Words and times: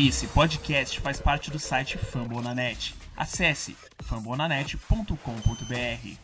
Esse 0.00 0.28
podcast 0.28 1.00
faz 1.00 1.20
parte 1.20 1.50
do 1.50 1.58
site 1.58 1.98
Fambonanet. 1.98 2.94
Acesse 3.16 3.74
fambonanet.com.br. 4.00 6.16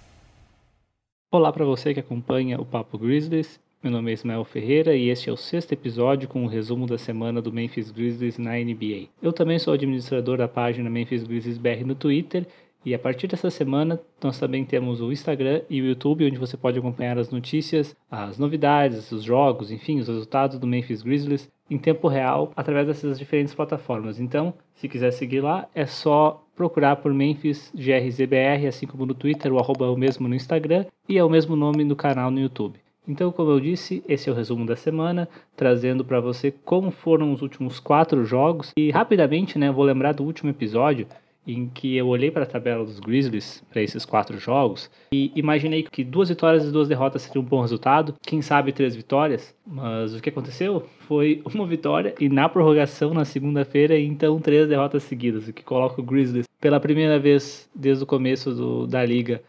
Olá 1.32 1.52
para 1.52 1.64
você 1.64 1.92
que 1.92 1.98
acompanha 1.98 2.60
o 2.60 2.64
Papo 2.64 2.96
Grizzlies. 2.96 3.58
Meu 3.82 3.90
nome 3.90 4.12
é 4.12 4.14
Ismael 4.14 4.44
Ferreira 4.44 4.94
e 4.94 5.08
este 5.08 5.28
é 5.28 5.32
o 5.32 5.36
sexto 5.36 5.72
episódio 5.72 6.28
com 6.28 6.44
o 6.44 6.48
resumo 6.48 6.86
da 6.86 6.96
semana 6.96 7.42
do 7.42 7.52
Memphis 7.52 7.90
Grizzlies 7.90 8.38
na 8.38 8.52
NBA. 8.52 9.08
Eu 9.20 9.32
também 9.32 9.58
sou 9.58 9.74
administrador 9.74 10.38
da 10.38 10.46
página 10.46 10.88
Memphis 10.88 11.24
Grizzlies 11.24 11.58
BR 11.58 11.84
no 11.84 11.96
Twitter 11.96 12.46
e 12.84 12.94
a 12.94 12.98
partir 12.98 13.26
dessa 13.26 13.50
semana, 13.50 14.00
nós 14.22 14.38
também 14.38 14.64
temos 14.64 15.00
o 15.00 15.10
Instagram 15.10 15.62
e 15.68 15.80
o 15.80 15.86
YouTube, 15.86 16.26
onde 16.26 16.38
você 16.38 16.56
pode 16.56 16.78
acompanhar 16.78 17.18
as 17.18 17.30
notícias, 17.30 17.96
as 18.08 18.38
novidades, 18.38 19.10
os 19.10 19.24
jogos, 19.24 19.72
enfim, 19.72 19.98
os 19.98 20.06
resultados 20.06 20.60
do 20.60 20.66
Memphis 20.66 21.02
Grizzlies 21.02 21.50
em 21.70 21.78
tempo 21.78 22.08
real 22.08 22.52
através 22.56 22.86
dessas 22.86 23.18
diferentes 23.18 23.54
plataformas. 23.54 24.20
Então, 24.20 24.54
se 24.74 24.88
quiser 24.88 25.10
seguir 25.10 25.40
lá, 25.40 25.66
é 25.74 25.86
só 25.86 26.44
procurar 26.54 26.96
por 26.96 27.12
Memphis 27.12 27.72
GRZBR, 27.74 28.66
assim 28.66 28.86
como 28.86 29.06
no 29.06 29.14
Twitter, 29.14 29.52
o 29.52 29.58
arroba 29.58 29.86
é 29.86 29.88
o 29.88 29.96
mesmo 29.96 30.28
no 30.28 30.34
Instagram 30.34 30.86
e 31.08 31.18
é 31.18 31.24
o 31.24 31.30
mesmo 31.30 31.56
nome 31.56 31.84
no 31.84 31.96
canal 31.96 32.30
no 32.30 32.40
YouTube. 32.40 32.78
Então, 33.06 33.30
como 33.30 33.50
eu 33.50 33.60
disse, 33.60 34.02
esse 34.08 34.30
é 34.30 34.32
o 34.32 34.34
resumo 34.34 34.64
da 34.64 34.76
semana, 34.76 35.28
trazendo 35.54 36.04
para 36.04 36.20
você 36.20 36.50
como 36.50 36.90
foram 36.90 37.32
os 37.32 37.42
últimos 37.42 37.78
quatro 37.78 38.24
jogos. 38.24 38.72
E 38.78 38.90
rapidamente, 38.90 39.58
né, 39.58 39.70
vou 39.70 39.84
lembrar 39.84 40.12
do 40.12 40.24
último 40.24 40.48
episódio 40.48 41.06
em 41.46 41.68
que 41.68 41.96
eu 41.96 42.06
olhei 42.08 42.30
para 42.30 42.44
a 42.44 42.46
tabela 42.46 42.84
dos 42.84 43.00
Grizzlies 43.00 43.62
para 43.70 43.82
esses 43.82 44.04
quatro 44.04 44.38
jogos 44.38 44.90
e 45.12 45.30
imaginei 45.34 45.82
que 45.82 46.02
duas 46.02 46.28
vitórias 46.28 46.64
e 46.64 46.70
duas 46.70 46.88
derrotas 46.88 47.22
seria 47.22 47.40
um 47.40 47.44
bom 47.44 47.60
resultado, 47.60 48.14
quem 48.22 48.40
sabe 48.40 48.72
três 48.72 48.96
vitórias, 48.96 49.54
mas 49.66 50.14
o 50.14 50.20
que 50.20 50.30
aconteceu 50.30 50.84
foi 51.00 51.42
uma 51.54 51.66
vitória 51.66 52.14
e 52.20 52.28
na 52.28 52.48
prorrogação 52.48 53.12
na 53.12 53.24
segunda-feira 53.24 53.98
então 53.98 54.40
três 54.40 54.68
derrotas 54.68 55.02
seguidas, 55.02 55.48
o 55.48 55.52
que 55.52 55.62
coloca 55.62 56.00
o 56.00 56.04
Grizzlies 56.04 56.46
pela 56.60 56.80
primeira 56.80 57.18
vez 57.18 57.68
desde 57.74 58.04
o 58.04 58.06
começo 58.06 58.54
do, 58.54 58.86
da 58.86 59.04
liga 59.04 59.42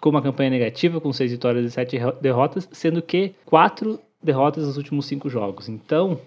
com 0.00 0.08
uma 0.08 0.22
campanha 0.22 0.50
negativa 0.50 1.00
com 1.00 1.12
seis 1.12 1.30
vitórias 1.30 1.66
e 1.66 1.70
sete 1.70 1.98
derrotas, 2.20 2.68
sendo 2.72 3.02
que 3.02 3.34
quatro 3.44 4.00
derrotas 4.22 4.66
nos 4.66 4.76
últimos 4.76 5.06
cinco 5.06 5.28
jogos. 5.28 5.68
Então 5.68 6.18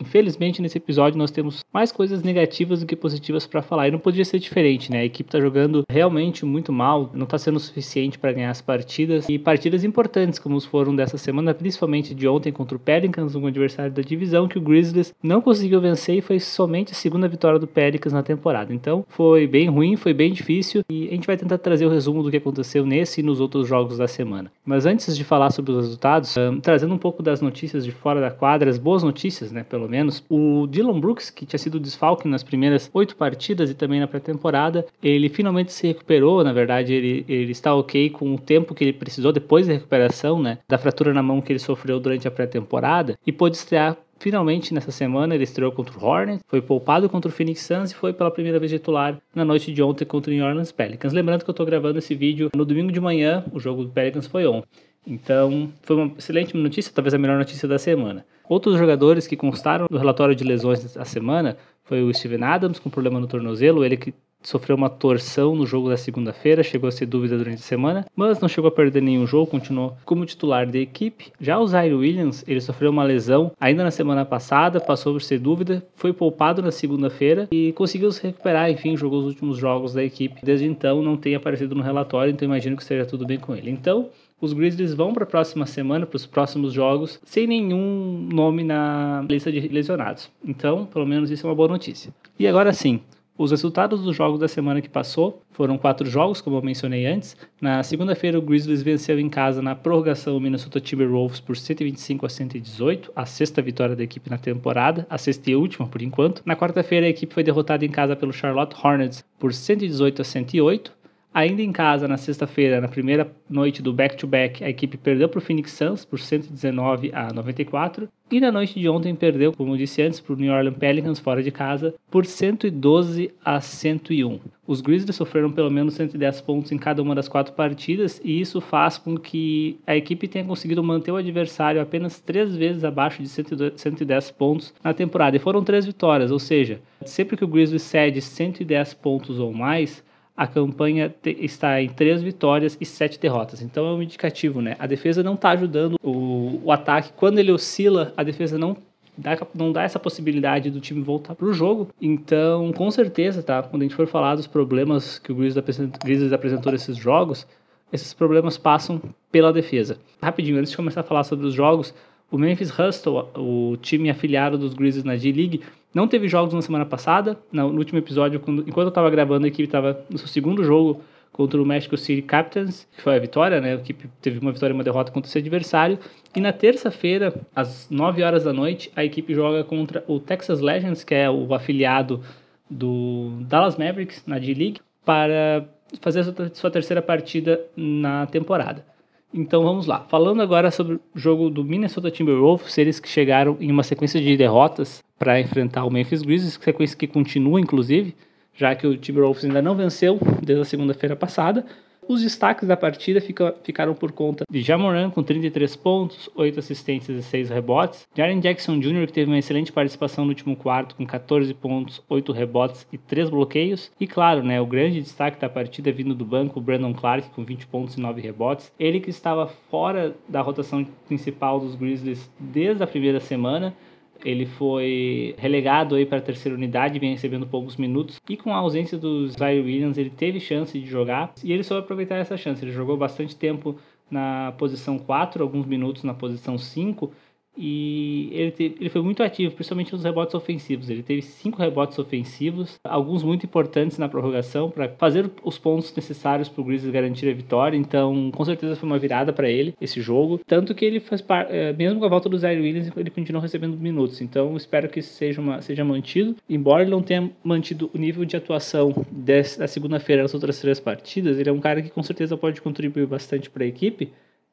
Infelizmente, 0.00 0.62
nesse 0.62 0.78
episódio 0.78 1.18
nós 1.18 1.30
temos 1.30 1.64
mais 1.72 1.90
coisas 1.92 2.22
negativas 2.22 2.80
do 2.80 2.86
que 2.86 2.96
positivas 2.96 3.46
para 3.46 3.62
falar. 3.62 3.88
E 3.88 3.90
não 3.90 3.98
podia 3.98 4.24
ser 4.24 4.38
diferente, 4.38 4.90
né? 4.90 5.00
A 5.00 5.04
equipe 5.04 5.28
está 5.28 5.40
jogando 5.40 5.84
realmente 5.90 6.44
muito 6.44 6.72
mal, 6.72 7.10
não 7.14 7.24
está 7.24 7.38
sendo 7.38 7.58
suficiente 7.58 8.18
para 8.18 8.32
ganhar 8.32 8.50
as 8.50 8.60
partidas. 8.60 9.28
E 9.28 9.38
partidas 9.38 9.84
importantes, 9.84 10.38
como 10.38 10.60
foram 10.60 10.94
dessa 10.94 11.18
semana, 11.18 11.54
principalmente 11.54 12.14
de 12.14 12.26
ontem 12.26 12.52
contra 12.52 12.76
o 12.76 12.80
Pelicans, 12.80 13.34
um 13.34 13.46
adversário 13.46 13.92
da 13.92 14.02
divisão, 14.02 14.48
que 14.48 14.58
o 14.58 14.60
Grizzlies 14.60 15.14
não 15.22 15.40
conseguiu 15.40 15.80
vencer 15.80 16.16
e 16.16 16.20
foi 16.20 16.40
somente 16.40 16.92
a 16.92 16.94
segunda 16.94 17.28
vitória 17.28 17.58
do 17.58 17.66
Pelicans 17.66 18.12
na 18.12 18.22
temporada. 18.22 18.72
Então, 18.72 19.04
foi 19.08 19.46
bem 19.46 19.68
ruim, 19.68 19.96
foi 19.96 20.12
bem 20.12 20.32
difícil. 20.32 20.82
E 20.90 21.08
a 21.08 21.10
gente 21.12 21.26
vai 21.26 21.36
tentar 21.36 21.58
trazer 21.58 21.86
o 21.86 21.90
resumo 21.90 22.22
do 22.22 22.30
que 22.30 22.36
aconteceu 22.36 22.84
nesse 22.84 23.20
e 23.20 23.24
nos 23.24 23.40
outros 23.40 23.66
jogos 23.66 23.98
da 23.98 24.08
semana. 24.08 24.50
Mas 24.64 24.86
antes 24.86 25.16
de 25.16 25.24
falar 25.24 25.50
sobre 25.50 25.72
os 25.72 25.78
resultados, 25.78 26.36
um, 26.36 26.60
trazendo 26.60 26.94
um 26.94 26.98
pouco 26.98 27.22
das 27.22 27.40
notícias 27.40 27.84
de 27.84 27.92
fora 27.92 28.20
da 28.20 28.30
quadra, 28.30 28.70
as 28.70 28.78
boas 28.78 29.02
notícias, 29.02 29.50
né? 29.52 29.64
Pelo 29.64 29.87
pelo 29.88 29.90
menos. 29.90 30.22
O 30.28 30.66
Dylan 30.66 31.00
Brooks, 31.00 31.30
que 31.30 31.46
tinha 31.46 31.58
sido 31.58 31.80
desfalque 31.80 32.28
nas 32.28 32.42
primeiras 32.42 32.90
oito 32.92 33.16
partidas 33.16 33.70
e 33.70 33.74
também 33.74 33.98
na 33.98 34.06
pré-temporada, 34.06 34.86
ele 35.02 35.28
finalmente 35.30 35.72
se 35.72 35.86
recuperou. 35.86 36.44
Na 36.44 36.52
verdade, 36.52 36.92
ele, 36.92 37.24
ele 37.26 37.52
está 37.52 37.74
ok 37.74 38.10
com 38.10 38.34
o 38.34 38.38
tempo 38.38 38.74
que 38.74 38.84
ele 38.84 38.92
precisou 38.92 39.32
depois 39.32 39.66
da 39.66 39.72
recuperação, 39.72 40.40
né? 40.40 40.58
Da 40.68 40.76
fratura 40.76 41.14
na 41.14 41.22
mão 41.22 41.40
que 41.40 41.50
ele 41.50 41.58
sofreu 41.58 41.98
durante 41.98 42.28
a 42.28 42.30
pré-temporada 42.30 43.18
e 43.26 43.32
pôde 43.32 43.56
estrear 43.56 43.96
Finalmente, 44.20 44.74
nessa 44.74 44.90
semana, 44.90 45.32
ele 45.32 45.44
estreou 45.44 45.70
contra 45.70 45.96
o 45.96 46.04
Hornets, 46.04 46.42
foi 46.48 46.60
poupado 46.60 47.08
contra 47.08 47.30
o 47.30 47.32
Phoenix 47.32 47.60
Suns 47.60 47.92
e 47.92 47.94
foi 47.94 48.12
pela 48.12 48.32
primeira 48.32 48.58
vez 48.58 48.72
titular 48.72 49.16
na 49.32 49.44
noite 49.44 49.72
de 49.72 49.80
ontem 49.80 50.04
contra 50.04 50.32
o 50.32 50.34
New 50.34 50.44
Orleans 50.44 50.72
Pelicans. 50.72 51.12
Lembrando 51.12 51.44
que 51.44 51.50
eu 51.50 51.52
estou 51.52 51.64
gravando 51.64 52.00
esse 52.00 52.16
vídeo 52.16 52.50
no 52.52 52.64
domingo 52.64 52.90
de 52.90 53.00
manhã, 53.00 53.44
o 53.52 53.60
jogo 53.60 53.84
do 53.84 53.90
Pelicans 53.90 54.26
foi 54.26 54.44
ontem. 54.44 54.66
Então, 55.08 55.70
foi 55.82 55.96
uma 55.96 56.12
excelente 56.18 56.56
notícia, 56.56 56.92
talvez 56.94 57.14
a 57.14 57.18
melhor 57.18 57.38
notícia 57.38 57.66
da 57.66 57.78
semana. 57.78 58.24
Outros 58.48 58.78
jogadores 58.78 59.26
que 59.26 59.36
constaram 59.36 59.86
no 59.90 59.98
relatório 59.98 60.34
de 60.34 60.44
lesões 60.44 60.94
da 60.94 61.04
semana 61.04 61.56
foi 61.84 62.02
o 62.02 62.12
Steven 62.12 62.44
Adams, 62.44 62.78
com 62.78 62.90
problema 62.90 63.18
no 63.18 63.26
tornozelo, 63.26 63.84
ele 63.84 63.96
que 63.96 64.12
sofreu 64.42 64.76
uma 64.76 64.88
torção 64.88 65.54
no 65.56 65.66
jogo 65.66 65.88
da 65.88 65.96
segunda-feira, 65.96 66.62
chegou 66.62 66.88
a 66.88 66.92
ser 66.92 67.06
dúvida 67.06 67.36
durante 67.36 67.58
a 67.58 67.64
semana, 67.64 68.06
mas 68.14 68.40
não 68.40 68.48
chegou 68.48 68.68
a 68.68 68.72
perder 68.72 69.02
nenhum 69.02 69.26
jogo, 69.26 69.50
continuou 69.50 69.96
como 70.04 70.24
titular 70.24 70.66
da 70.66 70.78
equipe. 70.78 71.32
Já 71.40 71.58
o 71.58 71.66
Zaire 71.66 71.94
Williams, 71.94 72.44
ele 72.46 72.60
sofreu 72.60 72.90
uma 72.90 73.02
lesão 73.02 73.52
ainda 73.58 73.82
na 73.82 73.90
semana 73.90 74.24
passada, 74.24 74.80
passou 74.80 75.14
por 75.14 75.22
ser 75.22 75.38
dúvida, 75.38 75.84
foi 75.96 76.12
poupado 76.12 76.62
na 76.62 76.70
segunda-feira 76.70 77.48
e 77.50 77.72
conseguiu 77.72 78.12
se 78.12 78.22
recuperar, 78.22 78.70
enfim, 78.70 78.96
jogou 78.96 79.20
os 79.20 79.26
últimos 79.26 79.56
jogos 79.58 79.92
da 79.92 80.04
equipe. 80.04 80.40
Desde 80.42 80.66
então 80.66 81.02
não 81.02 81.16
tem 81.16 81.34
aparecido 81.34 81.74
no 81.74 81.82
relatório, 81.82 82.30
então 82.30 82.46
imagino 82.46 82.76
que 82.76 82.82
esteja 82.82 83.04
tudo 83.04 83.26
bem 83.26 83.38
com 83.38 83.56
ele. 83.56 83.70
Então, 83.70 84.08
os 84.40 84.52
Grizzlies 84.52 84.94
vão 84.94 85.12
para 85.12 85.24
a 85.24 85.26
próxima 85.26 85.66
semana, 85.66 86.06
para 86.06 86.16
os 86.16 86.26
próximos 86.26 86.72
jogos, 86.72 87.20
sem 87.24 87.46
nenhum 87.46 88.28
nome 88.32 88.62
na 88.62 89.24
lista 89.28 89.50
de 89.50 89.60
lesionados. 89.68 90.30
Então, 90.44 90.86
pelo 90.86 91.06
menos 91.06 91.30
isso 91.30 91.46
é 91.46 91.50
uma 91.50 91.56
boa 91.56 91.68
notícia. 91.68 92.12
E 92.38 92.46
agora 92.46 92.72
sim, 92.72 93.00
os 93.38 93.52
resultados 93.52 94.02
dos 94.02 94.16
jogos 94.16 94.40
da 94.40 94.48
semana 94.48 94.80
que 94.80 94.88
passou 94.88 95.40
foram 95.52 95.78
quatro 95.78 96.10
jogos, 96.10 96.40
como 96.40 96.56
eu 96.56 96.62
mencionei 96.62 97.06
antes. 97.06 97.36
Na 97.60 97.84
segunda-feira, 97.84 98.36
o 98.36 98.42
Grizzlies 98.42 98.82
venceu 98.82 99.16
em 99.16 99.28
casa 99.28 99.62
na 99.62 99.76
prorrogação 99.76 100.36
o 100.36 100.40
Minnesota 100.40 100.80
Timberwolves 100.80 101.38
por 101.38 101.56
125 101.56 102.26
a 102.26 102.28
118, 102.28 103.12
a 103.14 103.24
sexta 103.24 103.62
vitória 103.62 103.94
da 103.94 104.02
equipe 104.02 104.28
na 104.28 104.38
temporada, 104.38 105.06
a 105.08 105.16
sexta 105.16 105.52
e 105.52 105.54
última 105.54 105.86
por 105.86 106.02
enquanto. 106.02 106.42
Na 106.44 106.56
quarta-feira, 106.56 107.06
a 107.06 107.10
equipe 107.10 107.32
foi 107.32 107.44
derrotada 107.44 107.84
em 107.84 107.90
casa 107.90 108.16
pelo 108.16 108.32
Charlotte 108.32 108.74
Hornets 108.84 109.24
por 109.38 109.54
118 109.54 110.20
a 110.20 110.24
108. 110.24 110.97
Ainda 111.38 111.62
em 111.62 111.70
casa, 111.70 112.08
na 112.08 112.16
sexta-feira, 112.16 112.80
na 112.80 112.88
primeira 112.88 113.30
noite 113.48 113.80
do 113.80 113.92
back-to-back, 113.92 114.58
-back, 114.58 114.66
a 114.66 114.70
equipe 114.70 114.96
perdeu 114.96 115.28
para 115.28 115.38
o 115.38 115.40
Phoenix 115.40 115.70
Suns 115.70 116.04
por 116.04 116.18
119 116.18 117.12
a 117.14 117.32
94. 117.32 118.08
E 118.28 118.40
na 118.40 118.50
noite 118.50 118.80
de 118.80 118.88
ontem 118.88 119.14
perdeu, 119.14 119.52
como 119.52 119.72
eu 119.72 119.76
disse 119.76 120.02
antes, 120.02 120.18
para 120.18 120.32
o 120.32 120.36
New 120.36 120.52
Orleans 120.52 120.76
Pelicans 120.76 121.20
fora 121.20 121.40
de 121.40 121.52
casa 121.52 121.94
por 122.10 122.26
112 122.26 123.30
a 123.44 123.60
101. 123.60 124.40
Os 124.66 124.80
Grizzlies 124.80 125.14
sofreram 125.14 125.52
pelo 125.52 125.70
menos 125.70 125.94
110 125.94 126.40
pontos 126.40 126.72
em 126.72 126.76
cada 126.76 127.00
uma 127.00 127.14
das 127.14 127.28
quatro 127.28 127.54
partidas 127.54 128.20
e 128.24 128.40
isso 128.40 128.60
faz 128.60 128.98
com 128.98 129.16
que 129.16 129.78
a 129.86 129.94
equipe 129.94 130.26
tenha 130.26 130.44
conseguido 130.44 130.82
manter 130.82 131.12
o 131.12 131.16
adversário 131.16 131.80
apenas 131.80 132.18
três 132.18 132.56
vezes 132.56 132.82
abaixo 132.82 133.22
de 133.22 133.28
110 133.28 134.32
pontos 134.32 134.74
na 134.82 134.92
temporada. 134.92 135.36
E 135.36 135.40
foram 135.40 135.62
três 135.62 135.86
vitórias, 135.86 136.32
ou 136.32 136.40
seja, 136.40 136.80
sempre 137.06 137.36
que 137.36 137.44
o 137.44 137.48
Grizzlies 137.48 137.82
cede 137.82 138.20
110 138.20 138.94
pontos 138.94 139.38
ou 139.38 139.52
mais, 139.52 140.02
a 140.38 140.46
campanha 140.46 141.12
está 141.24 141.82
em 141.82 141.88
três 141.88 142.22
vitórias 142.22 142.78
e 142.80 142.86
sete 142.86 143.18
derrotas. 143.18 143.60
Então 143.60 143.84
é 143.84 143.92
um 143.92 144.00
indicativo, 144.00 144.62
né? 144.62 144.76
A 144.78 144.86
defesa 144.86 145.20
não 145.20 145.34
está 145.34 145.50
ajudando 145.50 145.96
o, 146.00 146.60
o 146.62 146.70
ataque. 146.70 147.12
Quando 147.16 147.40
ele 147.40 147.50
oscila, 147.50 148.12
a 148.16 148.22
defesa 148.22 148.56
não 148.56 148.76
dá, 149.16 149.36
não 149.52 149.72
dá 149.72 149.82
essa 149.82 149.98
possibilidade 149.98 150.70
do 150.70 150.78
time 150.78 151.02
voltar 151.02 151.34
para 151.34 151.44
o 151.44 151.52
jogo. 151.52 151.88
Então, 152.00 152.72
com 152.72 152.88
certeza, 152.88 153.42
tá? 153.42 153.64
Quando 153.64 153.82
a 153.82 153.84
gente 153.86 153.96
for 153.96 154.06
falar 154.06 154.36
dos 154.36 154.46
problemas 154.46 155.18
que 155.18 155.32
o 155.32 155.34
Grizzlies 155.34 155.56
apresentou, 155.56 156.32
apresentou 156.32 156.70
nesses 156.70 156.96
jogos, 156.96 157.44
esses 157.92 158.14
problemas 158.14 158.56
passam 158.56 159.02
pela 159.32 159.52
defesa. 159.52 159.98
Rapidinho, 160.22 160.58
antes 160.58 160.70
de 160.70 160.76
começar 160.76 161.00
a 161.00 161.04
falar 161.04 161.24
sobre 161.24 161.46
os 161.46 161.54
jogos, 161.54 161.92
o 162.30 162.38
Memphis 162.38 162.70
Hustle, 162.70 163.28
o 163.36 163.76
time 163.80 164.10
afiliado 164.10 164.58
dos 164.58 164.74
Grizzlies 164.74 165.04
na 165.04 165.16
G-League, 165.16 165.62
não 165.94 166.06
teve 166.06 166.28
jogos 166.28 166.52
na 166.52 166.60
semana 166.60 166.84
passada. 166.84 167.38
No, 167.50 167.68
último 167.68 167.98
episódio, 167.98 168.38
quando, 168.40 168.62
enquanto 168.62 168.86
eu 168.86 168.90
estava 168.90 169.08
gravando, 169.10 169.46
a 169.46 169.48
equipe 169.48 169.64
estava 169.64 170.04
no 170.10 170.18
seu 170.18 170.28
segundo 170.28 170.62
jogo 170.62 171.00
contra 171.32 171.60
o 171.60 171.64
Mexico 171.64 171.96
City 171.96 172.22
Captains, 172.22 172.86
que 172.96 173.02
foi 173.02 173.16
a 173.16 173.18
vitória, 173.18 173.60
né? 173.60 173.72
A 173.72 173.74
equipe 173.76 174.08
teve 174.20 174.38
uma 174.38 174.52
vitória 174.52 174.72
e 174.72 174.74
uma 174.74 174.84
derrota 174.84 175.12
contra 175.12 175.28
esse 175.28 175.38
adversário. 175.38 175.98
E 176.34 176.40
na 176.40 176.52
terça-feira, 176.52 177.34
às 177.54 177.88
9 177.90 178.22
horas 178.22 178.44
da 178.44 178.52
noite, 178.52 178.90
a 178.94 179.04
equipe 179.04 179.34
joga 179.34 179.64
contra 179.64 180.04
o 180.06 180.18
Texas 180.18 180.60
Legends, 180.60 181.04
que 181.04 181.14
é 181.14 181.30
o 181.30 181.54
afiliado 181.54 182.20
do 182.68 183.38
Dallas 183.42 183.76
Mavericks 183.76 184.22
na 184.26 184.38
D-League, 184.38 184.80
para 185.04 185.66
fazer 186.00 186.24
sua 186.52 186.70
terceira 186.70 187.00
partida 187.00 187.60
na 187.74 188.26
temporada. 188.26 188.84
Então 189.32 189.62
vamos 189.62 189.86
lá. 189.86 190.06
Falando 190.08 190.40
agora 190.40 190.70
sobre 190.70 190.94
o 190.94 191.00
jogo 191.14 191.50
do 191.50 191.62
Minnesota 191.62 192.10
Timberwolves, 192.10 192.76
eles 192.78 192.98
que 192.98 193.08
chegaram 193.08 193.56
em 193.60 193.70
uma 193.70 193.82
sequência 193.82 194.20
de 194.20 194.36
derrotas 194.36 195.02
para 195.18 195.38
enfrentar 195.40 195.84
o 195.84 195.90
Memphis 195.90 196.22
Grizzlies, 196.22 196.58
sequência 196.62 196.96
que 196.96 197.06
continua 197.06 197.60
inclusive, 197.60 198.14
já 198.54 198.74
que 198.74 198.86
o 198.86 198.96
Timberwolves 198.96 199.44
ainda 199.44 199.60
não 199.60 199.74
venceu 199.74 200.18
desde 200.42 200.62
a 200.62 200.64
segunda-feira 200.64 201.14
passada. 201.14 201.66
Os 202.08 202.22
destaques 202.22 202.66
da 202.66 202.74
partida 202.74 203.20
fica, 203.20 203.54
ficaram 203.62 203.94
por 203.94 204.12
conta 204.12 204.44
de 204.50 204.62
Jamoran 204.62 205.10
com 205.10 205.22
33 205.22 205.76
pontos, 205.76 206.30
8 206.34 206.58
assistências 206.58 207.18
e 207.18 207.22
6 207.22 207.50
rebotes. 207.50 208.08
Jaren 208.16 208.40
Jackson 208.40 208.80
Jr., 208.80 209.06
que 209.06 209.12
teve 209.12 209.30
uma 209.30 209.36
excelente 209.36 209.70
participação 209.70 210.24
no 210.24 210.30
último 210.30 210.56
quarto 210.56 210.94
com 210.94 211.04
14 211.04 211.52
pontos, 211.52 212.02
8 212.08 212.32
rebotes 212.32 212.86
e 212.90 212.96
3 212.96 213.28
bloqueios. 213.28 213.92
E 214.00 214.06
claro, 214.06 214.42
né, 214.42 214.58
o 214.58 214.64
grande 214.64 215.02
destaque 215.02 215.38
da 215.38 215.50
partida 215.50 215.92
vindo 215.92 216.14
do 216.14 216.24
banco, 216.24 216.62
Brandon 216.62 216.94
Clark 216.94 217.28
com 217.28 217.44
20 217.44 217.66
pontos 217.66 217.98
e 217.98 218.00
9 218.00 218.22
rebotes. 218.22 218.72
Ele 218.80 219.00
que 219.00 219.10
estava 219.10 219.46
fora 219.46 220.16
da 220.26 220.40
rotação 220.40 220.86
principal 221.06 221.60
dos 221.60 221.74
Grizzlies 221.74 222.30
desde 222.40 222.82
a 222.82 222.86
primeira 222.86 223.20
semana 223.20 223.76
ele 224.24 224.46
foi 224.46 225.34
relegado 225.38 225.94
aí 225.94 226.04
para 226.04 226.18
a 226.18 226.22
terceira 226.22 226.56
unidade, 226.56 226.98
vem 226.98 227.12
recebendo 227.12 227.46
poucos 227.46 227.76
minutos. 227.76 228.20
E 228.28 228.36
com 228.36 228.52
a 228.52 228.58
ausência 228.58 228.98
do 228.98 229.28
Zaire 229.28 229.60
Williams, 229.60 229.98
ele 229.98 230.10
teve 230.10 230.40
chance 230.40 230.78
de 230.78 230.86
jogar 230.86 231.32
e 231.42 231.52
ele 231.52 231.62
soube 231.62 231.84
aproveitar 231.84 232.16
essa 232.16 232.36
chance. 232.36 232.64
Ele 232.64 232.72
jogou 232.72 232.96
bastante 232.96 233.36
tempo 233.36 233.76
na 234.10 234.52
posição 234.58 234.98
4, 234.98 235.42
alguns 235.42 235.66
minutos 235.66 236.02
na 236.02 236.14
posição 236.14 236.56
5 236.56 237.12
e 237.58 238.28
ele, 238.32 238.50
teve, 238.52 238.76
ele 238.78 238.88
foi 238.88 239.02
muito 239.02 239.20
ativo, 239.20 239.52
principalmente 239.52 239.92
nos 239.92 240.04
rebotes 240.04 240.34
ofensivos. 240.34 240.88
Ele 240.88 241.02
teve 241.02 241.22
cinco 241.22 241.60
rebotes 241.60 241.98
ofensivos, 241.98 242.78
alguns 242.84 243.24
muito 243.24 243.44
importantes 243.44 243.98
na 243.98 244.08
prorrogação, 244.08 244.70
para 244.70 244.88
fazer 244.90 245.28
os 245.42 245.58
pontos 245.58 245.92
necessários 245.96 246.48
para 246.48 246.60
o 246.60 246.64
Grizzlies 246.64 246.92
garantir 246.92 247.28
a 247.28 247.34
vitória. 247.34 247.76
Então, 247.76 248.30
com 248.30 248.44
certeza 248.44 248.76
foi 248.76 248.88
uma 248.88 248.98
virada 248.98 249.32
para 249.32 249.50
ele 249.50 249.74
esse 249.80 250.00
jogo. 250.00 250.40
Tanto 250.46 250.72
que 250.72 250.84
ele 250.84 251.00
faz 251.00 251.20
parte, 251.20 251.52
é, 251.52 251.72
mesmo 251.72 251.98
com 251.98 252.06
a 252.06 252.08
volta 252.08 252.28
do 252.28 252.38
Zaire 252.38 252.60
Williams, 252.60 252.92
ele 252.96 253.10
continuou 253.10 253.42
recebendo 253.42 253.76
minutos. 253.76 254.20
Então, 254.20 254.56
espero 254.56 254.88
que 254.88 255.00
isso 255.00 255.14
seja, 255.14 255.40
uma, 255.40 255.60
seja 255.60 255.84
mantido. 255.84 256.36
Embora 256.48 256.82
ele 256.82 256.92
não 256.92 257.02
tenha 257.02 257.28
mantido 257.42 257.90
o 257.92 257.98
nível 257.98 258.24
de 258.24 258.36
atuação 258.36 259.04
da 259.10 259.66
segunda-feira 259.66 260.22
nas 260.22 260.32
outras 260.32 260.60
três 260.60 260.78
partidas, 260.78 261.38
ele 261.38 261.48
é 261.48 261.52
um 261.52 261.60
cara 261.60 261.82
que 261.82 261.90
com 261.90 262.02
certeza 262.04 262.36
pode 262.36 262.62
contribuir 262.62 263.06
bastante 263.06 263.50
para 263.50 263.64
a 263.64 263.66
equipe 263.66 264.12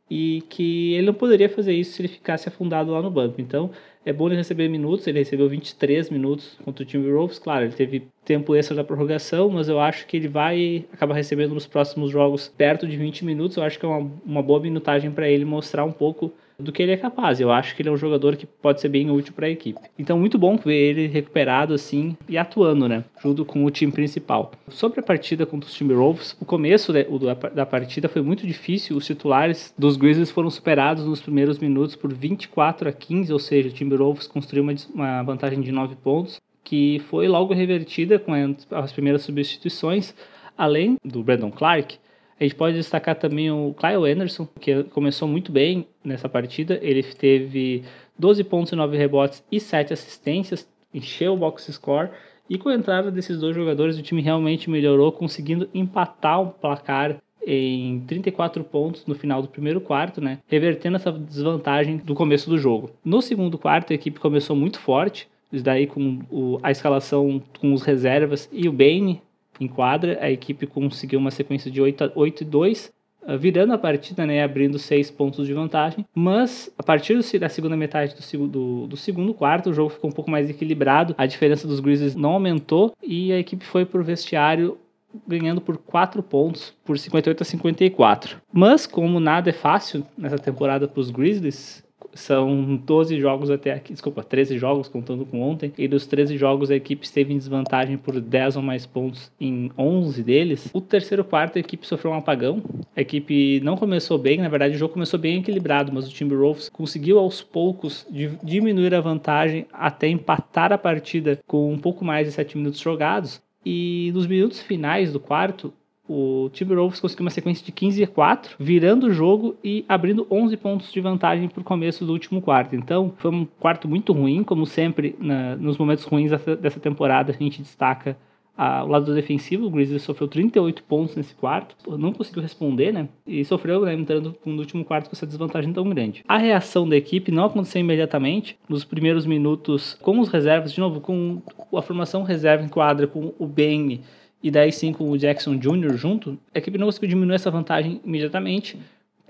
e 0.09 0.43
que 0.49 0.93
ele 0.93 1.07
não 1.07 1.13
poderia 1.13 1.49
fazer 1.49 1.73
isso 1.73 1.93
se 1.93 2.01
ele 2.01 2.07
ficasse 2.07 2.47
afundado 2.47 2.91
lá 2.91 3.01
no 3.01 3.09
banco. 3.09 3.41
Então, 3.41 3.71
é 4.05 4.13
bom 4.13 4.27
ele 4.27 4.35
receber 4.35 4.69
minutos, 4.69 5.07
ele 5.07 5.17
recebeu 5.17 5.49
23 5.49 6.11
minutos 6.11 6.57
contra 6.63 6.83
o 6.83 6.85
Timberwolves, 6.85 7.39
claro, 7.39 7.65
ele 7.65 7.73
teve 7.73 8.07
tempo 8.23 8.55
extra 8.55 8.75
da 8.75 8.83
prorrogação, 8.83 9.49
mas 9.49 9.67
eu 9.67 9.79
acho 9.79 10.05
que 10.05 10.15
ele 10.15 10.27
vai 10.27 10.85
acabar 10.93 11.15
recebendo 11.15 11.55
nos 11.55 11.65
próximos 11.65 12.11
jogos 12.11 12.47
perto 12.47 12.87
de 12.87 12.95
20 12.97 13.25
minutos, 13.25 13.57
eu 13.57 13.63
acho 13.63 13.79
que 13.79 13.85
é 13.85 13.89
uma, 13.89 14.11
uma 14.23 14.43
boa 14.43 14.59
minutagem 14.59 15.09
para 15.09 15.27
ele 15.27 15.43
mostrar 15.43 15.83
um 15.83 15.91
pouco 15.91 16.31
do 16.59 16.71
que 16.71 16.81
ele 16.81 16.91
é 16.91 16.97
capaz. 16.97 17.39
Eu 17.39 17.51
acho 17.51 17.75
que 17.75 17.81
ele 17.81 17.89
é 17.89 17.91
um 17.91 17.97
jogador 17.97 18.35
que 18.35 18.45
pode 18.45 18.81
ser 18.81 18.89
bem 18.89 19.09
útil 19.09 19.33
para 19.33 19.47
a 19.47 19.49
equipe. 19.49 19.79
Então, 19.97 20.19
muito 20.19 20.37
bom 20.37 20.57
ver 20.57 20.75
ele 20.75 21.07
recuperado 21.07 21.73
assim 21.73 22.15
e 22.27 22.37
atuando, 22.37 22.87
né, 22.87 23.03
junto 23.21 23.45
com 23.45 23.63
o 23.65 23.71
time 23.71 23.91
principal. 23.91 24.51
Sobre 24.69 24.99
a 24.99 25.03
partida 25.03 25.45
contra 25.45 25.69
os 25.69 25.75
Timberwolves, 25.75 26.35
o 26.39 26.45
começo 26.45 26.93
né, 26.93 27.05
da 27.53 27.65
partida 27.65 28.07
foi 28.07 28.21
muito 28.21 28.45
difícil. 28.45 28.97
Os 28.97 29.05
titulares 29.05 29.73
dos 29.77 29.97
Grizzlies 29.97 30.31
foram 30.31 30.49
superados 30.49 31.05
nos 31.05 31.21
primeiros 31.21 31.59
minutos 31.59 31.95
por 31.95 32.13
24 32.13 32.89
a 32.89 32.91
15, 32.91 33.31
ou 33.33 33.39
seja, 33.39 33.69
o 33.69 33.71
Timberwolves 33.71 34.27
construiu 34.27 34.63
uma, 34.63 34.73
uma 34.93 35.23
vantagem 35.23 35.61
de 35.61 35.71
9 35.71 35.95
pontos, 35.95 36.39
que 36.63 36.99
foi 37.09 37.27
logo 37.27 37.53
revertida 37.53 38.17
com 38.17 38.33
as 38.71 38.91
primeiras 38.91 39.21
substituições, 39.21 40.15
além 40.57 40.97
do 41.03 41.23
Brandon 41.23 41.51
Clark 41.51 41.97
a 42.39 42.43
gente 42.43 42.55
pode 42.55 42.75
destacar 42.75 43.15
também 43.15 43.49
o 43.49 43.73
Kyle 43.73 44.11
Anderson, 44.11 44.47
que 44.59 44.83
começou 44.85 45.27
muito 45.27 45.51
bem 45.51 45.87
nessa 46.03 46.27
partida. 46.27 46.77
Ele 46.81 47.01
teve 47.01 47.83
12 48.19 48.43
pontos 48.43 48.73
e 48.73 48.75
9 48.75 48.97
rebotes 48.97 49.43
e 49.51 49.59
7 49.59 49.93
assistências, 49.93 50.67
encheu 50.93 51.33
o 51.33 51.37
box 51.37 51.71
score. 51.71 52.09
E 52.49 52.57
com 52.57 52.69
a 52.69 52.75
entrada 52.75 53.09
desses 53.09 53.39
dois 53.39 53.55
jogadores, 53.55 53.97
o 53.97 54.01
time 54.01 54.21
realmente 54.21 54.69
melhorou, 54.69 55.11
conseguindo 55.11 55.69
empatar 55.73 56.41
o 56.41 56.51
placar 56.51 57.17
em 57.47 58.01
34 58.01 58.63
pontos 58.63 59.05
no 59.05 59.15
final 59.15 59.41
do 59.41 59.47
primeiro 59.47 59.79
quarto, 59.79 60.19
né? 60.19 60.39
Revertendo 60.47 60.97
essa 60.97 61.11
desvantagem 61.11 61.97
do 61.97 62.15
começo 62.15 62.49
do 62.49 62.57
jogo. 62.57 62.91
No 63.03 63.21
segundo 63.21 63.57
quarto, 63.57 63.93
a 63.93 63.95
equipe 63.95 64.19
começou 64.19 64.55
muito 64.55 64.79
forte, 64.79 65.27
daí 65.51 65.87
com 65.87 66.19
o, 66.29 66.59
a 66.61 66.71
escalação 66.71 67.41
com 67.59 67.73
os 67.73 67.81
reservas 67.81 68.49
e 68.51 68.67
o 68.67 68.73
Bane 68.73 69.21
em 69.59 69.67
quadra. 69.67 70.17
A 70.21 70.29
equipe 70.29 70.65
conseguiu 70.65 71.19
uma 71.19 71.31
sequência 71.31 71.69
de 71.69 71.81
8, 71.81 72.11
8 72.15 72.41
e 72.41 72.45
2, 72.45 72.93
ah, 73.25 73.35
virando 73.35 73.73
a 73.73 73.77
partida, 73.77 74.25
né, 74.25 74.43
abrindo 74.43 74.77
6 74.77 75.11
pontos 75.11 75.47
de 75.47 75.53
vantagem. 75.53 76.05
Mas 76.13 76.71
a 76.77 76.83
partir 76.83 77.19
da 77.39 77.49
segunda 77.49 77.75
metade 77.75 78.15
do, 78.15 78.47
do, 78.47 78.87
do, 78.87 78.97
segundo 78.97 79.33
quarto, 79.33 79.69
o 79.69 79.73
jogo 79.73 79.89
ficou 79.89 80.09
um 80.09 80.13
pouco 80.13 80.29
mais 80.29 80.49
equilibrado. 80.49 81.15
A 81.17 81.25
diferença 81.25 81.67
dos 81.67 81.79
Grizzlies 81.79 82.15
não 82.15 82.31
aumentou 82.31 82.93
e 83.01 83.31
a 83.31 83.39
equipe 83.39 83.65
foi 83.65 83.85
para 83.85 84.01
o 84.01 84.03
vestiário 84.03 84.77
ganhando 85.25 85.61
por 85.61 85.77
4 85.77 86.21
pontos, 86.21 86.73
por 86.83 86.99
58 86.99 87.41
a 87.41 87.45
54. 87.45 88.37
Mas, 88.51 88.85
como 88.85 89.19
nada 89.19 89.49
é 89.49 89.53
fácil 89.53 90.05
nessa 90.17 90.37
temporada 90.37 90.87
para 90.87 90.99
os 90.99 91.09
Grizzlies, 91.09 91.84
são 92.15 92.75
12 92.77 93.19
jogos 93.19 93.51
até 93.51 93.73
aqui, 93.73 93.93
desculpa, 93.93 94.23
13 94.23 94.57
jogos 94.57 94.87
contando 94.87 95.25
com 95.25 95.41
ontem. 95.41 95.71
E 95.77 95.87
dos 95.87 96.07
13 96.07 96.37
jogos 96.37 96.71
a 96.71 96.75
equipe 96.75 97.05
esteve 97.05 97.33
em 97.33 97.37
desvantagem 97.37 97.97
por 97.97 98.19
10 98.19 98.55
ou 98.55 98.63
mais 98.63 98.85
pontos 98.85 99.31
em 99.39 99.69
11 99.77 100.23
deles. 100.23 100.69
O 100.73 100.81
terceiro 100.81 101.23
quarto 101.23 101.57
a 101.57 101.59
equipe 101.59 101.85
sofreu 101.85 102.11
um 102.11 102.15
apagão. 102.15 102.63
A 102.95 103.01
equipe 103.01 103.59
não 103.61 103.75
começou 103.75 104.17
bem, 104.17 104.39
na 104.39 104.49
verdade 104.49 104.75
o 104.75 104.77
jogo 104.77 104.93
começou 104.93 105.19
bem 105.19 105.39
equilibrado, 105.39 105.91
mas 105.93 106.07
o 106.07 106.11
Timberwolves 106.11 106.69
conseguiu 106.69 107.19
aos 107.19 107.41
poucos 107.41 108.07
diminuir 108.43 108.95
a 108.95 109.01
vantagem 109.01 109.65
até 109.71 110.07
empatar 110.07 110.71
a 110.71 110.77
partida 110.77 111.39
com 111.45 111.71
um 111.71 111.77
pouco 111.77 112.05
mais 112.05 112.27
de 112.27 112.33
7 112.33 112.57
minutos 112.57 112.79
jogados. 112.79 113.43
E 113.65 114.11
nos 114.13 114.27
minutos 114.27 114.61
finais 114.61 115.11
do 115.11 115.19
quarto, 115.19 115.73
o 116.07 116.49
Timberwolves 116.53 116.99
conseguiu 116.99 117.23
uma 117.23 117.31
sequência 117.31 117.65
de 117.65 117.71
15 117.71 118.03
a 118.03 118.07
4, 118.07 118.55
virando 118.59 119.07
o 119.07 119.11
jogo 119.11 119.55
e 119.63 119.83
abrindo 119.87 120.27
11 120.29 120.57
pontos 120.57 120.91
de 120.91 121.01
vantagem 121.01 121.47
para 121.47 121.61
o 121.61 121.63
começo 121.63 122.05
do 122.05 122.11
último 122.11 122.41
quarto. 122.41 122.75
Então, 122.75 123.13
foi 123.17 123.31
um 123.31 123.45
quarto 123.59 123.87
muito 123.87 124.13
ruim, 124.13 124.43
como 124.43 124.65
sempre, 124.65 125.15
na, 125.19 125.55
nos 125.55 125.77
momentos 125.77 126.03
ruins 126.03 126.31
dessa 126.59 126.79
temporada, 126.79 127.31
a 127.31 127.35
gente 127.35 127.61
destaca 127.61 128.17
o 128.57 128.87
lado 128.87 129.13
defensivo, 129.13 129.65
o 129.65 129.69
Grizzlies 129.69 130.03
sofreu 130.03 130.27
38 130.29 130.83
pontos 130.83 131.15
nesse 131.15 131.35
quarto, 131.35 131.75
não 131.97 132.13
conseguiu 132.13 132.41
responder, 132.41 132.93
né? 132.93 133.09
E 133.27 133.43
sofreu, 133.43 133.81
né, 133.81 133.93
entrando 133.93 134.33
no 134.45 134.59
último 134.59 134.85
quarto 134.85 135.09
com 135.09 135.15
essa 135.15 135.27
desvantagem 135.27 135.73
tão 135.73 135.89
grande. 135.89 136.23
A 136.25 136.37
reação 136.37 136.87
da 136.87 136.95
equipe 136.95 137.31
não 137.31 137.45
aconteceu 137.45 137.81
imediatamente. 137.81 138.57
Nos 138.69 138.85
primeiros 138.85 139.25
minutos, 139.25 139.97
com 140.01 140.19
os 140.19 140.29
reservas, 140.29 140.71
de 140.71 140.79
novo, 140.79 141.01
com 141.01 141.41
a 141.75 141.81
formação 141.81 142.23
reserva 142.23 142.63
em 142.63 142.69
quadra, 142.69 143.07
com 143.07 143.33
o 143.37 143.45
Ben 143.45 143.99
e 144.45 144.51
daí 144.51 144.71
sim 144.71 144.93
com 144.93 145.09
o 145.09 145.17
Jackson 145.17 145.57
Jr. 145.57 145.97
junto, 145.97 146.37
a 146.53 146.59
equipe 146.59 146.77
não 146.77 146.85
conseguiu 146.85 147.09
diminuir 147.09 147.33
essa 147.33 147.49
vantagem 147.49 147.99
imediatamente. 148.05 148.77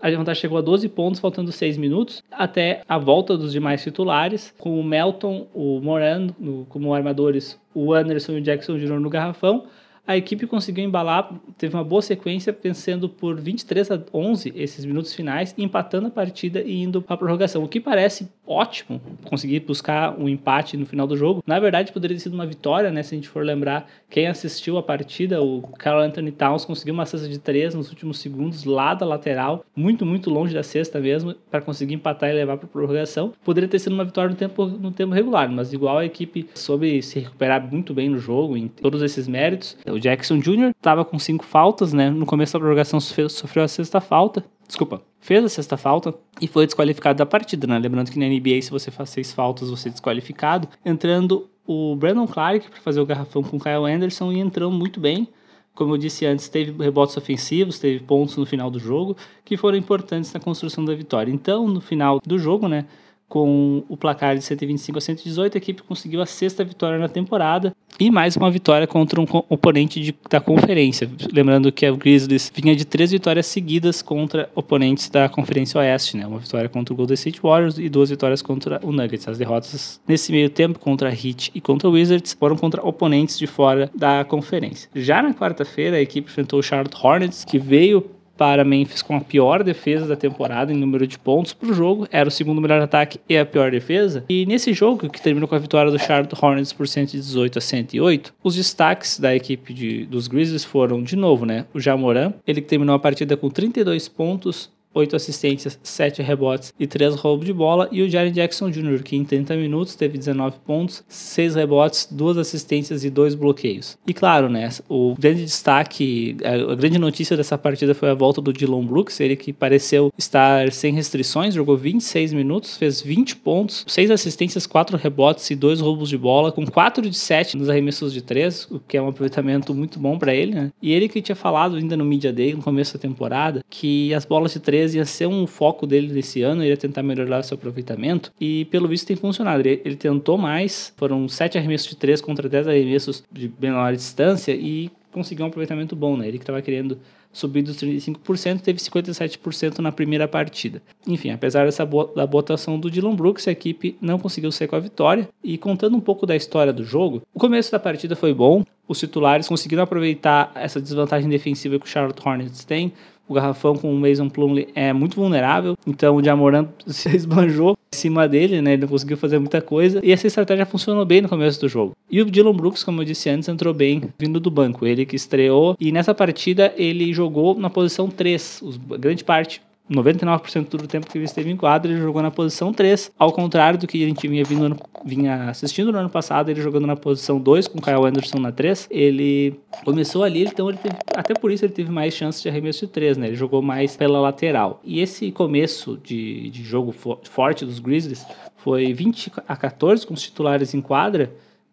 A 0.01 0.12
vantagem 0.12 0.41
chegou 0.41 0.57
a 0.57 0.62
12 0.62 0.89
pontos, 0.89 1.21
faltando 1.21 1.53
6 1.53 1.77
minutos, 1.77 2.21
até 2.29 2.81
a 2.85 2.97
volta 2.97 3.38
dos 3.38 3.53
demais 3.53 3.81
titulares, 3.81 4.53
com 4.57 4.77
o 4.77 4.83
Melton, 4.83 5.47
o 5.53 5.79
Moran 5.79 6.31
no, 6.38 6.65
como 6.65 6.94
armadores, 6.94 7.57
o 7.73 7.94
Anderson 7.94 8.33
e 8.33 8.35
o 8.39 8.41
Jackson 8.41 8.77
Jr. 8.77 9.00
no 9.00 9.09
garrafão, 9.09 9.67
a 10.07 10.15
equipe 10.15 10.45
conseguiu 10.45 10.83
embalar, 10.83 11.33
teve 11.57 11.75
uma 11.75 11.83
boa 11.83 12.01
sequência, 12.01 12.55
vencendo 12.61 13.09
por 13.09 13.39
23 13.39 13.91
a 13.91 13.99
11 14.13 14.53
esses 14.55 14.85
minutos 14.85 15.13
finais, 15.13 15.53
empatando 15.57 16.07
a 16.07 16.11
partida 16.11 16.61
e 16.61 16.83
indo 16.83 17.01
para 17.01 17.15
a 17.15 17.17
prorrogação. 17.17 17.63
O 17.63 17.67
que 17.67 17.79
parece 17.79 18.29
ótimo, 18.45 19.01
conseguir 19.23 19.61
buscar 19.61 20.17
um 20.19 20.29
empate 20.29 20.77
no 20.77 20.85
final 20.85 21.07
do 21.07 21.17
jogo. 21.17 21.43
Na 21.45 21.59
verdade, 21.59 21.91
poderia 21.91 22.15
ter 22.15 22.21
sido 22.21 22.33
uma 22.33 22.45
vitória, 22.45 22.91
né? 22.91 23.01
Se 23.01 23.15
a 23.15 23.17
gente 23.17 23.27
for 23.27 23.43
lembrar, 23.43 23.87
quem 24.09 24.27
assistiu 24.27 24.77
a 24.77 24.83
partida, 24.83 25.41
o 25.41 25.63
Carl 25.79 26.00
Anthony 26.00 26.31
Towns 26.31 26.65
conseguiu 26.65 26.93
uma 26.93 27.05
cesta 27.05 27.27
de 27.27 27.39
três 27.39 27.74
nos 27.74 27.89
últimos 27.89 28.19
segundos, 28.19 28.63
lá 28.63 28.93
da 28.93 29.05
lateral, 29.05 29.65
muito, 29.75 30.05
muito 30.05 30.29
longe 30.29 30.53
da 30.53 30.63
cesta 30.63 31.00
mesmo, 31.00 31.33
para 31.50 31.62
conseguir 31.62 31.95
empatar 31.95 32.29
e 32.29 32.33
levar 32.33 32.57
para 32.57 32.67
a 32.67 32.69
prorrogação. 32.69 33.33
Poderia 33.43 33.67
ter 33.67 33.79
sido 33.79 33.93
uma 33.93 34.05
vitória 34.05 34.29
no 34.29 34.35
tempo, 34.35 34.65
no 34.65 34.91
tempo 34.91 35.13
regular, 35.13 35.50
mas 35.51 35.74
igual 35.74 35.97
a 35.97 36.05
equipe 36.05 36.47
soube 36.53 37.01
se 37.01 37.19
recuperar 37.19 37.65
muito 37.71 37.93
bem 37.93 38.09
no 38.09 38.19
jogo, 38.19 38.55
em 38.55 38.67
todos 38.67 39.01
esses 39.01 39.27
méritos. 39.27 39.75
O 39.95 39.99
Jackson 39.99 40.39
Jr. 40.39 40.71
estava 40.75 41.05
com 41.05 41.17
cinco 41.17 41.45
faltas, 41.45 41.93
né? 41.93 42.09
No 42.09 42.25
começo 42.25 42.51
da 42.51 42.59
prorrogação 42.59 42.99
sofreu 42.99 43.63
a 43.63 43.67
sexta 43.67 44.01
falta. 44.01 44.43
Desculpa, 44.67 45.01
fez 45.21 45.41
a 45.45 45.47
sexta 45.47 45.77
falta 45.77 46.13
e 46.41 46.47
foi 46.47 46.65
desqualificado 46.65 47.17
da 47.17 47.25
partida, 47.25 47.65
né? 47.65 47.79
Lembrando 47.79 48.11
que 48.11 48.19
na 48.19 48.25
NBA, 48.27 48.61
se 48.61 48.71
você 48.71 48.91
faz 48.91 49.11
seis 49.11 49.31
faltas, 49.31 49.69
você 49.69 49.87
é 49.87 49.91
desqualificado. 49.93 50.67
Entrando 50.83 51.47
o 51.65 51.95
Brandon 51.95 52.27
Clark 52.27 52.69
para 52.69 52.81
fazer 52.81 52.99
o 52.99 53.05
garrafão 53.05 53.41
com 53.41 53.55
o 53.55 53.59
Kyle 53.59 53.85
Anderson 53.85 54.33
e 54.33 54.39
entrou 54.39 54.69
muito 54.69 54.99
bem. 54.99 55.29
Como 55.73 55.93
eu 55.93 55.97
disse 55.97 56.25
antes, 56.25 56.49
teve 56.49 56.83
rebotes 56.83 57.15
ofensivos, 57.15 57.79
teve 57.79 58.03
pontos 58.03 58.35
no 58.35 58.45
final 58.45 58.69
do 58.69 58.79
jogo 58.79 59.15
que 59.45 59.55
foram 59.55 59.77
importantes 59.77 60.33
na 60.33 60.41
construção 60.41 60.83
da 60.83 60.93
vitória. 60.93 61.31
Então, 61.31 61.69
no 61.69 61.79
final 61.79 62.19
do 62.25 62.37
jogo, 62.37 62.67
né? 62.67 62.85
Com 63.27 63.84
o 63.89 63.98
placar 63.98 64.36
de 64.36 64.44
125 64.44 64.98
a 64.98 65.01
118, 65.01 65.55
a 65.55 65.58
equipe 65.58 65.84
conseguiu 65.84 66.22
a 66.22 66.25
sexta 66.25 66.63
vitória 66.63 66.98
na 66.98 67.08
temporada 67.08 67.75
e 68.00 68.12
mais 68.12 68.36
uma 68.36 68.51
vitória 68.51 68.86
contra 68.86 69.20
um 69.22 69.25
oponente 69.50 70.01
de, 70.01 70.15
da 70.29 70.39
conferência. 70.39 71.10
Lembrando 71.32 71.72
que 71.72 71.89
o 71.89 71.96
Grizzlies 71.96 72.51
vinha 72.53 72.75
de 72.75 72.86
três 72.86 73.12
vitórias 73.12 73.46
seguidas 73.46 74.01
contra 74.01 74.50
oponentes 74.53 75.10
da 75.10 75.29
Conferência 75.29 75.79
Oeste, 75.79 76.17
né? 76.17 76.27
Uma 76.27 76.39
vitória 76.39 76.67
contra 76.67 76.94
o 76.94 76.98
Golden 76.98 77.13
State 77.13 77.39
Warriors 77.41 77.77
e 77.77 77.88
duas 77.88 78.10
vitórias 78.10 78.41
contra 78.41 78.79
o 78.84 78.91
Nuggets. 78.91 79.27
As 79.27 79.38
derrotas 79.38 80.01
nesse 80.08 80.32
meio 80.32 80.50
tempo 80.50 80.77
contra 80.77 81.10
a 81.10 81.12
Heat 81.12 81.51
e 81.55 81.62
contra 81.62 81.88
o 81.88 81.94
Wizards 81.94 82.34
foram 82.34 82.58
contra 82.58 82.86
oponentes 82.86 83.39
de 83.39 83.48
fora 83.48 83.89
da 83.96 84.25
conferência. 84.25 84.89
Já 84.94 85.22
na 85.22 85.34
quarta-feira, 85.34 85.98
a 85.98 86.01
equipe 86.01 86.29
enfrentou 86.29 86.60
o 86.60 86.63
Charlotte 86.63 86.98
Hornets, 87.01 87.46
que 87.46 87.58
veio 87.58 88.05
para 88.38 88.63
Memphis 88.63 89.01
com 89.01 89.15
a 89.15 89.22
pior 89.22 89.63
defesa 89.63 90.08
da 90.08 90.15
temporada 90.15 90.72
em 90.72 90.77
número 90.77 91.08
de 91.08 91.18
pontos 91.18 91.54
para 91.54 91.70
o 91.70 91.74
jogo. 91.74 92.08
Era 92.12 92.27
o 92.27 92.32
segundo 92.32 92.62
melhor 92.62 92.82
ataque 92.82 93.20
e 93.27 93.38
a 93.38 93.46
pior 93.46 93.72
defesa. 93.72 94.24
E 94.30 94.46
nesse 94.46 94.74
jogo, 94.74 95.10
que 95.10 95.22
terminou 95.22 95.48
com 95.48 95.56
a 95.56 95.60
vitória 95.60 95.92
do 95.92 96.00
Charlotte 96.00 96.36
Hornets 96.39 96.74
por 96.74 96.88
118 96.88 97.58
a 97.58 97.62
108, 97.62 98.34
os 98.44 98.56
destaques 98.56 99.20
da 99.20 99.36
equipe 99.36 99.74
de, 99.74 100.06
dos 100.06 100.27
Grizzlies 100.27 100.63
foram, 100.63 101.01
de 101.01 101.15
novo, 101.15 101.46
né, 101.46 101.65
o 101.74 101.80
Jamoran. 101.80 102.34
Ele 102.46 102.62
terminou 102.62 102.96
a 102.96 103.00
partida 103.00 103.38
com 103.38 103.50
32 103.50 104.08
pontos, 104.08 104.70
8 104.95 105.15
assistências, 105.15 105.77
7 105.83 106.21
rebotes 106.21 106.73
e 106.79 106.87
3 106.87 107.15
roubos 107.15 107.45
de 107.45 107.53
bola. 107.53 107.87
E 107.91 108.01
o 108.01 108.09
Jaren 108.09 108.31
Jackson 108.31 108.71
Jr., 108.71 109.03
que 109.03 109.15
em 109.15 109.25
30 109.25 109.55
minutos 109.57 109.95
teve 109.95 110.17
19 110.17 110.57
pontos, 110.65 111.03
6 111.07 111.55
rebotes, 111.55 112.07
2 112.09 112.37
assistências 112.37 113.03
e 113.03 113.09
2 113.09 113.35
bloqueios. 113.35 113.97
E 114.07 114.13
claro, 114.13 114.49
né, 114.49 114.69
o 114.89 115.13
grande 115.19 115.43
destaque, 115.43 116.37
a 116.43 116.75
grande 116.75 116.97
notícia 116.97 117.35
dessa 117.35 117.57
partida 117.57 117.93
foi 117.93 118.09
a 118.09 118.13
volta 118.13 118.41
do 118.41 118.53
Dylan 118.53 118.85
Brooks, 118.85 119.19
ele 119.19 119.35
que 119.35 119.51
pareceu 119.51 120.11
estar 120.17 120.71
sem 120.71 120.93
restrições, 120.93 121.53
jogou 121.53 121.75
26 121.75 122.33
minutos, 122.33 122.77
fez 122.77 123.01
20 123.01 123.35
pontos, 123.37 123.83
6 123.87 124.11
assistências, 124.11 124.65
4 124.65 124.97
rebotes 124.97 125.49
e 125.51 125.55
2 125.55 125.81
roubos 125.81 126.09
de 126.09 126.17
bola, 126.17 126.51
com 126.51 126.65
4 126.65 127.09
de 127.09 127.17
7 127.17 127.57
nos 127.57 127.69
arremessos 127.69 128.13
de 128.13 128.21
3, 128.21 128.67
o 128.71 128.79
que 128.79 128.95
é 128.95 129.01
um 129.01 129.09
aproveitamento 129.09 129.73
muito 129.73 129.99
bom 129.99 130.17
para 130.17 130.33
ele, 130.33 130.53
né? 130.53 130.71
E 130.81 130.93
ele 130.93 131.09
que 131.09 131.21
tinha 131.21 131.35
falado 131.35 131.75
ainda 131.75 131.97
no 131.97 132.05
Media 132.05 132.31
Day, 132.31 132.53
no 132.53 132.61
começo 132.61 132.93
da 132.93 132.99
temporada, 132.99 133.63
que 133.69 134.13
as 134.13 134.23
bolas 134.25 134.53
de 134.53 134.59
3 134.59 134.85
ia 134.94 135.06
ser 135.06 135.27
um 135.27 135.48
foco 135.48 135.88
dele 135.88 136.13
nesse 136.13 136.42
ano, 136.42 136.62
ele 136.62 136.70
ia 136.70 136.77
tentar 136.77 137.01
melhorar 137.01 137.44
seu 137.44 137.56
aproveitamento, 137.56 138.32
e 138.39 138.65
pelo 138.65 138.88
visto 138.88 139.08
tem 139.08 139.15
funcionado. 139.15 139.62
Ele, 139.62 139.82
ele 139.84 139.96
tentou 139.96 140.38
mais, 140.38 140.94
foram 140.98 141.27
7 141.27 141.58
arremessos 141.58 141.89
de 141.89 141.96
3 141.96 142.22
contra 142.22 142.48
10 142.48 142.68
arremessos 142.68 143.24
de 143.32 143.51
menor 143.60 143.94
distância 143.94 144.51
e 144.51 144.92
conseguiu 145.12 145.46
um 145.46 145.48
aproveitamento 145.48 145.96
bom, 145.96 146.18
né? 146.18 146.27
Ele 146.27 146.38
que 146.38 146.44
estava 146.44 146.62
querendo 146.62 147.00
subir 147.36 147.62
dos 147.62 147.75
35%, 147.77 148.62
teve 148.62 148.80
57% 148.80 149.80
na 149.80 149.92
primeira 149.92 150.27
partida. 150.27 150.82
Enfim, 151.06 151.32
apesar 151.32 151.65
dessa 151.65 151.86
boa, 151.86 152.12
da 152.15 152.25
botação 152.25 152.80
do 152.80 152.89
Dylan 152.89 153.13
Brooks, 153.13 153.48
a 153.48 153.51
equipe 153.51 153.98
não 154.01 154.18
conseguiu 154.18 154.51
ser 154.51 154.68
com 154.68 154.75
a 154.75 154.80
vitória. 154.80 155.27
E 155.44 155.58
contando 155.58 155.98
um 155.98 156.00
pouco 156.00 156.25
da 156.25 156.36
história 156.36 156.72
do 156.72 156.84
jogo, 156.84 157.22
o 157.34 157.39
começo 157.39 157.72
da 157.72 157.80
partida 157.80 158.15
foi 158.15 158.34
bom, 158.34 158.63
os 158.88 159.00
titulares 159.00 159.48
conseguiram 159.48 159.84
aproveitar 159.84 160.51
essa 160.56 160.80
desvantagem 160.80 161.30
defensiva 161.30 161.77
que 161.77 161.86
o 161.86 161.89
Charlotte 161.89 162.25
Hornets 162.25 162.63
tem, 162.63 162.94
o 163.27 163.34
garrafão 163.34 163.75
com 163.75 163.94
o 163.94 164.00
Mason 164.00 164.29
Plumlee 164.29 164.67
é 164.75 164.94
muito 164.94 165.15
vulnerável, 165.15 165.77
então 165.86 166.15
o 166.15 166.24
Jamoran 166.24 166.67
se 166.88 167.15
esbanjou 167.15 167.77
em 167.94 167.98
cima 167.98 168.27
dele, 168.27 168.62
né? 168.62 168.74
Ele 168.74 168.84
não 168.84 168.89
conseguiu 168.89 169.17
fazer 169.17 169.39
muita 169.39 169.62
coisa. 169.62 170.00
E 170.03 170.12
essa 170.12 170.27
estratégia 170.27 170.65
funcionou 170.65 171.05
bem 171.05 171.22
no 171.22 171.29
começo 171.29 171.60
do 171.60 171.67
jogo. 171.67 171.94
E 172.10 172.22
o 172.22 172.25
Dylan 172.25 172.53
Brooks, 172.53 172.84
como 172.84 173.01
eu 173.01 173.05
disse 173.05 173.29
antes, 173.29 173.50
entrou 173.50 173.74
bem 173.74 174.03
vindo 174.17 174.39
do 174.39 174.51
banco. 174.51 174.86
Ele 174.86 175.05
que 175.05 175.15
estreou 175.15 175.75
e 175.79 175.91
nessa 175.91 176.13
partida 176.13 176.74
ele 176.77 177.13
jogou 177.13 177.58
na 177.58 177.70
posição 177.70 178.10
3, 178.10 178.62
grande 179.00 179.24
parte 179.24 179.62
99% 179.89 180.70
do 180.70 180.88
tempo 180.88 181.08
que 181.08 181.18
ele 181.18 181.25
esteve 181.25 181.50
em 181.50 181.58
quadra, 181.58 181.92
ele 181.92 182.01
jogou 182.01 182.22
na 182.22 182.32
posição 182.32 182.74
3, 182.74 183.12
ao 183.18 183.32
contrário 183.32 183.77
do 183.77 183.88
que 183.88 184.04
a 184.04 184.08
gente 184.08 184.27
vinha, 184.27 184.44
vindo, 184.44 184.75
vinha 185.04 185.50
assistindo 185.50 185.92
no 185.92 185.98
ano 185.98 186.10
passado, 186.10 186.50
ele 186.50 186.62
jogando 186.62 186.88
na 186.88 186.96
posição 186.96 187.39
2, 187.39 187.68
com 187.68 187.80
Kyle 187.80 188.06
Anderson 188.06 188.39
na 188.39 188.51
3. 188.51 188.88
Ele 188.89 189.60
começou 189.84 190.24
ali, 190.24 190.44
então 190.44 190.70
ele 190.70 190.77
teve, 190.77 190.96
até 191.15 191.34
por 191.34 191.51
isso 191.51 191.65
ele 191.65 191.74
teve 191.74 191.92
mais 191.92 192.13
chances 192.13 192.42
de 192.42 192.50
arremesso 192.50 192.86
de 192.86 192.92
3, 192.92 193.18
né? 193.18 193.27
Ele 193.27 193.36
jogou 193.36 193.62
mais 193.62 193.96
pela 193.96 194.20
lateral. 194.20 194.82
E 194.84 195.01
esse 195.01 195.32
começo 195.32 196.00
de, 196.04 196.50
de 196.50 196.63
jogo 196.63 196.92
forte 196.92 197.65
dos 197.65 197.80
Grizzlies 197.80 198.25
foi 198.58 198.94
20 198.94 199.32
a 199.48 199.56
14 199.56 200.08
com 200.08 200.15
os 200.15 200.22
titulares 200.22 200.74
em 200.74 200.82
quadra, 200.82 201.32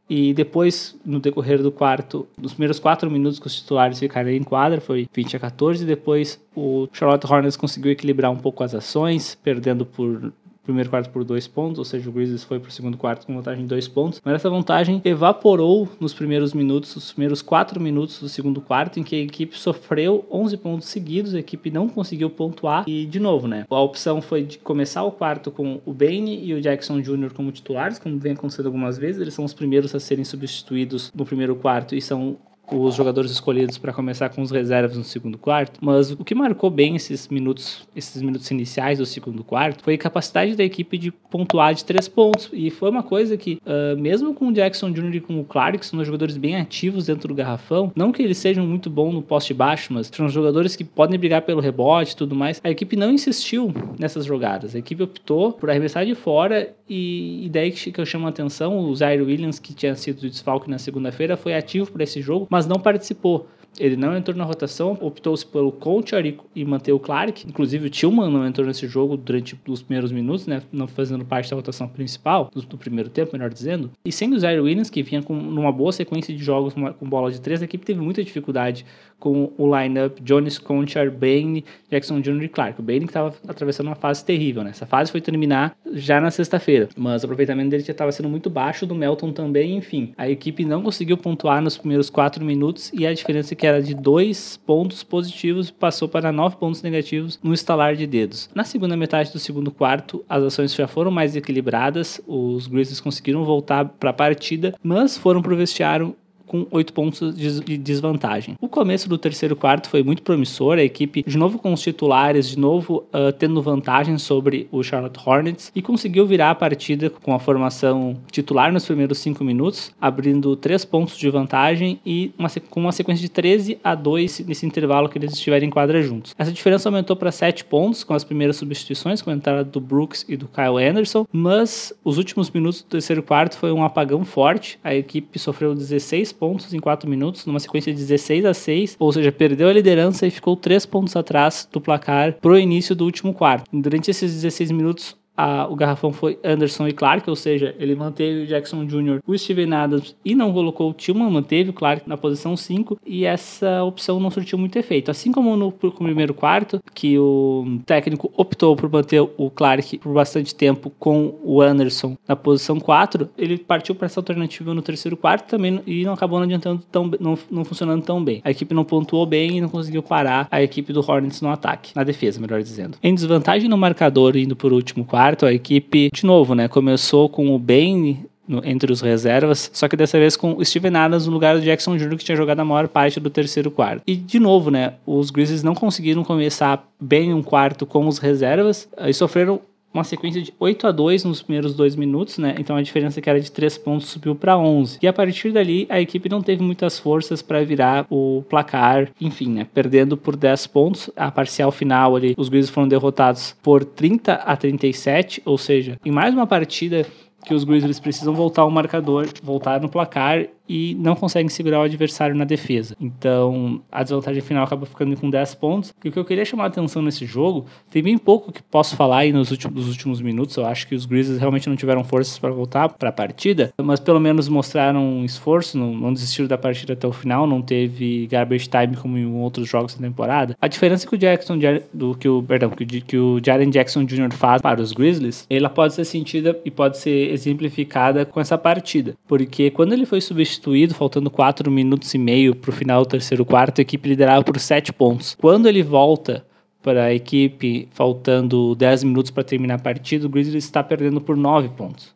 e 0.08 0.34
depois, 0.34 0.94
no 1.04 1.20
decorrer 1.20 1.62
do 1.62 1.72
quarto, 1.72 2.26
nos 2.36 2.52
primeiros 2.52 2.78
quatro 2.78 3.10
minutos 3.10 3.38
que 3.38 3.46
os 3.46 3.56
titulares 3.56 3.98
ficaram 3.98 4.30
em 4.30 4.42
quadra, 4.42 4.80
foi 4.80 5.08
20 5.12 5.36
a 5.36 5.40
14. 5.40 5.84
Depois, 5.84 6.40
o 6.54 6.88
Charlotte 6.92 7.26
Hornets 7.26 7.56
conseguiu 7.56 7.92
equilibrar 7.92 8.30
um 8.30 8.36
pouco 8.36 8.62
as 8.62 8.74
ações, 8.74 9.34
perdendo 9.42 9.86
por 9.86 10.32
primeiro 10.62 10.88
quarto 10.90 11.10
por 11.10 11.24
dois 11.24 11.46
pontos, 11.46 11.78
ou 11.78 11.84
seja, 11.84 12.08
o 12.08 12.12
Grizzlies 12.12 12.44
foi 12.44 12.60
para 12.60 12.68
o 12.68 12.72
segundo 12.72 12.96
quarto 12.96 13.26
com 13.26 13.34
vantagem 13.34 13.62
de 13.62 13.68
dois 13.68 13.88
pontos, 13.88 14.20
mas 14.24 14.34
essa 14.34 14.48
vantagem 14.48 15.00
evaporou 15.04 15.88
nos 16.00 16.14
primeiros 16.14 16.54
minutos, 16.54 16.94
os 16.96 17.12
primeiros 17.12 17.42
quatro 17.42 17.80
minutos 17.80 18.20
do 18.20 18.28
segundo 18.28 18.60
quarto, 18.60 19.00
em 19.00 19.02
que 19.02 19.16
a 19.16 19.18
equipe 19.18 19.58
sofreu 19.58 20.24
11 20.30 20.56
pontos 20.58 20.88
seguidos, 20.88 21.34
a 21.34 21.38
equipe 21.38 21.70
não 21.70 21.88
conseguiu 21.88 22.30
pontuar, 22.30 22.84
e 22.86 23.06
de 23.06 23.18
novo, 23.18 23.48
né, 23.48 23.64
a 23.68 23.80
opção 23.80 24.22
foi 24.22 24.42
de 24.42 24.58
começar 24.58 25.02
o 25.02 25.10
quarto 25.10 25.50
com 25.50 25.80
o 25.84 25.92
Bane 25.92 26.44
e 26.44 26.54
o 26.54 26.60
Jackson 26.60 27.00
Jr. 27.00 27.32
como 27.34 27.50
titulares, 27.50 27.98
como 27.98 28.18
vem 28.18 28.32
acontecendo 28.32 28.66
algumas 28.66 28.98
vezes, 28.98 29.20
eles 29.20 29.34
são 29.34 29.44
os 29.44 29.54
primeiros 29.54 29.94
a 29.94 30.00
serem 30.00 30.24
substituídos 30.24 31.12
no 31.14 31.24
primeiro 31.24 31.56
quarto 31.56 31.94
e 31.94 32.00
são 32.00 32.36
os 32.70 32.94
jogadores 32.94 33.30
escolhidos 33.30 33.78
para 33.78 33.92
começar 33.92 34.28
com 34.30 34.42
os 34.42 34.50
reservas 34.50 34.96
no 34.96 35.04
segundo 35.04 35.36
quarto, 35.36 35.78
mas 35.80 36.10
o 36.10 36.24
que 36.24 36.34
marcou 36.34 36.70
bem 36.70 36.96
esses 36.96 37.28
minutos, 37.28 37.86
esses 37.94 38.22
minutos 38.22 38.50
iniciais 38.50 38.98
do 38.98 39.06
segundo 39.06 39.44
quarto 39.44 39.82
foi 39.82 39.94
a 39.94 39.98
capacidade 39.98 40.56
da 40.56 40.64
equipe 40.64 40.96
de 40.96 41.10
pontuar 41.10 41.74
de 41.74 41.84
três 41.84 42.08
pontos. 42.08 42.50
E 42.52 42.70
foi 42.70 42.90
uma 42.90 43.02
coisa 43.02 43.36
que, 43.36 43.58
uh, 43.66 43.98
mesmo 44.00 44.34
com 44.34 44.48
o 44.48 44.52
Jackson 44.52 44.90
Jr. 44.90 45.16
e 45.16 45.20
com 45.20 45.40
o 45.40 45.44
Clark, 45.44 45.78
que 45.78 45.86
são 45.86 46.02
jogadores 46.04 46.36
bem 46.36 46.56
ativos 46.56 47.06
dentro 47.06 47.28
do 47.28 47.34
garrafão, 47.34 47.92
não 47.94 48.12
que 48.12 48.22
eles 48.22 48.38
sejam 48.38 48.66
muito 48.66 48.88
bons 48.88 49.12
no 49.12 49.22
poste 49.22 49.52
baixo, 49.52 49.92
mas 49.92 50.10
são 50.12 50.28
jogadores 50.28 50.76
que 50.76 50.84
podem 50.84 51.18
brigar 51.18 51.42
pelo 51.42 51.60
rebote 51.60 52.12
e 52.12 52.16
tudo 52.16 52.34
mais, 52.34 52.60
a 52.62 52.70
equipe 52.70 52.96
não 52.96 53.10
insistiu 53.10 53.72
nessas 53.98 54.24
jogadas. 54.24 54.74
A 54.74 54.78
equipe 54.78 55.02
optou 55.02 55.52
por 55.52 55.70
arremessar 55.70 56.04
de 56.06 56.14
fora 56.14 56.74
e, 56.88 57.46
e 57.46 57.48
daí 57.48 57.70
que 57.70 57.98
eu 57.98 58.04
chamo 58.04 58.26
a 58.26 58.30
atenção, 58.30 58.78
o 58.78 58.94
Zaire 58.94 59.22
Williams, 59.22 59.58
que 59.58 59.72
tinha 59.72 59.94
sido 59.94 60.28
desfalque 60.28 60.68
na 60.68 60.78
segunda-feira, 60.78 61.36
foi 61.36 61.54
ativo 61.54 61.90
para 61.90 62.04
esse 62.04 62.20
jogo, 62.20 62.46
mas 62.50 62.61
não 62.66 62.76
participou. 62.76 63.46
Ele 63.78 63.96
não 63.96 64.14
entrou 64.14 64.36
na 64.36 64.44
rotação, 64.44 64.98
optou-se 65.00 65.46
pelo 65.46 65.72
Conchar 65.72 66.22
e, 66.26 66.64
manter 66.64 66.92
o 66.92 66.98
Clark. 66.98 67.48
Inclusive 67.48 67.86
o 67.86 67.90
Tillman 67.90 68.30
não 68.30 68.46
entrou 68.46 68.66
nesse 68.66 68.86
jogo 68.86 69.16
durante 69.16 69.58
os 69.66 69.80
primeiros 69.82 70.12
minutos, 70.12 70.46
né? 70.46 70.62
Não 70.70 70.86
fazendo 70.86 71.24
parte 71.24 71.48
da 71.48 71.56
rotação 71.56 71.88
principal, 71.88 72.50
do, 72.54 72.76
primeiro 72.76 73.08
tempo, 73.08 73.32
melhor 73.32 73.48
dizendo. 73.48 73.90
E 74.04 74.12
sem 74.12 74.32
o 74.34 74.38
Zaire 74.38 74.60
Williams, 74.60 74.90
que 74.90 75.02
vinha 75.02 75.22
com 75.22 75.34
numa 75.34 75.72
boa 75.72 75.90
sequência 75.90 76.36
de 76.36 76.42
jogos 76.42 76.74
com 76.74 77.08
bola 77.08 77.30
de 77.30 77.40
três, 77.40 77.62
a 77.62 77.64
equipe 77.64 77.84
teve 77.86 78.00
muita 78.00 78.22
dificuldade 78.22 78.84
com 79.22 79.52
o 79.56 79.78
lineup 79.78 80.18
Jones, 80.20 80.58
Conchar, 80.58 81.08
Bane, 81.08 81.64
Jackson 81.88 82.20
Jr. 82.20 82.42
e 82.42 82.48
Clark. 82.48 82.80
O 82.80 82.82
Bane 82.82 83.02
que 83.02 83.06
estava 83.06 83.32
atravessando 83.46 83.86
uma 83.86 83.94
fase 83.94 84.24
terrível, 84.24 84.64
né? 84.64 84.70
Essa 84.70 84.84
fase 84.84 85.12
foi 85.12 85.20
terminar 85.20 85.76
já 85.92 86.20
na 86.20 86.28
sexta-feira, 86.32 86.88
mas 86.96 87.22
o 87.22 87.26
aproveitamento 87.26 87.70
dele 87.70 87.84
já 87.84 87.92
estava 87.92 88.10
sendo 88.10 88.28
muito 88.28 88.50
baixo, 88.50 88.84
do 88.84 88.96
Melton 88.96 89.30
também, 89.30 89.76
enfim. 89.76 90.12
A 90.18 90.28
equipe 90.28 90.64
não 90.64 90.82
conseguiu 90.82 91.16
pontuar 91.16 91.62
nos 91.62 91.78
primeiros 91.78 92.10
quatro 92.10 92.44
minutos 92.44 92.90
e 92.92 93.06
a 93.06 93.14
diferença 93.14 93.54
que 93.54 93.64
era 93.64 93.80
de 93.80 93.94
dois 93.94 94.56
pontos 94.56 95.04
positivos 95.04 95.70
passou 95.70 96.08
para 96.08 96.32
nove 96.32 96.56
pontos 96.56 96.82
negativos 96.82 97.38
no 97.44 97.54
estalar 97.54 97.94
de 97.94 98.08
dedos. 98.08 98.50
Na 98.52 98.64
segunda 98.64 98.96
metade 98.96 99.30
do 99.30 99.38
segundo 99.38 99.70
quarto, 99.70 100.24
as 100.28 100.42
ações 100.42 100.74
já 100.74 100.88
foram 100.88 101.12
mais 101.12 101.36
equilibradas, 101.36 102.20
os 102.26 102.66
Grizzlies 102.66 102.98
conseguiram 102.98 103.44
voltar 103.44 103.84
para 103.84 104.10
a 104.10 104.14
partida, 104.14 104.74
mas 104.82 105.16
foram 105.16 105.40
pro 105.40 105.56
vestiário 105.56 106.16
com 106.52 106.66
8 106.70 106.92
pontos 106.92 107.34
de 107.34 107.78
desvantagem. 107.78 108.56
O 108.60 108.68
começo 108.68 109.08
do 109.08 109.16
terceiro 109.16 109.56
quarto 109.56 109.88
foi 109.88 110.02
muito 110.02 110.22
promissor, 110.22 110.76
a 110.76 110.82
equipe 110.82 111.24
de 111.26 111.38
novo 111.38 111.58
com 111.58 111.72
os 111.72 111.80
titulares, 111.80 112.50
de 112.50 112.58
novo 112.58 113.04
uh, 113.08 113.32
tendo 113.32 113.62
vantagem 113.62 114.18
sobre 114.18 114.68
o 114.70 114.82
Charlotte 114.82 115.18
Hornets 115.24 115.72
e 115.74 115.80
conseguiu 115.80 116.26
virar 116.26 116.50
a 116.50 116.54
partida 116.54 117.08
com 117.08 117.34
a 117.34 117.38
formação 117.38 118.18
titular 118.30 118.70
nos 118.70 118.84
primeiros 118.84 119.16
5 119.18 119.42
minutos, 119.42 119.92
abrindo 119.98 120.54
3 120.54 120.84
pontos 120.84 121.16
de 121.16 121.30
vantagem 121.30 121.98
e 122.04 122.30
uma, 122.38 122.50
com 122.68 122.80
uma 122.80 122.92
sequência 122.92 123.22
de 123.22 123.30
13 123.30 123.78
a 123.82 123.94
2 123.94 124.40
nesse 124.40 124.66
intervalo 124.66 125.08
que 125.08 125.16
eles 125.16 125.32
estiverem 125.32 125.68
em 125.68 125.72
quadra 125.72 126.02
juntos. 126.02 126.34
Essa 126.36 126.52
diferença 126.52 126.90
aumentou 126.90 127.16
para 127.16 127.32
7 127.32 127.64
pontos 127.64 128.04
com 128.04 128.12
as 128.12 128.24
primeiras 128.24 128.56
substituições, 128.56 129.22
com 129.22 129.30
a 129.30 129.32
entrada 129.32 129.64
do 129.64 129.80
Brooks 129.80 130.26
e 130.28 130.36
do 130.36 130.46
Kyle 130.48 130.84
Anderson, 130.86 131.26
mas 131.32 131.94
os 132.04 132.18
últimos 132.18 132.50
minutos 132.50 132.82
do 132.82 132.88
terceiro 132.88 133.22
quarto 133.22 133.56
foi 133.56 133.72
um 133.72 133.82
apagão 133.82 134.22
forte, 134.22 134.78
a 134.84 134.94
equipe 134.94 135.38
sofreu 135.38 135.74
16 135.74 136.41
pontos 136.42 136.74
em 136.74 136.80
4 136.80 137.08
minutos, 137.08 137.46
numa 137.46 137.60
sequência 137.60 137.92
de 137.92 138.00
16 138.00 138.44
a 138.46 138.52
6, 138.52 138.96
ou 138.98 139.12
seja, 139.12 139.30
perdeu 139.30 139.68
a 139.68 139.72
liderança 139.72 140.26
e 140.26 140.30
ficou 140.30 140.56
3 140.56 140.84
pontos 140.86 141.14
atrás 141.14 141.68
do 141.70 141.80
placar 141.80 142.32
pro 142.40 142.58
início 142.58 142.96
do 142.96 143.04
último 143.04 143.32
quarto. 143.32 143.64
Durante 143.72 144.10
esses 144.10 144.34
16 144.34 144.72
minutos, 144.72 145.16
a, 145.42 145.66
o 145.66 145.74
garrafão 145.74 146.12
foi 146.12 146.38
Anderson 146.44 146.86
e 146.86 146.92
Clark, 146.92 147.28
ou 147.28 147.34
seja, 147.34 147.74
ele 147.80 147.96
manteve 147.96 148.44
o 148.44 148.46
Jackson 148.46 148.84
Jr., 148.84 149.18
o 149.26 149.36
Steven 149.36 149.74
Adams 149.74 150.14
e 150.24 150.36
não 150.36 150.52
colocou 150.52 150.90
o 150.90 150.94
Tillman, 150.94 151.28
manteve 151.28 151.70
o 151.70 151.72
Clark 151.72 152.08
na 152.08 152.16
posição 152.16 152.56
5 152.56 153.00
e 153.04 153.24
essa 153.24 153.82
opção 153.82 154.20
não 154.20 154.30
surtiu 154.30 154.56
muito 154.56 154.78
efeito. 154.78 155.10
Assim 155.10 155.32
como 155.32 155.56
no, 155.56 155.72
primeiro 155.72 156.32
quarto, 156.32 156.80
que 156.94 157.18
o 157.18 157.80
técnico 157.84 158.32
optou 158.36 158.76
por 158.76 158.88
manter 158.88 159.20
o 159.20 159.50
Clark 159.50 159.98
por 159.98 160.12
bastante 160.12 160.54
tempo 160.54 160.92
com 160.96 161.34
o 161.42 161.60
Anderson 161.60 162.16
na 162.28 162.36
posição 162.36 162.78
4, 162.78 163.28
ele 163.36 163.58
partiu 163.58 163.96
para 163.96 164.06
essa 164.06 164.20
alternativa 164.20 164.72
no 164.72 164.82
terceiro 164.82 165.16
quarto 165.16 165.48
também 165.48 165.80
e 165.86 166.04
não 166.04 166.12
acabou 166.12 166.38
não 166.38 166.44
adiantando 166.44 166.82
tão 166.90 167.10
não, 167.18 167.36
não 167.50 167.64
funcionando 167.64 168.04
tão 168.04 168.22
bem. 168.22 168.40
A 168.44 168.50
equipe 168.52 168.72
não 168.72 168.84
pontuou 168.84 169.26
bem 169.26 169.58
e 169.58 169.60
não 169.60 169.68
conseguiu 169.68 170.04
parar 170.04 170.46
a 170.50 170.62
equipe 170.62 170.92
do 170.92 171.00
Hornets 171.00 171.40
no 171.40 171.48
ataque, 171.48 171.92
na 171.96 172.04
defesa, 172.04 172.40
melhor 172.40 172.62
dizendo. 172.62 172.96
Em 173.02 173.12
desvantagem 173.12 173.68
no 173.68 173.76
marcador 173.76 174.36
indo 174.36 174.54
por 174.54 174.72
último 174.72 175.04
quarto, 175.04 175.31
quarto, 175.32 175.46
a 175.46 175.52
equipe, 175.52 176.10
de 176.12 176.26
novo, 176.26 176.54
né, 176.54 176.68
começou 176.68 177.28
com 177.28 177.54
o 177.54 177.58
Bane 177.58 178.26
no, 178.46 178.64
entre 178.64 178.92
os 178.92 179.00
reservas, 179.00 179.70
só 179.72 179.88
que 179.88 179.96
dessa 179.96 180.18
vez 180.18 180.36
com 180.36 180.54
o 180.54 180.64
Steven 180.64 180.94
Adams 180.94 181.26
no 181.26 181.32
lugar 181.32 181.56
do 181.56 181.62
Jackson 181.62 181.96
Jr., 181.96 182.16
que 182.16 182.24
tinha 182.24 182.36
jogado 182.36 182.60
a 182.60 182.64
maior 182.64 182.88
parte 182.88 183.18
do 183.18 183.30
terceiro 183.30 183.70
quarto. 183.70 184.02
E, 184.06 184.14
de 184.14 184.38
novo, 184.38 184.70
né, 184.70 184.94
os 185.06 185.30
Grizzlies 185.30 185.62
não 185.62 185.74
conseguiram 185.74 186.22
começar 186.22 186.86
bem 187.00 187.32
um 187.32 187.42
quarto 187.42 187.86
com 187.86 188.06
os 188.06 188.18
reservas 188.18 188.88
e 188.98 189.12
sofreram 189.14 189.60
uma 189.92 190.04
sequência 190.04 190.40
de 190.40 190.52
8 190.58 190.86
a 190.86 190.92
2 190.92 191.24
nos 191.24 191.42
primeiros 191.42 191.74
dois 191.74 191.94
minutos, 191.94 192.38
né? 192.38 192.54
Então 192.58 192.76
a 192.76 192.82
diferença 192.82 193.20
que 193.20 193.28
era 193.28 193.40
de 193.40 193.50
3 193.50 193.78
pontos 193.78 194.08
subiu 194.08 194.34
para 194.34 194.56
11. 194.56 194.98
E 195.02 195.06
a 195.06 195.12
partir 195.12 195.52
dali, 195.52 195.86
a 195.88 196.00
equipe 196.00 196.28
não 196.28 196.42
teve 196.42 196.62
muitas 196.62 196.98
forças 196.98 197.42
para 197.42 197.64
virar 197.64 198.06
o 198.10 198.42
placar, 198.48 199.10
enfim, 199.20 199.48
né? 199.48 199.66
Perdendo 199.72 200.16
por 200.16 200.36
10 200.36 200.66
pontos. 200.68 201.10
A 201.16 201.30
parcial 201.30 201.70
final 201.70 202.16
ali, 202.16 202.34
os 202.36 202.48
Grizzlies 202.48 202.74
foram 202.74 202.88
derrotados 202.88 203.56
por 203.62 203.84
30 203.84 204.34
a 204.34 204.56
37, 204.56 205.42
ou 205.44 205.58
seja, 205.58 205.98
em 206.04 206.10
mais 206.10 206.32
uma 206.34 206.46
partida 206.46 207.06
que 207.44 207.54
os 207.54 207.64
Grizzlies 207.64 208.00
precisam 208.00 208.34
voltar 208.34 208.62
ao 208.62 208.70
marcador, 208.70 209.28
voltar 209.42 209.80
no 209.80 209.88
placar 209.88 210.46
e 210.68 210.94
não 210.98 211.14
conseguem 211.14 211.48
segurar 211.48 211.80
o 211.80 211.82
adversário 211.82 212.34
na 212.34 212.44
defesa. 212.44 212.96
Então, 213.00 213.82
a 213.90 214.02
desvantagem 214.02 214.42
final 214.42 214.64
acaba 214.64 214.86
ficando 214.86 215.16
com 215.16 215.28
10 215.28 215.54
pontos. 215.56 215.92
E 216.04 216.08
o 216.08 216.12
que 216.12 216.18
eu 216.18 216.24
queria 216.24 216.44
chamar 216.44 216.64
a 216.64 216.66
atenção 216.68 217.02
nesse 217.02 217.26
jogo, 217.26 217.66
tem 217.90 218.02
bem 218.02 218.16
pouco 218.16 218.52
que 218.52 218.62
posso 218.62 218.96
falar 218.96 219.18
aí 219.18 219.32
nos 219.32 219.50
últimos, 219.50 219.74
nos 219.74 219.88
últimos 219.88 220.20
minutos. 220.20 220.56
Eu 220.56 220.66
acho 220.66 220.86
que 220.86 220.94
os 220.94 221.04
Grizzlies 221.04 221.40
realmente 221.40 221.68
não 221.68 221.76
tiveram 221.76 222.04
forças 222.04 222.38
para 222.38 222.50
voltar 222.50 222.88
para 222.88 223.08
a 223.08 223.12
partida, 223.12 223.72
mas 223.82 224.00
pelo 224.00 224.20
menos 224.20 224.48
mostraram 224.48 225.02
um 225.02 225.24
esforço, 225.24 225.76
não, 225.76 225.94
não 225.94 226.12
desistiram 226.12 226.48
da 226.48 226.58
partida 226.58 226.92
até 226.92 227.06
o 227.06 227.12
final, 227.12 227.46
não 227.46 227.60
teve 227.60 228.26
garbage 228.28 228.68
time 228.68 228.96
como 228.96 229.18
em 229.18 229.26
outros 229.26 229.68
jogos 229.68 229.94
da 229.94 230.06
temporada. 230.06 230.56
A 230.60 230.68
diferença 230.68 231.06
que 231.06 231.14
o 231.14 231.18
Jackson, 231.18 231.58
do 231.92 232.14
que 232.14 232.28
o, 232.28 232.42
perdão, 232.42 232.70
que, 232.70 233.00
que 233.00 233.16
o 233.16 233.40
Jaren 233.44 233.70
Jackson 233.70 234.04
Jr. 234.04 234.32
faz 234.32 234.62
para 234.62 234.80
os 234.80 234.92
Grizzlies, 234.92 235.46
ela 235.50 235.68
pode 235.68 235.94
ser 235.94 236.04
sentida 236.04 236.58
e 236.64 236.70
pode 236.70 236.98
ser 236.98 237.30
exemplificada 237.30 238.24
com 238.24 238.40
essa 238.40 238.56
partida, 238.56 239.14
porque 239.26 239.70
quando 239.70 239.92
ele 239.92 240.06
foi 240.06 240.20
substituído 240.20 240.51
substituído, 240.52 240.94
faltando 240.94 241.30
4 241.30 241.70
minutos 241.70 242.12
e 242.14 242.18
meio 242.18 242.54
para 242.54 242.70
o 242.70 242.72
final 242.72 243.02
do 243.02 243.08
terceiro 243.08 243.44
quarto, 243.44 243.80
a 243.80 243.82
equipe 243.82 244.08
liderava 244.08 244.44
por 244.44 244.58
7 244.58 244.92
pontos. 244.92 245.36
Quando 245.40 245.68
ele 245.68 245.82
volta 245.82 246.44
para 246.82 247.04
a 247.04 247.14
equipe, 247.14 247.88
faltando 247.92 248.74
10 248.74 249.04
minutos 249.04 249.30
para 249.30 249.44
terminar 249.44 249.76
a 249.76 249.78
partida, 249.78 250.26
o 250.26 250.28
Grizzlies 250.28 250.64
está 250.64 250.82
perdendo 250.82 251.20
por 251.20 251.36
9 251.36 251.70
pontos. 251.70 252.14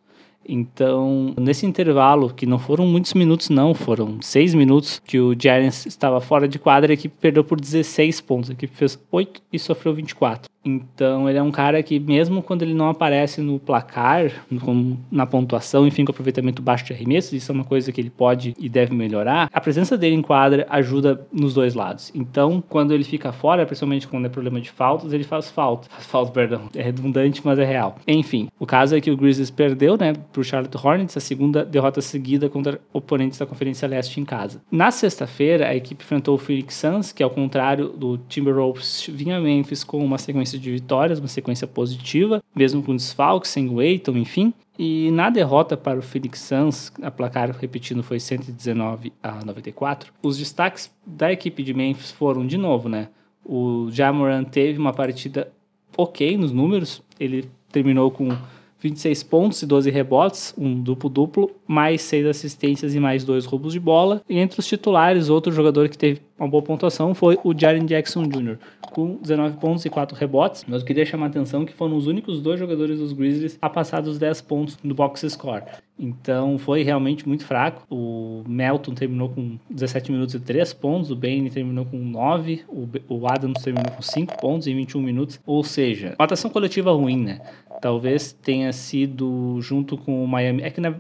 Então, 0.48 1.34
nesse 1.38 1.66
intervalo, 1.66 2.32
que 2.32 2.46
não 2.46 2.58
foram 2.58 2.86
muitos 2.86 3.14
minutos, 3.14 3.48
não, 3.48 3.74
foram 3.74 4.20
seis 4.20 4.54
minutos 4.54 5.00
que 5.04 5.18
o 5.18 5.34
Giants 5.38 5.86
estava 5.86 6.20
fora 6.20 6.48
de 6.48 6.58
quadra, 6.58 6.92
a 6.92 6.94
equipe 6.94 7.14
perdeu 7.20 7.44
por 7.44 7.60
16 7.60 8.20
pontos. 8.20 8.50
A 8.50 8.52
equipe 8.52 8.74
fez 8.74 8.98
8 9.10 9.42
e 9.52 9.58
sofreu 9.58 9.94
24. 9.94 10.50
Então 10.66 11.28
ele 11.28 11.38
é 11.38 11.42
um 11.42 11.52
cara 11.52 11.82
que, 11.82 11.98
mesmo 12.00 12.42
quando 12.42 12.62
ele 12.62 12.74
não 12.74 12.88
aparece 12.88 13.40
no 13.40 13.58
placar, 13.58 14.32
no, 14.50 14.98
na 15.10 15.24
pontuação, 15.24 15.86
enfim, 15.86 16.04
com 16.04 16.10
aproveitamento 16.10 16.60
baixo 16.60 16.84
de 16.84 16.92
arremessos, 16.92 17.32
isso 17.32 17.52
é 17.52 17.54
uma 17.54 17.64
coisa 17.64 17.92
que 17.92 18.00
ele 18.00 18.10
pode 18.10 18.54
e 18.58 18.68
deve 18.68 18.92
melhorar, 18.94 19.48
a 19.52 19.60
presença 19.60 19.96
dele 19.96 20.16
em 20.16 20.22
quadra 20.22 20.66
ajuda 20.68 21.24
nos 21.32 21.54
dois 21.54 21.74
lados. 21.74 22.10
Então, 22.14 22.62
quando 22.68 22.92
ele 22.92 23.04
fica 23.04 23.32
fora, 23.32 23.64
principalmente 23.64 24.08
quando 24.08 24.26
é 24.26 24.28
problema 24.28 24.60
de 24.60 24.70
faltas, 24.70 25.12
ele 25.12 25.24
faz 25.24 25.50
falta. 25.50 25.88
Faz 25.88 26.06
falta, 26.06 26.32
perdão. 26.32 26.62
É 26.74 26.82
redundante, 26.82 27.40
mas 27.44 27.58
é 27.58 27.64
real. 27.64 27.96
Enfim, 28.06 28.48
o 28.58 28.66
caso 28.66 28.96
é 28.96 29.00
que 29.00 29.10
o 29.10 29.16
Grizzlies 29.16 29.50
perdeu, 29.50 29.96
né, 29.96 30.14
pro 30.36 30.44
Charlotte 30.44 30.76
Hornets, 30.76 31.16
a 31.16 31.20
segunda 31.20 31.64
derrota 31.64 32.02
seguida 32.02 32.50
contra 32.50 32.78
oponentes 32.92 33.38
da 33.38 33.46
Conferência 33.46 33.88
Leste 33.88 34.20
em 34.20 34.24
casa. 34.24 34.60
Na 34.70 34.90
sexta-feira, 34.90 35.66
a 35.66 35.74
equipe 35.74 36.04
enfrentou 36.04 36.34
o 36.34 36.38
Phoenix 36.38 36.74
Suns, 36.74 37.10
que 37.10 37.22
ao 37.22 37.30
contrário 37.30 37.88
do 37.88 38.18
Timberwolves, 38.18 39.08
vinha 39.10 39.40
Memphis 39.40 39.82
com 39.82 40.04
uma 40.04 40.18
sequência 40.18 40.58
de 40.58 40.70
vitórias, 40.70 41.18
uma 41.18 41.28
sequência 41.28 41.66
positiva, 41.66 42.42
mesmo 42.54 42.82
com 42.82 42.94
desfalques, 42.94 43.50
sem 43.50 43.66
o 43.66 43.82
enfim. 43.82 44.52
E 44.78 45.10
na 45.10 45.30
derrota 45.30 45.74
para 45.74 45.98
o 45.98 46.02
Phoenix 46.02 46.40
Suns, 46.40 46.92
a 47.00 47.10
placar 47.10 47.50
repetindo 47.58 48.02
foi 48.02 48.20
119 48.20 49.14
a 49.22 49.42
94, 49.42 50.12
os 50.22 50.36
destaques 50.36 50.92
da 51.06 51.32
equipe 51.32 51.62
de 51.62 51.72
Memphis 51.72 52.10
foram 52.10 52.46
de 52.46 52.58
novo, 52.58 52.90
né? 52.90 53.08
O 53.42 53.88
Jamoran 53.90 54.44
teve 54.44 54.78
uma 54.78 54.92
partida 54.92 55.50
ok 55.96 56.36
nos 56.36 56.52
números, 56.52 57.02
ele 57.18 57.48
terminou 57.72 58.10
com 58.10 58.36
26 58.88 59.22
pontos 59.24 59.62
e 59.62 59.66
12 59.66 59.90
rebotes, 59.90 60.54
um 60.56 60.80
duplo-duplo, 60.80 61.50
mais 61.66 62.02
6 62.02 62.26
assistências 62.26 62.94
e 62.94 63.00
mais 63.00 63.24
2 63.24 63.44
roubos 63.44 63.72
de 63.72 63.80
bola. 63.80 64.22
E 64.28 64.38
entre 64.38 64.60
os 64.60 64.66
titulares, 64.66 65.28
outro 65.28 65.52
jogador 65.52 65.88
que 65.88 65.98
teve 65.98 66.20
uma 66.38 66.48
boa 66.48 66.62
pontuação 66.62 67.14
foi 67.14 67.38
o 67.42 67.58
Jaren 67.58 67.86
Jackson 67.86 68.24
Jr., 68.24 68.58
com 68.92 69.16
19 69.16 69.56
pontos 69.56 69.84
e 69.84 69.90
4 69.90 70.16
rebotes. 70.16 70.64
Mas 70.68 70.80
eu 70.80 70.86
queria 70.86 71.04
chamar 71.04 71.26
a 71.26 71.28
atenção 71.28 71.64
que 71.64 71.72
foram 71.72 71.96
os 71.96 72.06
únicos 72.06 72.40
dois 72.40 72.58
jogadores 72.58 72.98
dos 72.98 73.12
Grizzlies 73.12 73.58
a 73.60 73.68
passar 73.68 74.00
dos 74.00 74.18
10 74.18 74.42
pontos 74.42 74.78
no 74.82 74.94
box 74.94 75.28
score. 75.30 75.64
Então 75.98 76.58
foi 76.58 76.82
realmente 76.82 77.26
muito 77.26 77.44
fraco. 77.46 77.82
O 77.90 78.42
Melton 78.46 78.92
terminou 78.92 79.30
com 79.30 79.58
17 79.70 80.12
minutos 80.12 80.34
e 80.34 80.40
3 80.40 80.74
pontos, 80.74 81.10
o 81.10 81.16
Bane 81.16 81.50
terminou 81.50 81.86
com 81.86 81.96
9, 81.96 82.64
o 83.08 83.26
Adams 83.26 83.62
terminou 83.62 83.90
com 83.90 84.02
5 84.02 84.36
pontos 84.38 84.66
em 84.66 84.76
21 84.76 85.00
minutos. 85.00 85.40
Ou 85.46 85.64
seja, 85.64 86.14
uma 86.18 86.50
coletiva 86.50 86.92
ruim, 86.92 87.24
né? 87.24 87.40
Talvez 87.80 88.32
tenha 88.32 88.72
sido 88.72 89.58
junto 89.60 89.96
com 89.96 90.24
o 90.24 90.28
Miami. 90.28 90.62
É 90.62 90.70
que 90.70 90.80
na, 90.80 90.96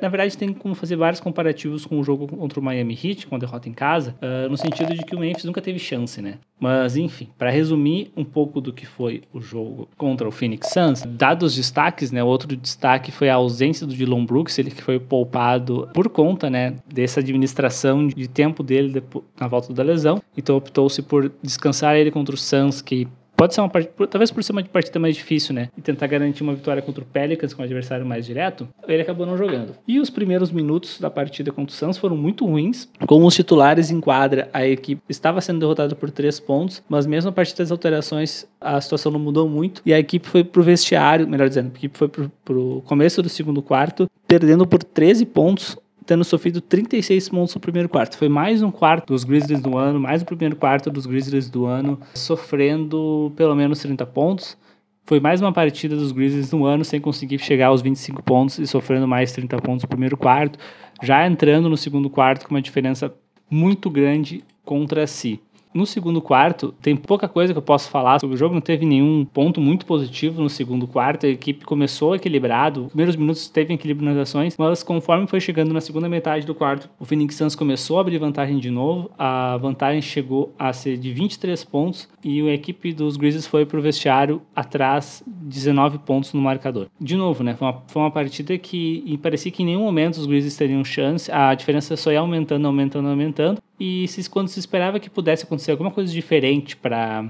na 0.00 0.08
verdade, 0.08 0.36
tem 0.36 0.52
como 0.52 0.74
fazer 0.74 0.96
vários 0.96 1.20
comparativos 1.20 1.84
com 1.84 2.00
o 2.00 2.04
jogo 2.04 2.26
contra 2.26 2.58
o 2.58 2.62
Miami 2.62 2.98
Heat, 3.02 3.26
com 3.26 3.36
a 3.36 3.38
derrota 3.38 3.68
em 3.68 3.72
casa, 3.72 4.14
uh, 4.22 4.48
no 4.48 4.56
sentido 4.56 4.94
de 4.94 5.04
que 5.04 5.14
o 5.14 5.18
Memphis 5.18 5.44
nunca 5.44 5.60
teve 5.60 5.78
chance, 5.78 6.22
né? 6.22 6.34
Mas, 6.58 6.96
enfim, 6.96 7.28
para 7.36 7.50
resumir 7.50 8.10
um 8.16 8.24
pouco 8.24 8.60
do 8.60 8.72
que 8.72 8.86
foi 8.86 9.22
o 9.32 9.40
jogo 9.40 9.88
contra 9.96 10.26
o 10.26 10.32
Phoenix 10.32 10.70
Suns, 10.70 11.02
dados 11.02 11.52
os 11.52 11.56
destaques, 11.56 12.10
né? 12.10 12.24
Outro 12.24 12.56
destaque 12.56 13.12
foi 13.12 13.28
a 13.28 13.34
ausência 13.34 13.86
do 13.86 13.94
Dylan 13.94 14.24
Brooks, 14.24 14.58
ele 14.58 14.70
que 14.70 14.82
foi 14.82 14.98
poupado 14.98 15.88
por 15.92 16.08
conta, 16.08 16.48
né, 16.48 16.76
dessa 16.92 17.20
administração 17.20 18.06
de 18.06 18.26
tempo 18.28 18.62
dele 18.62 19.02
na 19.38 19.46
volta 19.46 19.72
da 19.72 19.82
lesão. 19.82 20.20
Então, 20.36 20.56
optou-se 20.56 21.02
por 21.02 21.30
descansar 21.42 21.96
ele 21.96 22.10
contra 22.10 22.34
o 22.34 22.38
Suns, 22.38 22.80
que 22.80 23.06
Pode 23.38 23.54
ser 23.54 23.60
uma 23.60 23.68
partida, 23.68 23.94
talvez 24.08 24.32
por 24.32 24.42
ser 24.42 24.50
uma 24.50 24.64
partida 24.64 24.98
mais 24.98 25.14
difícil, 25.14 25.54
né? 25.54 25.68
E 25.78 25.80
tentar 25.80 26.08
garantir 26.08 26.42
uma 26.42 26.56
vitória 26.56 26.82
contra 26.82 27.04
o 27.04 27.06
Pelicans, 27.06 27.54
com 27.54 27.62
um 27.62 27.64
adversário 27.64 28.04
mais 28.04 28.26
direto, 28.26 28.66
ele 28.88 29.00
acabou 29.00 29.24
não 29.24 29.36
jogando. 29.36 29.76
E 29.86 30.00
os 30.00 30.10
primeiros 30.10 30.50
minutos 30.50 30.98
da 30.98 31.08
partida 31.08 31.52
contra 31.52 31.72
o 31.72 31.76
Suns 31.76 31.96
foram 31.96 32.16
muito 32.16 32.44
ruins. 32.44 32.88
Com 33.06 33.24
os 33.24 33.36
titulares 33.36 33.92
em 33.92 34.00
quadra, 34.00 34.50
a 34.52 34.66
equipe 34.66 35.00
estava 35.08 35.40
sendo 35.40 35.60
derrotada 35.60 35.94
por 35.94 36.10
três 36.10 36.40
pontos, 36.40 36.82
mas 36.88 37.06
mesmo 37.06 37.30
a 37.30 37.32
partir 37.32 37.56
das 37.56 37.70
alterações, 37.70 38.44
a 38.60 38.80
situação 38.80 39.12
não 39.12 39.20
mudou 39.20 39.48
muito. 39.48 39.82
E 39.86 39.94
a 39.94 40.00
equipe 40.00 40.28
foi 40.28 40.42
pro 40.42 40.60
vestiário, 40.60 41.28
melhor 41.28 41.48
dizendo, 41.48 41.70
a 41.72 41.78
equipe 41.78 41.96
foi 41.96 42.08
pro, 42.08 42.32
pro 42.44 42.82
começo 42.86 43.22
do 43.22 43.28
segundo 43.28 43.62
quarto, 43.62 44.10
perdendo 44.26 44.66
por 44.66 44.82
13 44.82 45.24
pontos 45.24 45.78
tendo 46.08 46.24
sofrido 46.24 46.62
36 46.62 47.28
pontos 47.28 47.54
no 47.54 47.60
primeiro 47.60 47.86
quarto. 47.86 48.16
Foi 48.16 48.30
mais 48.30 48.62
um 48.62 48.70
quarto 48.70 49.08
dos 49.08 49.24
Grizzlies 49.24 49.60
do 49.60 49.76
ano, 49.76 50.00
mais 50.00 50.22
o 50.22 50.24
primeiro 50.24 50.56
quarto 50.56 50.90
dos 50.90 51.04
Grizzlies 51.04 51.50
do 51.50 51.66
ano, 51.66 52.00
sofrendo 52.14 53.30
pelo 53.36 53.54
menos 53.54 53.78
30 53.80 54.06
pontos. 54.06 54.56
Foi 55.04 55.20
mais 55.20 55.42
uma 55.42 55.52
partida 55.52 55.94
dos 55.94 56.10
Grizzlies 56.10 56.50
no 56.50 56.64
ano 56.64 56.82
sem 56.82 56.98
conseguir 56.98 57.38
chegar 57.38 57.66
aos 57.66 57.82
25 57.82 58.22
pontos 58.22 58.58
e 58.58 58.66
sofrendo 58.66 59.06
mais 59.06 59.32
30 59.32 59.58
pontos 59.58 59.82
no 59.82 59.88
primeiro 59.88 60.16
quarto, 60.16 60.58
já 61.02 61.26
entrando 61.26 61.68
no 61.68 61.76
segundo 61.76 62.08
quarto 62.08 62.48
com 62.48 62.54
uma 62.54 62.62
diferença 62.62 63.12
muito 63.50 63.90
grande 63.90 64.42
contra 64.64 65.06
si. 65.06 65.38
No 65.72 65.86
segundo 65.86 66.20
quarto, 66.20 66.74
tem 66.80 66.96
pouca 66.96 67.28
coisa 67.28 67.52
que 67.52 67.58
eu 67.58 67.62
posso 67.62 67.90
falar 67.90 68.20
sobre 68.20 68.34
o 68.34 68.38
jogo, 68.38 68.54
não 68.54 68.60
teve 68.60 68.86
nenhum 68.86 69.24
ponto 69.24 69.60
muito 69.60 69.86
positivo 69.86 70.42
no 70.42 70.48
segundo 70.48 70.86
quarto. 70.86 71.26
A 71.26 71.28
equipe 71.28 71.64
começou 71.64 72.14
equilibrado, 72.14 72.82
os 72.82 72.88
primeiros 72.88 73.16
minutos 73.16 73.48
teve 73.48 73.74
equilíbrio 73.74 74.08
nas 74.08 74.16
ações, 74.16 74.56
mas 74.58 74.82
conforme 74.82 75.26
foi 75.26 75.40
chegando 75.40 75.72
na 75.72 75.80
segunda 75.80 76.08
metade 76.08 76.46
do 76.46 76.54
quarto, 76.54 76.88
o 76.98 77.04
Phoenix 77.04 77.34
Suns 77.34 77.54
começou 77.54 77.98
a 77.98 78.00
abrir 78.00 78.18
vantagem 78.18 78.58
de 78.58 78.70
novo. 78.70 79.10
A 79.18 79.56
vantagem 79.58 80.00
chegou 80.00 80.52
a 80.58 80.72
ser 80.72 80.96
de 80.96 81.12
23 81.12 81.62
pontos 81.64 82.08
e 82.24 82.40
a 82.48 82.52
equipe 82.52 82.92
dos 82.92 83.16
Grizzlies 83.16 83.46
foi 83.46 83.66
para 83.66 83.78
o 83.78 83.82
vestiário 83.82 84.42
atrás 84.54 85.22
19 85.26 85.98
pontos 85.98 86.32
no 86.32 86.40
marcador. 86.40 86.88
De 87.00 87.16
novo, 87.16 87.42
né? 87.42 87.54
Foi 87.54 87.68
uma, 87.68 87.82
foi 87.86 88.02
uma 88.02 88.10
partida 88.10 88.56
que 88.58 89.18
parecia 89.22 89.52
que 89.52 89.62
em 89.62 89.66
nenhum 89.66 89.82
momento 89.82 90.16
os 90.16 90.26
Grizzlies 90.26 90.56
teriam 90.56 90.84
chance, 90.84 91.30
a 91.30 91.54
diferença 91.54 91.96
só 91.96 92.10
ia 92.10 92.20
aumentando, 92.20 92.66
aumentando, 92.66 93.08
aumentando. 93.08 93.60
E 93.78 94.08
se, 94.08 94.28
quando 94.28 94.48
se 94.48 94.58
esperava 94.58 94.98
que 94.98 95.10
pudesse 95.10 95.44
acontecer 95.44 95.70
alguma 95.70 95.90
coisa 95.90 96.12
diferente 96.12 96.76
para 96.76 97.26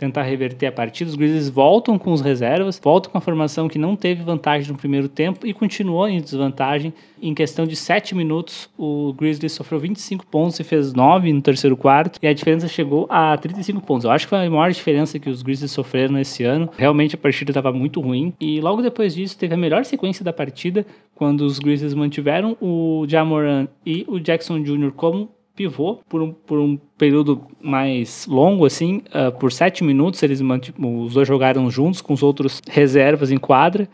tentar 0.00 0.22
reverter 0.22 0.68
a 0.68 0.72
partida, 0.72 1.10
os 1.10 1.14
Grizzlies 1.14 1.50
voltam 1.50 1.98
com 1.98 2.10
os 2.10 2.22
reservas, 2.22 2.80
voltam 2.82 3.12
com 3.12 3.18
a 3.18 3.20
formação 3.20 3.68
que 3.68 3.78
não 3.78 3.94
teve 3.94 4.22
vantagem 4.22 4.72
no 4.72 4.78
primeiro 4.78 5.10
tempo 5.10 5.46
e 5.46 5.52
continuou 5.52 6.08
em 6.08 6.18
desvantagem. 6.22 6.94
Em 7.20 7.34
questão 7.34 7.66
de 7.66 7.76
7 7.76 8.14
minutos, 8.14 8.70
o 8.78 9.12
Grizzlies 9.12 9.52
sofreu 9.52 9.78
25 9.78 10.26
pontos 10.26 10.58
e 10.58 10.64
fez 10.64 10.94
9 10.94 11.30
no 11.30 11.42
terceiro 11.42 11.76
quarto, 11.76 12.18
e 12.22 12.26
a 12.26 12.32
diferença 12.32 12.66
chegou 12.66 13.06
a 13.10 13.36
35 13.36 13.82
pontos. 13.82 14.06
Eu 14.06 14.10
acho 14.10 14.24
que 14.24 14.30
foi 14.30 14.46
a 14.46 14.50
maior 14.50 14.72
diferença 14.72 15.18
que 15.18 15.28
os 15.28 15.42
Grizzlies 15.42 15.70
sofreram 15.70 16.18
esse 16.18 16.44
ano. 16.44 16.70
Realmente 16.78 17.14
a 17.14 17.18
partida 17.18 17.50
estava 17.50 17.70
muito 17.70 18.00
ruim, 18.00 18.32
e 18.40 18.58
logo 18.58 18.80
depois 18.80 19.14
disso 19.14 19.36
teve 19.36 19.52
a 19.52 19.58
melhor 19.58 19.84
sequência 19.84 20.24
da 20.24 20.32
partida, 20.32 20.86
quando 21.14 21.42
os 21.42 21.58
Grizzlies 21.58 21.92
mantiveram 21.92 22.56
o 22.58 23.04
Jamoran 23.06 23.68
e 23.84 24.06
o 24.08 24.18
Jackson 24.18 24.62
Jr. 24.62 24.92
como 24.92 25.28
pivô 25.60 25.98
por 26.08 26.22
um, 26.22 26.32
por 26.32 26.58
um 26.58 26.78
período 26.96 27.42
mais 27.60 28.26
longo, 28.26 28.64
assim, 28.64 29.02
uh, 29.08 29.30
por 29.38 29.52
sete 29.52 29.84
minutos, 29.84 30.22
eles 30.22 30.40
os 30.40 31.12
dois 31.12 31.28
jogaram 31.28 31.70
juntos 31.70 32.00
com 32.00 32.14
os 32.14 32.22
outros 32.22 32.62
reservas 32.66 33.30
em 33.30 33.36
quadra, 33.36 33.86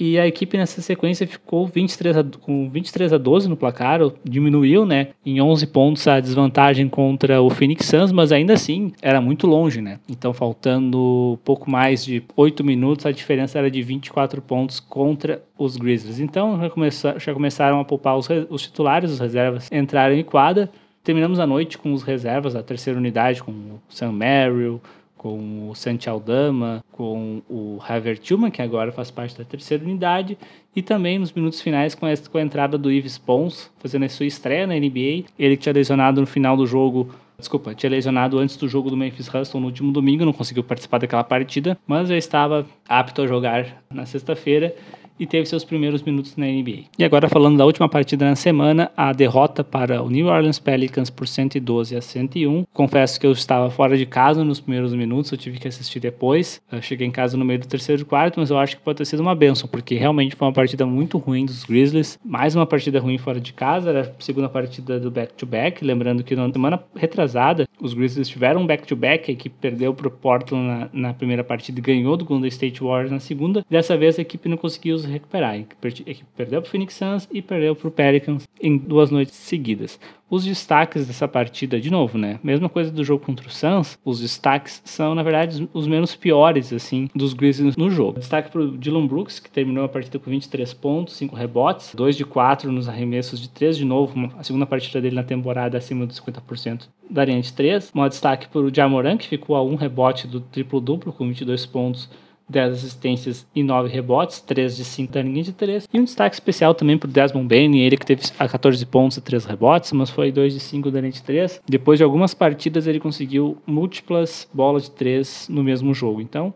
E 0.00 0.18
a 0.18 0.26
equipe 0.26 0.56
nessa 0.56 0.82
sequência 0.82 1.24
ficou 1.28 1.64
23 1.64 2.16
a, 2.16 2.24
com 2.40 2.68
23 2.68 3.12
a 3.12 3.18
12 3.18 3.48
no 3.48 3.56
placar, 3.56 4.00
diminuiu 4.24 4.84
né, 4.84 5.08
em 5.24 5.40
11 5.40 5.66
pontos 5.68 6.08
a 6.08 6.18
desvantagem 6.18 6.88
contra 6.88 7.40
o 7.40 7.48
Phoenix 7.48 7.86
Suns, 7.86 8.10
mas 8.10 8.32
ainda 8.32 8.54
assim 8.54 8.90
era 9.00 9.20
muito 9.20 9.46
longe. 9.46 9.80
Né? 9.80 10.00
Então, 10.08 10.32
faltando 10.32 11.38
pouco 11.44 11.70
mais 11.70 12.04
de 12.04 12.20
8 12.36 12.64
minutos, 12.64 13.06
a 13.06 13.12
diferença 13.12 13.60
era 13.60 13.70
de 13.70 13.80
24 13.80 14.42
pontos 14.42 14.80
contra 14.80 15.40
os 15.56 15.76
Grizzlies. 15.76 16.18
Então, 16.18 16.58
já, 16.58 16.68
começaram, 16.68 17.20
já 17.20 17.32
começaram 17.32 17.78
a 17.78 17.84
poupar 17.84 18.18
os, 18.18 18.26
os 18.50 18.62
titulares, 18.62 19.12
os 19.12 19.20
reservas 19.20 19.70
entraram 19.70 20.16
em 20.16 20.24
quadra. 20.24 20.68
Terminamos 21.02 21.40
a 21.40 21.46
noite 21.46 21.78
com 21.78 21.92
os 21.92 22.02
reservas, 22.02 22.54
a 22.54 22.62
terceira 22.62 22.98
unidade, 22.98 23.42
com 23.42 23.50
o 23.50 23.80
Sam 23.88 24.12
Merrill, 24.12 24.80
com 25.16 25.70
o 25.70 25.74
Santi 25.74 26.08
Aldama, 26.08 26.84
com 26.92 27.42
o 27.48 27.78
Javier 27.86 28.18
Tillman, 28.18 28.50
que 28.50 28.62
agora 28.62 28.92
faz 28.92 29.10
parte 29.10 29.36
da 29.36 29.44
terceira 29.44 29.84
unidade, 29.84 30.38
e 30.74 30.82
também 30.82 31.18
nos 31.18 31.32
minutos 31.32 31.60
finais 31.60 31.94
com 31.94 32.06
a, 32.06 32.42
entrada 32.42 32.76
do 32.76 32.90
Yves 32.90 33.18
Pons, 33.18 33.70
fazendo 33.78 34.04
a 34.04 34.08
sua 34.08 34.26
estreia 34.26 34.66
na 34.66 34.74
NBA. 34.74 35.24
Ele 35.38 35.56
tinha 35.56 35.72
lesionado 35.72 36.20
no 36.20 36.26
final 36.26 36.56
do 36.56 36.66
jogo 36.66 37.08
desculpa, 37.38 37.74
tinha 37.74 37.90
lesionado 37.90 38.38
antes 38.38 38.56
do 38.56 38.68
jogo 38.68 38.88
do 38.88 38.96
Memphis 38.96 39.26
Hustle 39.26 39.60
no 39.60 39.66
último 39.66 39.92
domingo, 39.92 40.24
não 40.24 40.32
conseguiu 40.32 40.62
participar 40.62 40.98
daquela 40.98 41.24
partida, 41.24 41.76
mas 41.84 42.08
já 42.08 42.16
estava 42.16 42.64
apto 42.88 43.22
a 43.22 43.26
jogar 43.26 43.82
na 43.90 44.06
sexta-feira 44.06 44.72
e 45.18 45.26
teve 45.26 45.46
seus 45.46 45.64
primeiros 45.64 46.02
minutos 46.02 46.36
na 46.36 46.46
NBA. 46.46 46.84
E 46.98 47.04
agora 47.04 47.28
falando 47.28 47.58
da 47.58 47.64
última 47.64 47.88
partida 47.88 48.24
na 48.24 48.36
semana, 48.36 48.90
a 48.96 49.12
derrota 49.12 49.62
para 49.62 50.02
o 50.02 50.10
New 50.10 50.26
Orleans 50.26 50.58
Pelicans 50.58 51.10
por 51.10 51.26
112 51.26 51.96
a 51.96 52.00
101. 52.00 52.64
Confesso 52.72 53.20
que 53.20 53.26
eu 53.26 53.32
estava 53.32 53.70
fora 53.70 53.96
de 53.96 54.06
casa 54.06 54.44
nos 54.44 54.60
primeiros 54.60 54.94
minutos, 54.94 55.32
eu 55.32 55.38
tive 55.38 55.58
que 55.58 55.68
assistir 55.68 56.00
depois. 56.00 56.60
Eu 56.70 56.82
cheguei 56.82 57.06
em 57.06 57.10
casa 57.10 57.36
no 57.36 57.44
meio 57.44 57.60
do 57.60 57.66
terceiro 57.66 58.04
quarto, 58.04 58.40
mas 58.40 58.50
eu 58.50 58.58
acho 58.58 58.76
que 58.76 58.82
pode 58.82 58.98
ter 58.98 59.04
sido 59.04 59.20
uma 59.20 59.34
benção, 59.34 59.68
porque 59.68 59.94
realmente 59.94 60.36
foi 60.36 60.46
uma 60.46 60.54
partida 60.54 60.84
muito 60.86 61.18
ruim 61.18 61.44
dos 61.44 61.64
Grizzlies. 61.64 62.18
Mais 62.24 62.54
uma 62.54 62.66
partida 62.66 63.00
ruim 63.00 63.18
fora 63.18 63.40
de 63.40 63.52
casa, 63.52 63.90
era 63.90 64.00
a 64.00 64.22
segunda 64.22 64.48
partida 64.48 64.98
do 64.98 65.10
back-to-back. 65.10 65.80
-back. 65.80 65.86
Lembrando 65.86 66.24
que 66.24 66.34
na 66.34 66.50
semana 66.50 66.82
retrasada, 66.94 67.68
os 67.80 67.94
Grizzlies 67.94 68.28
tiveram 68.28 68.62
um 68.62 68.66
back-to-back, 68.66 69.24
-back, 69.24 69.30
a 69.30 69.32
equipe 69.32 69.56
perdeu 69.60 69.94
para 69.94 70.08
o 70.08 70.10
Portland 70.10 70.66
na, 70.66 70.88
na, 70.92 71.14
primeira 71.14 71.44
partida 71.44 71.78
e 71.78 71.82
ganhou 71.82 72.16
do 72.16 72.24
Golden 72.24 72.48
State 72.48 72.82
Warriors 72.82 73.10
na 73.10 73.20
segunda. 73.20 73.64
Dessa 73.68 73.96
vez 73.96 74.18
a 74.18 74.22
equipe 74.22 74.48
não 74.48 74.56
conseguiu 74.56 74.96
se 75.02 75.08
recuperar. 75.08 75.56
Equipe 75.56 76.24
perdeu 76.36 76.62
para 76.62 76.68
o 76.68 76.70
Phoenix 76.70 76.94
Suns 76.94 77.28
e 77.30 77.42
perdeu 77.42 77.74
para 77.74 77.88
o 77.88 77.90
Pelicans 77.90 78.48
em 78.60 78.76
duas 78.76 79.10
noites 79.10 79.34
seguidas. 79.34 79.98
Os 80.30 80.44
destaques 80.44 81.06
dessa 81.06 81.28
partida, 81.28 81.78
de 81.78 81.90
novo, 81.90 82.16
né? 82.16 82.40
Mesma 82.42 82.66
coisa 82.66 82.90
do 82.90 83.04
jogo 83.04 83.22
contra 83.22 83.46
o 83.46 83.50
Suns, 83.50 83.98
os 84.02 84.18
destaques 84.20 84.80
são, 84.82 85.14
na 85.14 85.22
verdade, 85.22 85.68
os 85.74 85.86
menos 85.86 86.16
piores, 86.16 86.72
assim, 86.72 87.10
dos 87.14 87.34
Grizzlies 87.34 87.76
no 87.76 87.90
jogo. 87.90 88.18
Destaque 88.18 88.50
para 88.50 88.62
o 88.62 88.78
Dylan 88.78 89.06
Brooks, 89.06 89.38
que 89.38 89.50
terminou 89.50 89.84
a 89.84 89.88
partida 89.90 90.18
com 90.18 90.30
23 90.30 90.72
pontos, 90.72 91.16
5 91.16 91.36
rebotes, 91.36 91.94
2 91.94 92.16
de 92.16 92.24
4 92.24 92.72
nos 92.72 92.88
arremessos 92.88 93.40
de 93.40 93.50
3 93.50 93.76
de 93.76 93.84
novo, 93.84 94.32
a 94.38 94.42
segunda 94.42 94.64
partida 94.64 95.02
dele 95.02 95.16
na 95.16 95.22
temporada 95.22 95.76
acima 95.76 96.06
dos 96.06 96.18
50% 96.18 96.88
da 97.10 97.26
linha 97.26 97.42
de 97.42 97.52
3. 97.52 97.92
Um 97.94 98.08
destaque 98.08 98.48
para 98.48 98.60
o 98.62 98.74
Jamoran, 98.74 99.18
que 99.18 99.28
ficou 99.28 99.54
a 99.54 99.62
um 99.62 99.74
rebote 99.74 100.26
do 100.26 100.40
triplo-duplo, 100.40 101.12
com 101.12 101.28
22 101.28 101.66
pontos 101.66 102.08
10 102.48 102.74
assistências 102.74 103.46
e 103.54 103.62
9 103.62 103.88
rebotes, 103.88 104.40
3 104.40 104.76
de 104.76 104.84
5 104.84 105.12
da 105.12 105.22
linha 105.22 105.42
de 105.42 105.52
3. 105.52 105.88
E 105.92 106.00
um 106.00 106.04
destaque 106.04 106.34
especial 106.34 106.74
também 106.74 106.98
para 106.98 107.08
o 107.08 107.12
Desmond 107.12 107.46
Bain, 107.46 107.76
ele 107.78 107.96
que 107.96 108.06
teve 108.06 108.22
14 108.30 108.84
pontos 108.86 109.16
e 109.16 109.20
3 109.20 109.44
rebotes, 109.44 109.92
mas 109.92 110.10
foi 110.10 110.30
2 110.30 110.54
de 110.54 110.60
5 110.60 110.90
da 110.90 111.00
linha 111.00 111.12
de 111.12 111.22
3. 111.22 111.62
Depois 111.68 111.98
de 111.98 112.04
algumas 112.04 112.34
partidas, 112.34 112.86
ele 112.86 113.00
conseguiu 113.00 113.56
múltiplas 113.66 114.48
bolas 114.52 114.84
de 114.84 114.90
3 114.92 115.48
no 115.50 115.62
mesmo 115.62 115.94
jogo. 115.94 116.20
Então, 116.20 116.52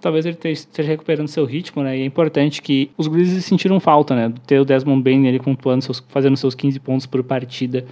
talvez 0.00 0.24
ele 0.26 0.38
esteja 0.44 0.88
recuperando 0.88 1.28
seu 1.28 1.44
ritmo, 1.44 1.82
né? 1.82 1.98
E 1.98 2.02
é 2.02 2.04
importante 2.04 2.62
que 2.62 2.90
os 2.96 3.06
Grizzlies 3.06 3.44
sentiram 3.44 3.78
falta, 3.78 4.14
né? 4.14 4.32
Ter 4.46 4.60
o 4.60 4.64
Desmond 4.64 5.02
Bain 5.02 5.26
ele 5.26 5.38
pontuando, 5.38 5.84
seus, 5.84 6.02
fazendo 6.08 6.36
seus 6.36 6.54
15 6.54 6.80
pontos 6.80 7.06
por 7.06 7.22
partida 7.22 7.84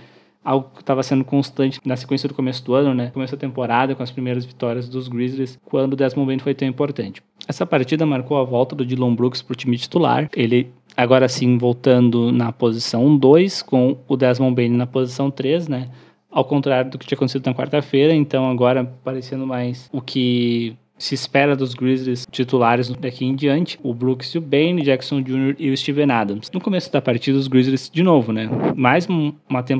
algo 0.45 0.71
que 0.75 0.81
estava 0.81 1.03
sendo 1.03 1.25
constante 1.25 1.79
na 1.85 1.95
sequência 1.95 2.27
do 2.27 2.35
começo 2.35 2.65
do 2.65 2.75
ano, 2.75 2.95
né? 2.95 3.11
Começo 3.13 3.37
da 3.37 3.39
temporada 3.39 3.95
com 3.95 4.03
as 4.03 4.11
primeiras 4.11 4.47
vitórias 4.47 4.89
dos 4.89 5.07
Grizzlies, 5.07 5.59
quando 5.65 5.93
o 5.93 5.97
Desmond 5.97 6.27
Bain 6.27 6.39
foi 6.39 6.55
tão 6.55 6.67
importante. 6.67 7.23
Essa 7.49 7.65
partida 7.65 8.05
marcou 8.05 8.37
a 8.37 8.45
volta 8.45 8.77
do 8.77 8.85
Dylan 8.85 9.15
Brooks 9.15 9.41
para 9.41 9.55
o 9.55 9.57
time 9.57 9.79
titular. 9.79 10.29
Ele 10.37 10.71
agora 10.95 11.27
sim 11.31 11.57
voltando 11.57 12.31
na 12.31 12.53
posição 12.53 13.17
2 13.17 13.63
com 13.63 13.97
o 14.07 14.17
Desmond 14.19 14.55
Bain 14.55 14.69
na 14.69 14.87
posição 14.87 15.31
3, 15.31 15.67
né? 15.67 15.89
Ao 16.31 16.45
contrário 16.45 16.91
do 16.91 16.99
que 16.99 17.07
tinha 17.07 17.17
acontecido 17.17 17.47
na 17.47 17.55
quarta-feira, 17.55 18.15
então 18.15 18.51
agora 18.51 18.85
parecendo 19.03 19.47
mais 19.47 19.89
o 19.91 20.03
que 20.03 20.77
se 20.99 21.15
espera 21.15 21.57
dos 21.57 21.75
Grizzlies 21.75 22.27
titulares 22.31 22.89
daqui 22.91 23.25
em 23.25 23.35
diante, 23.35 23.79
o 23.83 23.95
Brooks 23.95 24.35
e 24.35 24.39
o 24.39 24.41
Bane, 24.41 24.83
Jackson 24.83 25.23
Jr. 25.23 25.55
e 25.59 25.71
o 25.71 25.77
Steven 25.77 26.11
Adams. 26.11 26.51
No 26.53 26.61
começo 26.61 26.93
da 26.93 27.01
partida, 27.01 27.39
os 27.39 27.49
Grizzlies, 27.49 27.91
de 27.93 28.03
novo, 28.03 28.33
né? 28.33 28.49
Mais 28.75 29.07
uma, 29.07 29.35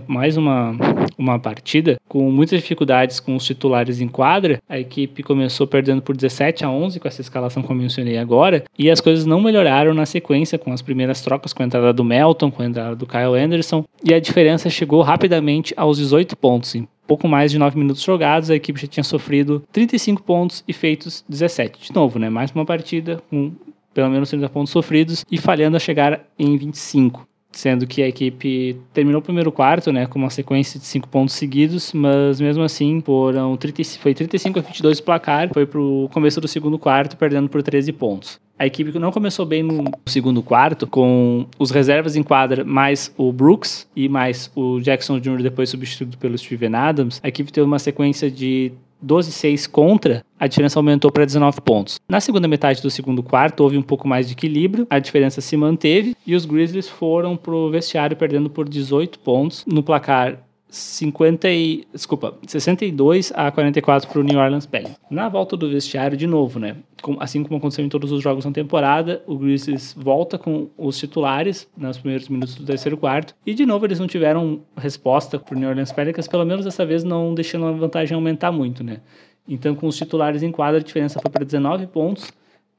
mais 0.07 0.37
uma, 0.37 0.77
uma 1.19 1.39
partida 1.39 1.97
com 2.09 2.31
muitas 2.31 2.61
dificuldades 2.61 3.21
com 3.21 3.37
os 3.37 3.45
titulares 3.45 4.01
em 4.01 4.09
quadra. 4.09 4.61
A 4.69 4.79
equipe 4.79 5.23
começou 5.23 5.67
perdendo 5.67 6.01
por 6.01 6.17
17 6.17 6.65
a 6.65 6.71
11 6.71 7.01
com 7.01 7.09
essa 7.09 7.21
escalação 7.21 7.63
que 7.63 7.71
eu 7.71 7.77
mencionei 7.77 8.19
agora, 8.19 8.65
e 8.79 8.91
as 8.91 9.01
coisas 9.01 9.27
não 9.27 9.41
melhoraram 9.41 9.93
na 9.93 10.07
sequência 10.07 10.59
com 10.59 10.73
as 10.73 10.83
primeiras 10.83 11.21
trocas, 11.21 11.53
com 11.53 11.63
a 11.63 11.67
entrada 11.67 11.93
do 11.93 12.05
Melton, 12.05 12.51
com 12.51 12.63
a 12.63 12.67
entrada 12.67 12.95
do 12.95 13.07
Kyle 13.07 13.37
Anderson, 13.37 13.85
e 14.05 14.15
a 14.15 14.21
diferença 14.21 14.71
chegou 14.71 15.03
rapidamente 15.03 15.75
aos 15.77 15.99
18 15.99 16.37
pontos 16.37 16.75
pouco 17.09 17.27
mais 17.27 17.51
de 17.51 17.59
9 17.59 17.79
minutos 17.79 18.03
jogados, 18.03 18.51
a 18.51 18.55
equipe 18.55 18.79
já 18.79 18.87
tinha 18.87 19.03
sofrido 19.03 19.65
35 19.73 20.23
pontos 20.23 20.63
e 20.69 20.75
feitos 20.75 21.25
17. 21.27 21.81
De 21.89 21.95
novo, 21.95 22.19
né? 22.19 22.29
Mais 22.29 22.51
uma 22.53 22.67
partida 22.67 23.23
com 23.31 23.53
pelo 23.95 24.11
menos 24.11 24.29
30 24.29 24.49
pontos 24.51 24.71
sofridos 24.71 25.25
e 25.31 25.39
falhando 25.39 25.77
a 25.77 25.81
chegar 25.81 26.23
em 26.39 26.57
25 26.57 27.27
sendo 27.59 27.89
que 27.89 28.01
a 28.03 28.09
equipe 28.09 28.81
terminou 28.93 29.19
o 29.21 29.23
primeiro 29.23 29.51
quarto, 29.51 29.91
né, 29.91 30.07
com 30.07 30.17
uma 30.17 30.31
sequência 30.31 30.79
de 30.79 30.87
cinco 30.87 31.09
pontos 31.09 31.35
seguidos, 31.35 31.93
mas 31.93 32.41
mesmo 32.41 32.63
assim 32.63 33.03
foram 33.05 33.57
30, 33.57 33.83
foi 34.01 34.15
35 34.15 34.61
a 34.61 34.63
22 34.63 35.01
o 35.01 35.03
placar, 35.03 35.53
foi 35.53 35.67
pro 35.67 36.09
começo 36.13 36.41
do 36.41 36.47
segundo 36.47 36.79
quarto 36.79 37.17
perdendo 37.17 37.49
por 37.49 37.61
13 37.61 37.93
pontos. 37.93 38.39
A 38.57 38.67
equipe 38.67 38.97
não 38.99 39.11
começou 39.11 39.45
bem 39.45 39.63
no 39.63 39.85
segundo 40.07 40.41
quarto, 40.41 40.87
com 40.87 41.47
os 41.59 41.71
reservas 41.71 42.15
em 42.15 42.23
quadra, 42.23 42.65
mais 42.65 43.13
o 43.17 43.33
Brooks 43.33 43.89
e 43.95 44.09
mais 44.09 44.51
o 44.55 44.81
Jackson 44.81 45.19
Jr. 45.19 45.43
depois 45.43 45.71
substituído 45.71 46.17
pelo 46.17 46.39
Steven 46.39 46.75
Adams. 46.75 47.21
A 47.23 47.29
equipe 47.29 47.53
teve 47.53 47.65
uma 47.65 47.79
sequência 47.79 48.31
de 48.31 48.73
12-6 49.05 49.69
contra, 49.69 50.25
a 50.39 50.47
diferença 50.47 50.79
aumentou 50.79 51.11
para 51.11 51.25
19 51.25 51.61
pontos. 51.61 52.01
Na 52.09 52.21
segunda 52.21 52.49
metade 52.49 52.83
do 52.83 52.91
segundo 52.91 53.23
quarto, 53.23 53.61
houve 53.61 53.77
um 53.77 53.83
pouco 53.83 54.07
mais 54.07 54.27
de 54.27 54.33
equilíbrio, 54.33 54.87
a 54.91 54.99
diferença 54.99 55.41
se 55.41 55.57
manteve 55.57 56.17
e 56.27 56.35
os 56.35 56.45
Grizzlies 56.45 56.89
foram 56.89 57.37
pro 57.37 57.71
vestiário 57.71 58.17
perdendo 58.17 58.51
por 58.51 58.69
18 58.69 59.19
pontos 59.21 59.65
no 59.67 59.83
placar 59.83 60.48
50 60.69 61.49
e, 61.51 61.87
desculpa, 61.93 62.35
62 62.47 63.33
a 63.35 63.51
44 63.51 64.09
para 64.09 64.21
o 64.21 64.23
New 64.23 64.39
Orleans 64.39 64.67
Pelicans. 64.67 64.99
Na 65.11 65.29
volta 65.29 65.57
do 65.57 65.69
vestiário, 65.69 66.17
de 66.17 66.27
novo, 66.27 66.59
né? 66.59 66.77
Assim 67.21 67.43
como 67.43 67.57
aconteceu 67.57 67.85
em 67.85 67.89
todos 67.89 68.13
os 68.13 68.23
jogos 68.23 68.45
na 68.45 68.53
temporada, 68.53 69.23
o 69.27 69.37
Grizzlies 69.37 69.95
volta 69.97 70.37
com 70.37 70.69
os 70.77 70.99
titulares 70.99 71.69
nos 71.77 71.97
primeiros 71.99 72.29
minutos 72.29 72.55
do 72.57 72.65
terceiro 72.65 72.97
quarto 72.97 73.35
e 73.47 73.55
de 73.55 73.65
novo 73.65 73.87
eles 73.87 74.01
não 74.01 74.07
tiveram 74.07 74.61
resposta 74.77 75.39
para 75.39 75.57
o 75.57 75.59
New 75.59 75.69
Orleans 75.69 75.93
Pelicans, 75.93 76.27
pelo 76.27 76.45
menos 76.45 76.65
dessa 76.65 76.85
vez 76.85 77.05
não 77.05 77.35
deixando 77.35 77.67
a 77.67 77.73
vantagem 77.73 78.15
aumentar 78.15 78.53
muito, 78.53 78.83
né? 78.83 79.01
Então, 79.49 79.75
com 79.75 79.87
os 79.87 79.97
titulares 79.97 80.43
em 80.43 80.53
quadra, 80.53 80.79
a 80.79 80.83
diferença 80.83 81.19
foi 81.21 81.31
para 81.31 81.45
19 81.45 81.87
pontos 81.87 82.31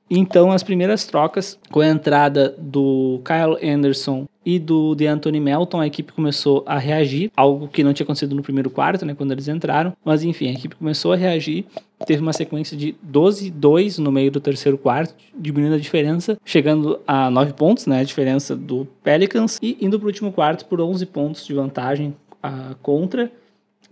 então, 0.10 0.52
as 0.52 0.64
primeiras 0.64 1.06
trocas, 1.06 1.60
com 1.72 1.82
a 1.82 1.88
entrada 1.88 2.56
do 2.58 3.22
Kyle 3.24 3.70
Anderson 3.70 4.28
e 4.44 4.58
do 4.58 4.96
Anthony 5.08 5.40
Melton, 5.40 5.80
a 5.80 5.86
equipe 5.86 6.12
começou 6.12 6.64
a 6.66 6.80
reagir, 6.80 7.32
algo 7.36 7.68
que 7.68 7.84
não 7.84 7.94
tinha 7.94 8.04
acontecido 8.04 8.36
no 8.36 8.42
primeiro 8.42 8.70
quarto, 8.72 9.06
né, 9.06 9.14
quando 9.14 9.32
eles 9.32 9.48
entraram. 9.48 9.94
Mas 10.04 10.24
enfim, 10.24 10.48
a 10.48 10.54
equipe 10.54 10.76
começou 10.76 11.14
a 11.14 11.16
reagir, 11.16 11.66
teve 12.08 12.22
uma 12.22 12.34
sequência 12.34 12.76
de 12.76 12.96
12-2 13.08 14.00
no 14.00 14.12
meio 14.12 14.32
do 14.32 14.40
terceiro 14.40 14.78
quarto, 14.78 15.14
diminuindo 15.38 15.76
a 15.76 15.80
diferença, 15.80 16.40
chegando 16.44 17.00
a 17.06 17.30
9 17.30 17.54
pontos, 17.54 17.86
né, 17.86 18.00
a 18.00 18.04
diferença 18.04 18.56
do 18.56 18.88
Pelicans, 19.04 19.60
e 19.62 19.78
indo 19.80 20.00
para 20.00 20.06
o 20.06 20.10
último 20.10 20.32
quarto 20.32 20.66
por 20.66 20.82
11 20.82 21.06
pontos 21.06 21.46
de 21.46 21.54
vantagem 21.54 22.16
uh, 22.44 22.76
contra 22.82 23.32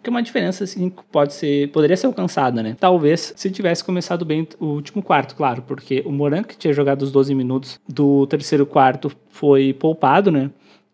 que 0.08 0.10
é 0.10 0.12
uma 0.12 0.24
diferença 0.24 0.64
assim 0.64 0.90
pode 1.12 1.34
ser, 1.34 1.70
poderia 1.70 1.98
ser 1.98 2.08
alcançada, 2.08 2.64
né? 2.64 2.78
Talvez 2.80 3.34
se 3.36 3.52
tivesse 3.52 3.84
começado 3.84 4.24
bem 4.24 4.48
o 4.58 4.68
último 4.68 5.04
quarto, 5.04 5.36
claro, 5.36 5.62
porque 5.62 6.02
o 6.06 6.14
Moran 6.14 6.44
que 6.44 6.58
tinha 6.58 6.74
jogado 6.74 7.02
os 7.02 7.12
12 7.12 7.36
minutos 7.36 7.78
do 7.88 8.26
terceiro 8.26 8.66
quarto 8.66 9.12
foi 9.28 9.74
poupado, 9.74 10.32
né? 10.32 10.50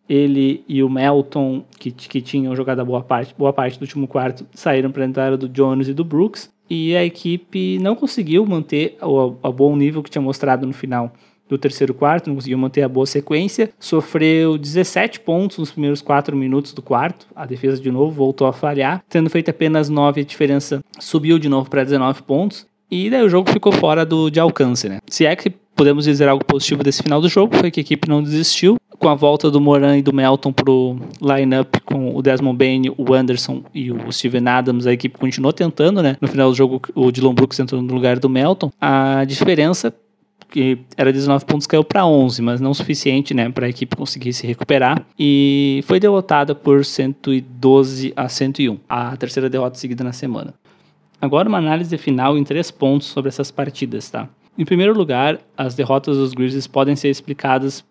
Ele 0.10 0.63
e 0.67 0.82
o 0.82 0.89
Melton, 0.89 1.63
que, 1.80 1.91
que 1.91 2.21
tinham 2.21 2.56
jogado 2.56 2.80
a 2.80 2.86
boa 2.86 3.04
parte, 3.04 3.36
boa 3.38 3.54
parte 3.54 3.78
do 3.78 3.84
último 3.84 4.08
quarto, 4.08 4.47
saíram 4.52 4.91
para 4.91 5.04
a 5.04 5.08
entrada 5.08 5.38
do 5.38 5.47
Jones 5.47 5.88
e 5.88 5.93
do 5.93 6.04
Brooks. 6.04 6.52
E 6.75 6.97
a 6.97 7.05
equipe 7.05 7.77
não 7.77 7.95
conseguiu 7.95 8.43
manter 8.47 8.97
o, 8.99 9.36
o 9.43 9.53
bom 9.53 9.75
nível 9.75 10.01
que 10.01 10.09
tinha 10.09 10.23
mostrado 10.23 10.65
no 10.65 10.73
final 10.73 11.13
do 11.47 11.55
terceiro 11.55 11.93
quarto, 11.93 12.29
não 12.29 12.36
conseguiu 12.36 12.57
manter 12.57 12.81
a 12.81 12.89
boa 12.89 13.05
sequência, 13.05 13.69
sofreu 13.79 14.57
17 14.57 15.19
pontos 15.19 15.59
nos 15.59 15.69
primeiros 15.69 16.01
4 16.01 16.36
minutos 16.36 16.73
do 16.73 16.81
quarto, 16.81 17.27
a 17.36 17.45
defesa 17.45 17.79
de 17.79 17.91
novo 17.91 18.09
voltou 18.12 18.47
a 18.47 18.53
falhar, 18.53 19.03
tendo 19.07 19.29
feito 19.29 19.51
apenas 19.51 19.88
9, 19.88 20.21
a 20.21 20.23
diferença 20.23 20.83
subiu 20.99 21.38
de 21.38 21.47
novo 21.47 21.69
para 21.69 21.83
19 21.83 22.23
pontos, 22.23 22.65
e 22.89 23.07
daí 23.07 23.21
o 23.21 23.29
jogo 23.29 23.51
ficou 23.51 23.71
fora 23.71 24.03
do, 24.03 24.31
de 24.31 24.39
alcance, 24.39 24.89
né? 24.89 24.97
Se 25.05 25.27
é 25.27 25.36
que 25.36 25.53
podemos 25.75 26.05
dizer 26.05 26.27
algo 26.29 26.43
positivo 26.43 26.83
desse 26.83 27.03
final 27.03 27.21
do 27.21 27.29
jogo 27.29 27.55
foi 27.55 27.71
que 27.71 27.79
a 27.79 27.81
equipe 27.81 28.07
não 28.07 28.21
desistiu. 28.21 28.77
Com 28.99 29.09
a 29.09 29.15
volta 29.15 29.51
do 29.51 29.59
Moran 29.59 29.97
e 29.97 30.01
do 30.01 30.13
Melton 30.13 30.53
para 30.53 30.71
o 30.71 30.97
line-up 31.21 31.81
com 31.81 32.15
o 32.15 32.21
Desmond 32.21 32.57
Bain, 32.57 32.83
o 32.97 33.13
Anderson 33.13 33.62
e 33.73 33.91
o 33.91 34.09
Steven 34.12 34.47
Adams, 34.47 34.88
a 34.88 34.93
equipe 34.93 35.17
continuou 35.17 35.51
tentando, 35.51 36.01
né? 36.01 36.15
No 36.21 36.27
final 36.27 36.49
do 36.49 36.55
jogo, 36.55 36.81
o 36.95 37.12
Dylan 37.12 37.33
Brooks 37.33 37.59
entrou 37.59 37.81
no 37.81 37.93
lugar 37.93 38.17
do 38.17 38.29
Melton. 38.29 38.71
A 38.79 39.25
diferença 39.25 39.93
que 40.53 40.77
era 40.95 41.12
19 41.12 41.45
pontos, 41.45 41.65
caiu 41.65 41.83
para 41.83 42.05
11, 42.05 42.39
mas 42.43 42.62
não 42.62 42.75
suficiente 42.75 43.33
né, 43.33 43.49
para 43.49 43.65
a 43.65 43.69
equipe 43.69 43.95
conseguir 43.95 44.33
se 44.33 44.45
recuperar. 44.45 45.03
E 45.17 45.83
foi 45.86 45.99
derrotada 45.99 46.53
por 46.53 46.86
112 46.86 48.13
a 48.15 48.29
101, 48.29 48.77
a 48.88 49.17
terceira 49.17 49.49
derrota 49.49 49.79
seguida 49.79 50.03
na 50.03 50.13
semana. 50.13 50.53
Agora 51.19 51.49
uma 51.49 51.57
análise 51.57 51.97
final 51.97 52.38
em 52.38 52.43
três 52.43 52.69
pontos 52.69 53.07
sobre 53.07 53.29
essas 53.29 53.49
partidas, 53.49 54.12
tá? 54.12 54.29
Em 54.58 54.66
primeiro 54.66 54.94
lugar, 54.94 55.39
as 55.58 55.74
derrotas 55.74 56.18
dos 56.18 56.34
Grizzlies 56.34 56.68
podem 56.68 56.96
ser 56.96 57.10
explicadas 57.10 57.84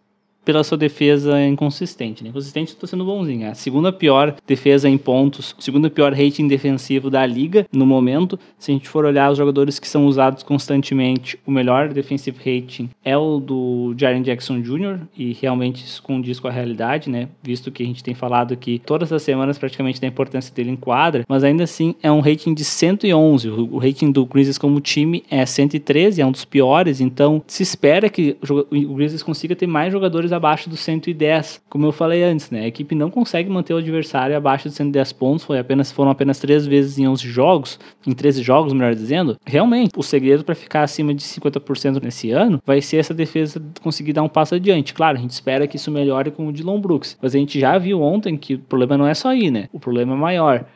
pela 0.44 0.64
sua 0.64 0.78
defesa 0.78 1.40
inconsistente. 1.44 2.22
Né? 2.22 2.30
Inconsistente, 2.30 2.72
estou 2.72 2.88
sendo 2.88 3.04
bonzinho. 3.04 3.48
A 3.48 3.54
segunda 3.54 3.92
pior 3.92 4.34
defesa 4.46 4.88
em 4.88 4.98
pontos, 4.98 5.54
o 5.58 5.62
segundo 5.62 5.90
pior 5.90 6.12
rating 6.12 6.48
defensivo 6.48 7.10
da 7.10 7.24
liga 7.24 7.66
no 7.72 7.86
momento. 7.86 8.38
Se 8.58 8.70
a 8.70 8.74
gente 8.74 8.88
for 8.88 9.04
olhar 9.04 9.30
os 9.30 9.38
jogadores 9.38 9.78
que 9.78 9.88
são 9.88 10.06
usados 10.06 10.42
constantemente, 10.42 11.38
o 11.46 11.50
melhor 11.50 11.88
defensive 11.88 12.38
rating 12.38 12.90
é 13.04 13.16
o 13.16 13.38
do 13.38 13.94
Jaren 13.96 14.22
Jackson 14.22 14.60
Jr. 14.60 15.00
e 15.16 15.32
realmente 15.32 15.84
isso 15.84 16.02
condiz 16.02 16.40
com 16.40 16.48
a 16.48 16.50
realidade, 16.50 17.08
né? 17.08 17.28
Visto 17.42 17.70
que 17.70 17.82
a 17.82 17.86
gente 17.86 18.02
tem 18.02 18.14
falado 18.14 18.52
aqui 18.52 18.80
todas 18.84 19.12
as 19.12 19.22
semanas 19.22 19.58
praticamente 19.58 20.00
da 20.00 20.06
importância 20.06 20.54
dele 20.54 20.70
em 20.70 20.76
quadra, 20.76 21.24
mas 21.28 21.44
ainda 21.44 21.64
assim 21.64 21.94
é 22.02 22.10
um 22.10 22.20
rating 22.20 22.54
de 22.54 22.64
111. 22.64 23.48
O 23.48 23.78
rating 23.78 24.10
do 24.10 24.24
Grizzlies 24.24 24.58
como 24.58 24.80
time 24.80 25.22
é 25.30 25.44
113, 25.44 26.20
é 26.20 26.26
um 26.26 26.32
dos 26.32 26.44
piores, 26.44 27.00
então 27.00 27.42
se 27.46 27.62
espera 27.62 28.08
que 28.08 28.36
o 28.70 28.94
Grizzlies 28.94 29.22
consiga 29.22 29.54
ter 29.54 29.66
mais 29.66 29.92
jogadores 29.92 30.31
abaixo 30.32 30.68
dos 30.68 30.80
110. 30.80 31.62
Como 31.68 31.86
eu 31.86 31.92
falei 31.92 32.22
antes, 32.22 32.50
né? 32.50 32.60
A 32.62 32.66
equipe 32.66 32.94
não 32.94 33.10
consegue 33.10 33.50
manter 33.50 33.74
o 33.74 33.78
adversário 33.78 34.36
abaixo 34.36 34.68
de 34.68 34.74
110 34.74 35.12
pontos, 35.12 35.44
foi 35.44 35.58
apenas, 35.58 35.92
foram 35.92 36.10
apenas 36.10 36.38
três 36.38 36.66
vezes 36.66 36.98
em 36.98 37.06
11 37.06 37.28
jogos, 37.28 37.78
em 38.06 38.12
13 38.12 38.42
jogos, 38.42 38.72
melhor 38.72 38.94
dizendo. 38.94 39.36
Realmente, 39.44 39.92
o 39.96 40.02
segredo 40.02 40.44
para 40.44 40.54
ficar 40.54 40.82
acima 40.82 41.14
de 41.14 41.22
50% 41.22 42.02
nesse 42.02 42.30
ano 42.30 42.60
vai 42.64 42.80
ser 42.80 42.98
essa 42.98 43.14
defesa 43.14 43.62
conseguir 43.82 44.12
dar 44.12 44.22
um 44.22 44.28
passo 44.28 44.54
adiante. 44.54 44.94
Claro, 44.94 45.18
a 45.18 45.20
gente 45.20 45.30
espera 45.30 45.66
que 45.66 45.76
isso 45.76 45.90
melhore 45.90 46.30
com 46.30 46.48
o 46.48 46.52
Dylan 46.52 46.80
Brooks, 46.80 47.16
mas 47.20 47.34
a 47.34 47.38
gente 47.38 47.58
já 47.58 47.76
viu 47.78 48.00
ontem 48.00 48.36
que 48.36 48.54
o 48.54 48.58
problema 48.58 48.98
não 48.98 49.06
é 49.06 49.14
só 49.14 49.28
aí, 49.28 49.50
né? 49.50 49.68
O 49.72 49.80
problema 49.80 50.14
é 50.14 50.16
maior. 50.16 50.66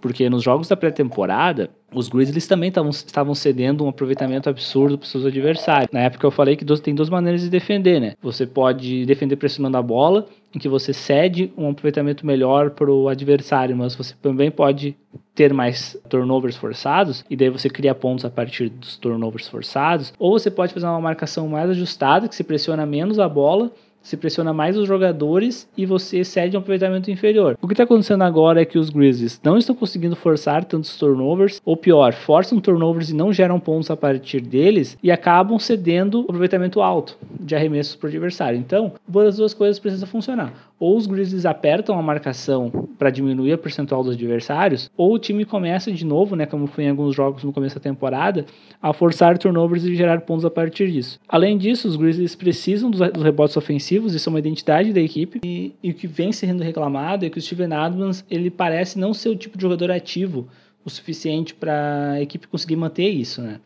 Porque 0.00 0.28
nos 0.30 0.42
jogos 0.42 0.68
da 0.68 0.76
pré-temporada, 0.76 1.70
os 1.92 2.08
Grizzlies 2.08 2.46
também 2.46 2.70
tavam, 2.70 2.90
estavam 2.90 3.34
cedendo 3.34 3.84
um 3.84 3.88
aproveitamento 3.88 4.48
absurdo 4.48 4.96
para 4.96 5.08
seus 5.08 5.24
adversários. 5.24 5.90
Na 5.92 6.00
época 6.00 6.26
eu 6.26 6.30
falei 6.30 6.56
que 6.56 6.64
tem 6.80 6.94
duas 6.94 7.08
maneiras 7.10 7.40
de 7.40 7.48
defender, 7.48 8.00
né? 8.00 8.14
Você 8.22 8.46
pode 8.46 9.04
defender 9.06 9.36
pressionando 9.36 9.76
a 9.76 9.82
bola, 9.82 10.26
em 10.54 10.58
que 10.58 10.68
você 10.68 10.92
cede 10.92 11.52
um 11.56 11.70
aproveitamento 11.70 12.24
melhor 12.24 12.70
para 12.70 12.90
o 12.90 13.08
adversário, 13.08 13.76
mas 13.76 13.94
você 13.94 14.14
também 14.22 14.50
pode 14.50 14.96
ter 15.34 15.52
mais 15.52 15.96
turnovers 16.08 16.56
forçados, 16.56 17.24
e 17.30 17.36
daí 17.36 17.48
você 17.48 17.68
cria 17.70 17.94
pontos 17.94 18.24
a 18.24 18.30
partir 18.30 18.68
dos 18.68 18.96
turnovers 18.96 19.46
forçados, 19.46 20.12
ou 20.18 20.38
você 20.38 20.50
pode 20.50 20.74
fazer 20.74 20.86
uma 20.86 21.00
marcação 21.00 21.48
mais 21.48 21.70
ajustada, 21.70 22.28
que 22.28 22.34
se 22.34 22.42
pressiona 22.44 22.84
menos 22.84 23.18
a 23.18 23.28
bola 23.28 23.70
se 24.02 24.16
pressiona 24.16 24.52
mais 24.52 24.76
os 24.76 24.86
jogadores 24.86 25.68
e 25.76 25.84
você 25.84 26.24
cede 26.24 26.56
um 26.56 26.60
aproveitamento 26.60 27.10
inferior. 27.10 27.56
O 27.60 27.66
que 27.66 27.74
está 27.74 27.84
acontecendo 27.84 28.22
agora 28.22 28.62
é 28.62 28.64
que 28.64 28.78
os 28.78 28.90
Grizzlies 28.90 29.40
não 29.42 29.58
estão 29.58 29.74
conseguindo 29.74 30.16
forçar 30.16 30.64
tantos 30.64 30.96
turnovers, 30.96 31.60
ou 31.64 31.76
pior, 31.76 32.12
forçam 32.12 32.60
turnovers 32.60 33.10
e 33.10 33.14
não 33.14 33.32
geram 33.32 33.60
pontos 33.60 33.90
a 33.90 33.96
partir 33.96 34.40
deles 34.40 34.96
e 35.02 35.10
acabam 35.10 35.58
cedendo 35.58 36.20
aproveitamento 36.22 36.80
alto 36.80 37.18
de 37.40 37.54
arremessos 37.54 37.96
para 37.96 38.06
o 38.06 38.10
adversário. 38.10 38.58
Então, 38.58 38.92
uma 39.08 39.24
das 39.24 39.36
duas 39.36 39.54
coisas 39.54 39.78
precisa 39.78 40.06
funcionar 40.06 40.67
ou 40.78 40.96
os 40.96 41.06
Grizzlies 41.06 41.46
apertam 41.46 41.98
a 41.98 42.02
marcação 42.02 42.88
para 42.98 43.10
diminuir 43.10 43.52
a 43.52 43.58
percentual 43.58 44.02
dos 44.02 44.14
adversários, 44.14 44.90
ou 44.96 45.14
o 45.14 45.18
time 45.18 45.44
começa 45.44 45.90
de 45.90 46.04
novo, 46.04 46.36
né, 46.36 46.46
como 46.46 46.66
foi 46.66 46.84
em 46.84 46.90
alguns 46.90 47.14
jogos 47.14 47.44
no 47.44 47.52
começo 47.52 47.74
da 47.76 47.80
temporada, 47.80 48.46
a 48.80 48.92
forçar 48.92 49.38
turnovers 49.38 49.84
e 49.84 49.94
gerar 49.94 50.20
pontos 50.22 50.44
a 50.44 50.50
partir 50.50 50.90
disso. 50.90 51.18
Além 51.28 51.58
disso, 51.58 51.88
os 51.88 51.96
Grizzlies 51.96 52.34
precisam 52.34 52.90
dos, 52.90 53.00
rebotes 53.00 53.56
ofensivos, 53.56 54.14
isso 54.14 54.28
é 54.28 54.30
uma 54.30 54.38
identidade 54.38 54.92
da 54.92 55.00
equipe, 55.00 55.40
e, 55.44 55.74
e 55.82 55.90
o 55.90 55.94
que 55.94 56.06
vem 56.06 56.32
sendo 56.32 56.62
reclamado 56.62 57.24
é 57.24 57.30
que 57.30 57.38
o 57.38 57.42
Steven 57.42 57.72
Adams 57.72 58.24
ele 58.30 58.50
parece 58.50 58.98
não 58.98 59.12
ser 59.12 59.28
o 59.28 59.36
tipo 59.36 59.56
de 59.56 59.62
jogador 59.62 59.90
ativo 59.90 60.48
o 60.84 60.90
suficiente 60.90 61.54
para 61.54 62.12
a 62.12 62.22
equipe 62.22 62.48
conseguir 62.48 62.76
manter 62.76 63.08
isso, 63.08 63.42
né? 63.42 63.60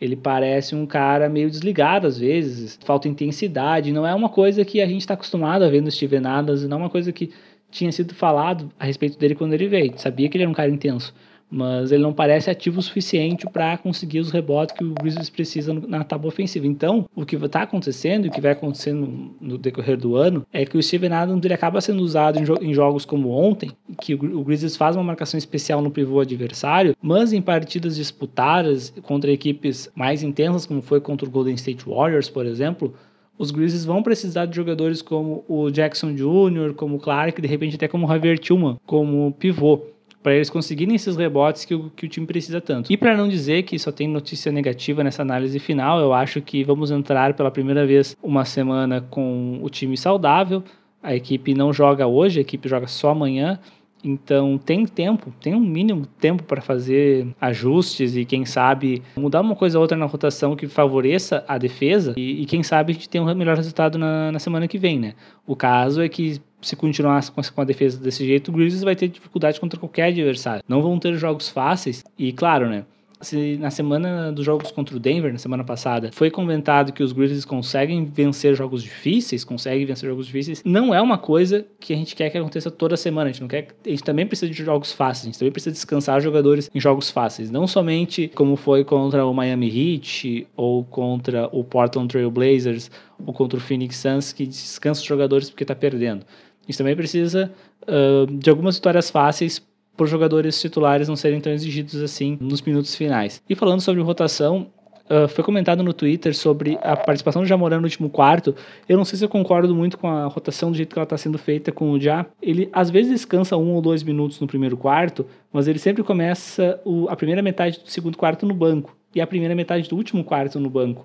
Ele 0.00 0.16
parece 0.16 0.74
um 0.74 0.86
cara 0.86 1.28
meio 1.28 1.50
desligado 1.50 2.06
às 2.06 2.18
vezes, 2.18 2.78
falta 2.84 3.08
intensidade. 3.08 3.92
Não 3.92 4.06
é 4.06 4.14
uma 4.14 4.28
coisa 4.28 4.64
que 4.64 4.80
a 4.80 4.86
gente 4.86 5.02
está 5.02 5.14
acostumado 5.14 5.62
a 5.62 5.68
ver 5.68 5.82
no 5.82 5.90
Steven 5.90 6.26
Adams, 6.26 6.66
não 6.66 6.78
é 6.78 6.80
uma 6.80 6.90
coisa 6.90 7.12
que 7.12 7.30
tinha 7.70 7.92
sido 7.92 8.14
falado 8.14 8.70
a 8.78 8.84
respeito 8.84 9.18
dele 9.18 9.34
quando 9.34 9.52
ele 9.52 9.68
veio. 9.68 9.92
Sabia 9.96 10.28
que 10.28 10.36
ele 10.36 10.44
era 10.44 10.50
um 10.50 10.54
cara 10.54 10.70
intenso 10.70 11.14
mas 11.50 11.90
ele 11.90 12.02
não 12.02 12.12
parece 12.12 12.50
ativo 12.50 12.78
o 12.78 12.82
suficiente 12.82 13.46
para 13.46 13.76
conseguir 13.76 14.20
os 14.20 14.30
rebotes 14.30 14.76
que 14.76 14.84
o 14.84 14.94
Grizzlies 14.94 15.28
precisa 15.28 15.74
na 15.74 16.04
tábua 16.04 16.28
ofensiva. 16.28 16.66
Então, 16.66 17.08
o 17.14 17.26
que 17.26 17.36
está 17.36 17.62
acontecendo 17.62 18.26
e 18.26 18.28
o 18.28 18.32
que 18.32 18.40
vai 18.40 18.52
acontecendo 18.52 19.34
no 19.40 19.58
decorrer 19.58 19.96
do 19.96 20.16
ano 20.16 20.46
é 20.52 20.64
que 20.64 20.78
o 20.78 20.82
Steven 20.82 21.12
Adams 21.12 21.44
ele 21.44 21.54
acaba 21.54 21.80
sendo 21.80 22.02
usado 22.02 22.38
em, 22.38 22.44
jo 22.44 22.54
em 22.60 22.72
jogos 22.72 23.04
como 23.04 23.30
ontem, 23.30 23.70
que 24.00 24.14
o, 24.14 24.38
o 24.38 24.44
Grizzlies 24.44 24.76
faz 24.76 24.94
uma 24.94 25.02
marcação 25.02 25.36
especial 25.36 25.82
no 25.82 25.90
pivô 25.90 26.20
adversário, 26.20 26.94
mas 27.02 27.32
em 27.32 27.42
partidas 27.42 27.96
disputadas 27.96 28.92
contra 29.02 29.32
equipes 29.32 29.90
mais 29.94 30.22
intensas, 30.22 30.66
como 30.66 30.80
foi 30.80 31.00
contra 31.00 31.26
o 31.26 31.30
Golden 31.30 31.54
State 31.54 31.84
Warriors, 31.84 32.28
por 32.28 32.46
exemplo, 32.46 32.94
os 33.40 33.50
Grizzlies 33.50 33.86
vão 33.86 34.02
precisar 34.02 34.44
de 34.46 34.54
jogadores 34.54 35.00
como 35.00 35.44
o 35.48 35.70
Jackson 35.70 36.14
Jr., 36.14 36.74
como 36.76 36.96
o 36.96 37.00
Clark, 37.00 37.40
de 37.40 37.48
repente 37.48 37.76
até 37.76 37.88
como 37.88 38.06
o 38.06 38.08
Javier 38.08 38.38
Tillman, 38.38 38.78
como 38.86 39.32
pivô 39.32 39.80
para 40.22 40.34
eles 40.34 40.50
conseguirem 40.50 40.94
esses 40.94 41.16
rebotes 41.16 41.64
que 41.64 41.74
o, 41.74 41.90
que 41.90 42.06
o 42.06 42.08
time 42.08 42.26
precisa 42.26 42.60
tanto. 42.60 42.92
E 42.92 42.96
para 42.96 43.16
não 43.16 43.28
dizer 43.28 43.62
que 43.62 43.78
só 43.78 43.90
tem 43.90 44.06
notícia 44.06 44.52
negativa 44.52 45.02
nessa 45.02 45.22
análise 45.22 45.58
final, 45.58 46.00
eu 46.00 46.12
acho 46.12 46.40
que 46.42 46.62
vamos 46.62 46.90
entrar 46.90 47.34
pela 47.34 47.50
primeira 47.50 47.86
vez 47.86 48.16
uma 48.22 48.44
semana 48.44 49.00
com 49.00 49.58
o 49.62 49.70
time 49.70 49.96
saudável. 49.96 50.62
A 51.02 51.14
equipe 51.14 51.54
não 51.54 51.72
joga 51.72 52.06
hoje, 52.06 52.38
a 52.38 52.42
equipe 52.42 52.68
joga 52.68 52.86
só 52.86 53.10
amanhã. 53.10 53.58
Então 54.02 54.58
tem 54.58 54.86
tempo, 54.86 55.32
tem 55.40 55.54
um 55.54 55.60
mínimo 55.60 56.06
tempo 56.06 56.42
para 56.42 56.60
fazer 56.60 57.26
ajustes 57.40 58.16
e 58.16 58.24
quem 58.24 58.44
sabe 58.44 59.02
mudar 59.16 59.40
uma 59.40 59.54
coisa 59.54 59.78
ou 59.78 59.82
outra 59.82 59.96
na 59.96 60.06
rotação 60.06 60.56
que 60.56 60.66
favoreça 60.66 61.44
a 61.46 61.58
defesa 61.58 62.14
e, 62.16 62.42
e 62.42 62.46
quem 62.46 62.62
sabe 62.62 62.92
a 62.92 62.94
gente 62.94 63.08
tem 63.08 63.20
um 63.20 63.34
melhor 63.34 63.56
resultado 63.56 63.98
na, 63.98 64.32
na 64.32 64.38
semana 64.38 64.66
que 64.66 64.78
vem, 64.78 64.98
né? 64.98 65.14
O 65.46 65.54
caso 65.54 66.00
é 66.00 66.08
que 66.08 66.40
se 66.62 66.76
continuar 66.76 67.22
com 67.30 67.60
a 67.60 67.64
defesa 67.64 67.98
desse 67.98 68.24
jeito, 68.26 68.50
o 68.50 68.52
Grizzlies 68.52 68.82
vai 68.82 68.94
ter 68.94 69.08
dificuldade 69.08 69.58
contra 69.58 69.78
qualquer 69.78 70.08
adversário. 70.08 70.62
Não 70.68 70.82
vão 70.82 70.98
ter 70.98 71.14
jogos 71.14 71.48
fáceis 71.48 72.04
e, 72.18 72.32
claro, 72.32 72.68
né? 72.68 72.84
Se 73.20 73.56
na 73.58 73.70
semana 73.70 74.32
dos 74.32 74.44
jogos 74.44 74.70
contra 74.70 74.96
o 74.96 74.98
Denver, 74.98 75.32
na 75.32 75.38
semana 75.38 75.62
passada, 75.62 76.10
foi 76.12 76.30
comentado 76.30 76.92
que 76.92 77.02
os 77.02 77.12
Grizzlies 77.12 77.44
conseguem 77.44 78.04
vencer 78.04 78.54
jogos 78.54 78.82
difíceis, 78.82 79.44
conseguem 79.44 79.84
vencer 79.84 80.08
jogos 80.08 80.26
difíceis, 80.26 80.62
não 80.64 80.94
é 80.94 81.00
uma 81.00 81.18
coisa 81.18 81.66
que 81.78 81.92
a 81.92 81.96
gente 81.96 82.16
quer 82.16 82.30
que 82.30 82.38
aconteça 82.38 82.70
toda 82.70 82.96
semana. 82.96 83.28
A 83.28 83.32
gente 83.32 83.42
não 83.42 83.48
quer, 83.48 83.68
a 83.84 83.88
gente 83.88 84.02
também 84.02 84.26
precisa 84.26 84.50
de 84.50 84.64
jogos 84.64 84.92
fáceis, 84.92 85.24
a 85.24 85.26
gente 85.26 85.38
também 85.38 85.52
precisa 85.52 85.72
descansar 85.72 86.20
jogadores 86.20 86.70
em 86.74 86.80
jogos 86.80 87.10
fáceis, 87.10 87.50
não 87.50 87.66
somente 87.66 88.28
como 88.34 88.56
foi 88.56 88.84
contra 88.84 89.26
o 89.26 89.34
Miami 89.34 89.68
Heat 89.68 90.46
ou 90.56 90.84
contra 90.84 91.48
o 91.52 91.62
Portland 91.62 92.08
Trail 92.08 92.30
Blazers 92.30 92.90
ou 93.24 93.32
contra 93.32 93.58
o 93.58 93.60
Phoenix 93.60 93.96
Suns 93.96 94.32
que 94.32 94.46
descansa 94.46 95.00
os 95.00 95.06
jogadores 95.06 95.50
porque 95.50 95.64
está 95.64 95.74
perdendo 95.74 96.24
gente 96.70 96.78
também 96.78 96.96
precisa 96.96 97.52
uh, 97.82 98.26
de 98.26 98.48
algumas 98.48 98.76
vitórias 98.76 99.10
fáceis 99.10 99.60
por 99.96 100.06
jogadores 100.06 100.60
titulares 100.60 101.08
não 101.08 101.16
serem 101.16 101.40
tão 101.40 101.52
exigidos 101.52 101.96
assim 102.02 102.38
nos 102.40 102.62
minutos 102.62 102.94
finais. 102.94 103.42
E 103.48 103.54
falando 103.54 103.80
sobre 103.80 104.02
rotação, 104.02 104.68
Uh, 105.10 105.26
foi 105.26 105.42
comentado 105.42 105.82
no 105.82 105.92
Twitter 105.92 106.32
sobre 106.32 106.78
a 106.80 106.96
participação 106.96 107.42
do 107.42 107.48
Jamoran 107.48 107.78
no 107.78 107.82
último 107.82 108.08
quarto. 108.08 108.54
Eu 108.88 108.96
não 108.96 109.04
sei 109.04 109.18
se 109.18 109.24
eu 109.24 109.28
concordo 109.28 109.74
muito 109.74 109.98
com 109.98 110.06
a 110.06 110.26
rotação 110.26 110.70
do 110.70 110.76
jeito 110.76 110.92
que 110.92 110.98
ela 111.00 111.02
está 111.02 111.18
sendo 111.18 111.36
feita 111.36 111.72
com 111.72 111.90
o 111.90 112.00
Já. 112.00 112.26
Ele 112.40 112.68
às 112.72 112.90
vezes 112.90 113.10
descansa 113.10 113.56
um 113.56 113.72
ou 113.72 113.82
dois 113.82 114.04
minutos 114.04 114.38
no 114.38 114.46
primeiro 114.46 114.76
quarto, 114.76 115.26
mas 115.52 115.66
ele 115.66 115.80
sempre 115.80 116.04
começa 116.04 116.80
o, 116.84 117.08
a 117.08 117.16
primeira 117.16 117.42
metade 117.42 117.80
do 117.80 117.90
segundo 117.90 118.16
quarto 118.16 118.46
no 118.46 118.54
banco 118.54 118.96
e 119.12 119.20
a 119.20 119.26
primeira 119.26 119.52
metade 119.52 119.88
do 119.88 119.96
último 119.96 120.22
quarto 120.22 120.60
no 120.60 120.70
banco. 120.70 121.04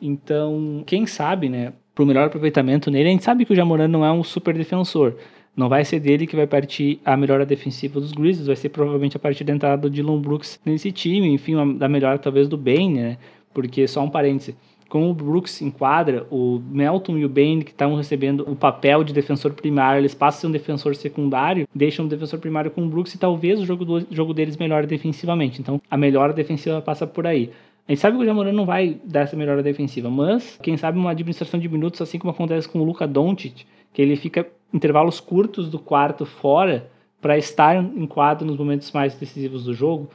Então, 0.00 0.82
quem 0.86 1.06
sabe, 1.06 1.50
né? 1.50 1.74
para 1.94 2.04
o 2.04 2.06
melhor 2.06 2.26
aproveitamento 2.26 2.90
nele. 2.90 3.08
A 3.08 3.12
gente 3.12 3.24
sabe 3.24 3.44
que 3.44 3.52
o 3.52 3.56
Jamoran 3.56 3.88
não 3.88 4.04
é 4.04 4.10
um 4.10 4.24
super 4.24 4.54
defensor. 4.54 5.16
Não 5.54 5.68
vai 5.68 5.84
ser 5.84 6.00
dele 6.00 6.26
que 6.26 6.34
vai 6.34 6.46
partir 6.46 6.98
a 7.04 7.16
melhora 7.16 7.44
defensiva 7.44 8.00
dos 8.00 8.12
Grizzlies, 8.12 8.46
vai 8.46 8.56
ser 8.56 8.70
provavelmente 8.70 9.16
a 9.16 9.20
partir 9.20 9.44
da 9.44 9.52
entrada 9.52 9.82
do 9.82 9.90
Dylan 9.90 10.20
Brooks 10.20 10.58
nesse 10.64 10.90
time, 10.90 11.28
enfim, 11.28 11.76
da 11.76 11.88
melhora 11.88 12.18
talvez 12.18 12.48
do 12.48 12.56
Bane, 12.56 12.94
né? 12.94 13.18
Porque, 13.52 13.86
só 13.86 14.02
um 14.02 14.08
parêntese, 14.08 14.56
como 14.88 15.10
o 15.10 15.14
Brooks 15.14 15.62
enquadra, 15.62 16.26
o 16.30 16.60
Melton 16.70 17.16
e 17.16 17.24
o 17.24 17.28
Bane, 17.28 17.64
que 17.64 17.70
estão 17.70 17.94
recebendo 17.96 18.50
o 18.50 18.54
papel 18.54 19.04
de 19.04 19.12
defensor 19.12 19.52
primário, 19.52 20.00
eles 20.00 20.14
passam 20.14 20.38
a 20.38 20.40
ser 20.40 20.46
um 20.48 20.50
defensor 20.50 20.94
secundário, 20.94 21.66
deixam 21.74 22.04
o 22.04 22.08
defensor 22.08 22.38
primário 22.38 22.70
com 22.70 22.82
o 22.82 22.88
Brooks 22.88 23.14
e 23.14 23.18
talvez 23.18 23.58
o 23.58 23.64
jogo, 23.64 23.84
do, 23.84 24.06
jogo 24.10 24.34
deles 24.34 24.56
melhore 24.58 24.86
defensivamente. 24.86 25.62
Então, 25.62 25.80
a 25.90 25.96
melhora 25.96 26.34
defensiva 26.34 26.82
passa 26.82 27.06
por 27.06 27.26
aí. 27.26 27.50
A 27.88 27.92
gente 27.92 28.00
sabe 28.00 28.18
que 28.18 28.22
o 28.22 28.26
Jamoran 28.26 28.52
não 28.52 28.64
vai 28.66 28.98
dar 29.02 29.20
essa 29.20 29.34
melhora 29.34 29.62
defensiva, 29.62 30.10
mas 30.10 30.58
quem 30.62 30.76
sabe 30.76 30.98
uma 30.98 31.10
administração 31.10 31.58
de 31.58 31.70
minutos, 31.70 32.00
assim 32.02 32.18
como 32.18 32.30
acontece 32.30 32.68
com 32.68 32.78
o 32.78 32.84
Luca 32.84 33.06
Doncic, 33.06 33.64
que 33.92 34.00
ele 34.00 34.16
fica 34.16 34.46
intervalos 34.72 35.20
curtos 35.20 35.68
do 35.68 35.78
quarto 35.78 36.24
fora 36.24 36.90
para 37.20 37.38
estar 37.38 37.76
em 37.76 38.06
quadro 38.06 38.44
nos 38.44 38.56
momentos 38.56 38.90
mais 38.90 39.14
decisivos 39.14 39.64
do 39.64 39.72
jogo, 39.72 40.10